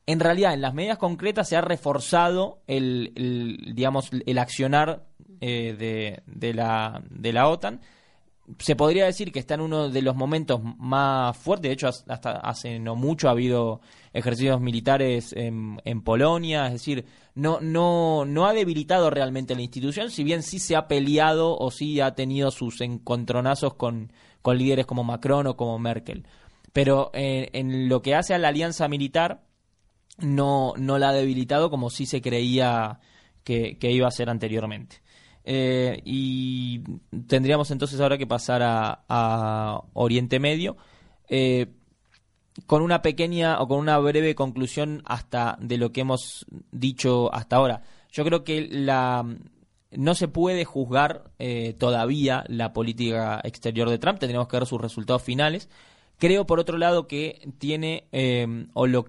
en 0.06 0.20
realidad 0.20 0.54
en 0.54 0.60
las 0.60 0.74
medidas 0.74 0.98
concretas 0.98 1.48
se 1.48 1.56
ha 1.56 1.60
reforzado 1.60 2.62
el, 2.66 3.12
digamos 3.74 4.10
el 4.26 4.38
accionar 4.38 5.04
eh, 5.40 5.74
de, 5.78 6.22
de, 6.26 6.54
la, 6.54 7.02
de 7.10 7.32
la 7.32 7.48
OTAN 7.48 7.80
se 8.58 8.76
podría 8.76 9.06
decir 9.06 9.32
que 9.32 9.38
está 9.38 9.54
en 9.54 9.62
uno 9.62 9.88
de 9.88 10.02
los 10.02 10.14
momentos 10.14 10.60
más 10.62 11.36
fuertes. 11.36 11.68
De 11.70 11.72
hecho, 11.72 11.88
hasta 11.88 12.32
hace 12.32 12.78
no 12.78 12.94
mucho 12.94 13.28
ha 13.28 13.32
habido 13.32 13.80
ejercicios 14.12 14.60
militares 14.60 15.32
en, 15.32 15.80
en, 15.84 16.02
Polonia. 16.02 16.66
Es 16.66 16.74
decir, 16.74 17.06
no, 17.34 17.60
no, 17.60 18.24
no 18.26 18.46
ha 18.46 18.52
debilitado 18.52 19.10
realmente 19.10 19.54
la 19.54 19.62
institución, 19.62 20.10
si 20.10 20.24
bien 20.24 20.42
sí 20.42 20.58
se 20.58 20.76
ha 20.76 20.88
peleado 20.88 21.56
o 21.56 21.70
sí 21.70 22.00
ha 22.00 22.14
tenido 22.14 22.50
sus 22.50 22.80
encontronazos 22.80 23.74
con, 23.74 24.12
con 24.42 24.58
líderes 24.58 24.86
como 24.86 25.04
Macron 25.04 25.46
o 25.46 25.56
como 25.56 25.78
Merkel. 25.78 26.26
Pero 26.72 27.10
eh, 27.14 27.48
en 27.52 27.88
lo 27.88 28.02
que 28.02 28.14
hace 28.14 28.34
a 28.34 28.38
la 28.38 28.48
alianza 28.48 28.88
militar, 28.88 29.42
no, 30.18 30.74
no 30.76 30.98
la 30.98 31.10
ha 31.10 31.12
debilitado 31.12 31.70
como 31.70 31.90
sí 31.90 32.06
se 32.06 32.20
creía 32.20 33.00
que, 33.42 33.78
que 33.78 33.90
iba 33.90 34.08
a 34.08 34.12
ser 34.12 34.30
anteriormente. 34.30 35.02
Eh, 35.46 36.00
y 36.04 36.80
tendríamos 37.26 37.70
entonces 37.70 38.00
ahora 38.00 38.16
que 38.16 38.26
pasar 38.26 38.62
a, 38.64 39.80
Oriente 39.92 40.40
Medio. 40.40 40.76
Eh, 41.28 41.66
con 42.66 42.82
una 42.82 43.02
pequeña 43.02 43.60
o 43.60 43.66
con 43.66 43.78
una 43.78 43.98
breve 43.98 44.36
conclusión 44.36 45.02
hasta 45.06 45.58
de 45.60 45.76
lo 45.76 45.90
que 45.90 46.02
hemos 46.02 46.46
dicho 46.70 47.32
hasta 47.34 47.56
ahora. 47.56 47.82
Yo 48.12 48.24
creo 48.24 48.44
que 48.44 48.68
la 48.70 49.26
no 49.90 50.14
se 50.14 50.28
puede 50.28 50.64
juzgar 50.64 51.30
eh, 51.38 51.74
todavía 51.78 52.44
la 52.48 52.72
política 52.72 53.40
exterior 53.44 53.90
de 53.90 53.98
Trump, 53.98 54.18
tendríamos 54.18 54.48
que 54.48 54.56
ver 54.56 54.66
sus 54.66 54.80
resultados 54.80 55.22
finales. 55.22 55.68
Creo, 56.18 56.46
por 56.46 56.60
otro 56.60 56.78
lado, 56.78 57.06
que 57.06 57.48
tiene, 57.58 58.08
o 58.72 58.86
lo, 58.86 59.06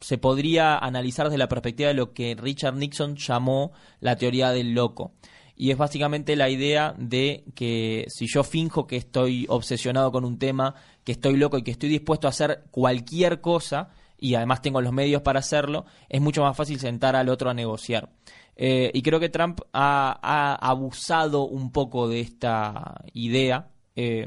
se 0.00 0.18
podría 0.18 0.76
analizar 0.78 1.26
desde 1.26 1.38
la 1.38 1.48
perspectiva 1.48 1.88
de 1.88 1.94
lo 1.94 2.12
que 2.12 2.34
Richard 2.34 2.76
Nixon 2.76 3.16
llamó 3.16 3.72
la 4.00 4.16
teoría 4.16 4.50
del 4.50 4.74
loco. 4.74 5.12
Y 5.56 5.70
es 5.70 5.78
básicamente 5.78 6.36
la 6.36 6.50
idea 6.50 6.94
de 6.98 7.44
que 7.54 8.04
si 8.08 8.26
yo 8.26 8.44
finjo 8.44 8.86
que 8.86 8.96
estoy 8.96 9.46
obsesionado 9.48 10.12
con 10.12 10.26
un 10.26 10.38
tema, 10.38 10.74
que 11.02 11.12
estoy 11.12 11.36
loco 11.38 11.56
y 11.56 11.62
que 11.62 11.70
estoy 11.70 11.88
dispuesto 11.88 12.26
a 12.26 12.30
hacer 12.30 12.64
cualquier 12.70 13.40
cosa, 13.40 13.88
y 14.18 14.34
además 14.34 14.60
tengo 14.60 14.82
los 14.82 14.92
medios 14.92 15.22
para 15.22 15.40
hacerlo, 15.40 15.86
es 16.10 16.20
mucho 16.20 16.42
más 16.42 16.56
fácil 16.56 16.78
sentar 16.78 17.16
al 17.16 17.30
otro 17.30 17.48
a 17.48 17.54
negociar. 17.54 18.10
Eh, 18.54 18.90
y 18.94 19.02
creo 19.02 19.20
que 19.20 19.28
Trump 19.28 19.60
ha, 19.72 20.54
abusado 20.60 21.46
un 21.46 21.72
poco 21.72 22.08
de 22.08 22.20
esta 22.20 23.02
idea, 23.12 23.68
eh, 23.96 24.26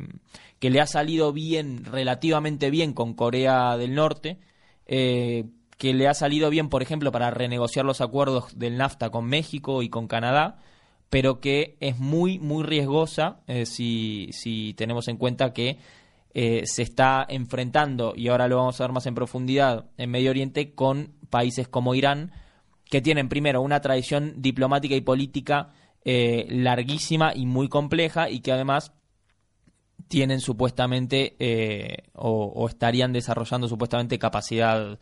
que 0.59 0.69
le 0.69 0.81
ha 0.81 0.85
salido 0.85 1.31
bien, 1.33 1.85
relativamente 1.85 2.69
bien 2.69 2.93
con 2.93 3.13
Corea 3.13 3.77
del 3.77 3.95
Norte, 3.95 4.37
eh, 4.85 5.45
que 5.77 5.93
le 5.93 6.07
ha 6.07 6.13
salido 6.13 6.49
bien, 6.49 6.69
por 6.69 6.81
ejemplo, 6.81 7.11
para 7.11 7.31
renegociar 7.31 7.85
los 7.85 8.01
acuerdos 8.01 8.57
del 8.59 8.77
NAFTA 8.77 9.09
con 9.09 9.25
México 9.25 9.81
y 9.81 9.89
con 9.89 10.07
Canadá, 10.07 10.59
pero 11.09 11.39
que 11.39 11.77
es 11.79 11.97
muy, 11.97 12.37
muy 12.39 12.63
riesgosa 12.63 13.39
eh, 13.47 13.65
si, 13.65 14.29
si 14.33 14.73
tenemos 14.73 15.07
en 15.07 15.17
cuenta 15.17 15.53
que 15.53 15.79
eh, 16.33 16.63
se 16.65 16.83
está 16.83 17.25
enfrentando, 17.27 18.13
y 18.15 18.27
ahora 18.27 18.49
lo 18.49 18.57
vamos 18.57 18.79
a 18.79 18.83
ver 18.83 18.91
más 18.91 19.05
en 19.05 19.15
profundidad, 19.15 19.85
en 19.97 20.11
Medio 20.11 20.31
Oriente 20.31 20.73
con 20.73 21.13
países 21.29 21.69
como 21.69 21.95
Irán, 21.95 22.33
que 22.83 23.01
tienen 23.01 23.29
primero 23.29 23.61
una 23.61 23.79
tradición 23.79 24.33
diplomática 24.37 24.95
y 24.95 25.01
política 25.01 25.69
larguísima 26.03 27.33
y 27.35 27.45
muy 27.45 27.69
compleja 27.69 28.31
y 28.31 28.39
que 28.39 28.51
además 28.51 28.93
tienen 30.09 30.41
supuestamente 30.41 32.03
o, 32.13 32.67
estarían 32.67 33.13
desarrollando 33.13 33.69
supuestamente 33.69 34.19
capacidad 34.19 34.99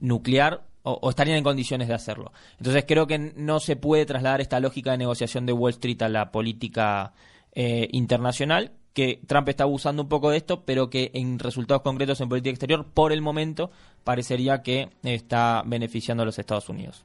nuclear 0.00 0.62
o, 0.82 1.10
estarían 1.10 1.38
en 1.38 1.44
condiciones 1.44 1.88
de 1.88 1.94
hacerlo. 1.94 2.32
Entonces 2.58 2.84
creo 2.86 3.06
que 3.06 3.18
no 3.18 3.60
se 3.60 3.76
puede 3.76 4.06
trasladar 4.06 4.40
esta 4.40 4.60
lógica 4.60 4.92
de 4.92 4.98
negociación 4.98 5.46
de 5.46 5.52
Wall 5.52 5.70
Street 5.70 6.02
a 6.02 6.08
la 6.08 6.30
política 6.30 7.12
eh, 7.54 7.88
internacional, 7.92 8.72
que 8.92 9.20
Trump 9.26 9.48
está 9.48 9.64
abusando 9.64 10.02
un 10.02 10.08
poco 10.08 10.30
de 10.30 10.36
esto, 10.36 10.64
pero 10.64 10.90
que 10.90 11.10
en 11.14 11.38
resultados 11.38 11.82
concretos 11.82 12.20
en 12.20 12.28
política 12.28 12.50
exterior, 12.50 12.86
por 12.92 13.12
el 13.12 13.22
momento, 13.22 13.70
parecería 14.04 14.62
que 14.62 14.90
está 15.02 15.62
beneficiando 15.64 16.22
a 16.22 16.26
los 16.26 16.38
Estados 16.38 16.68
Unidos. 16.68 17.04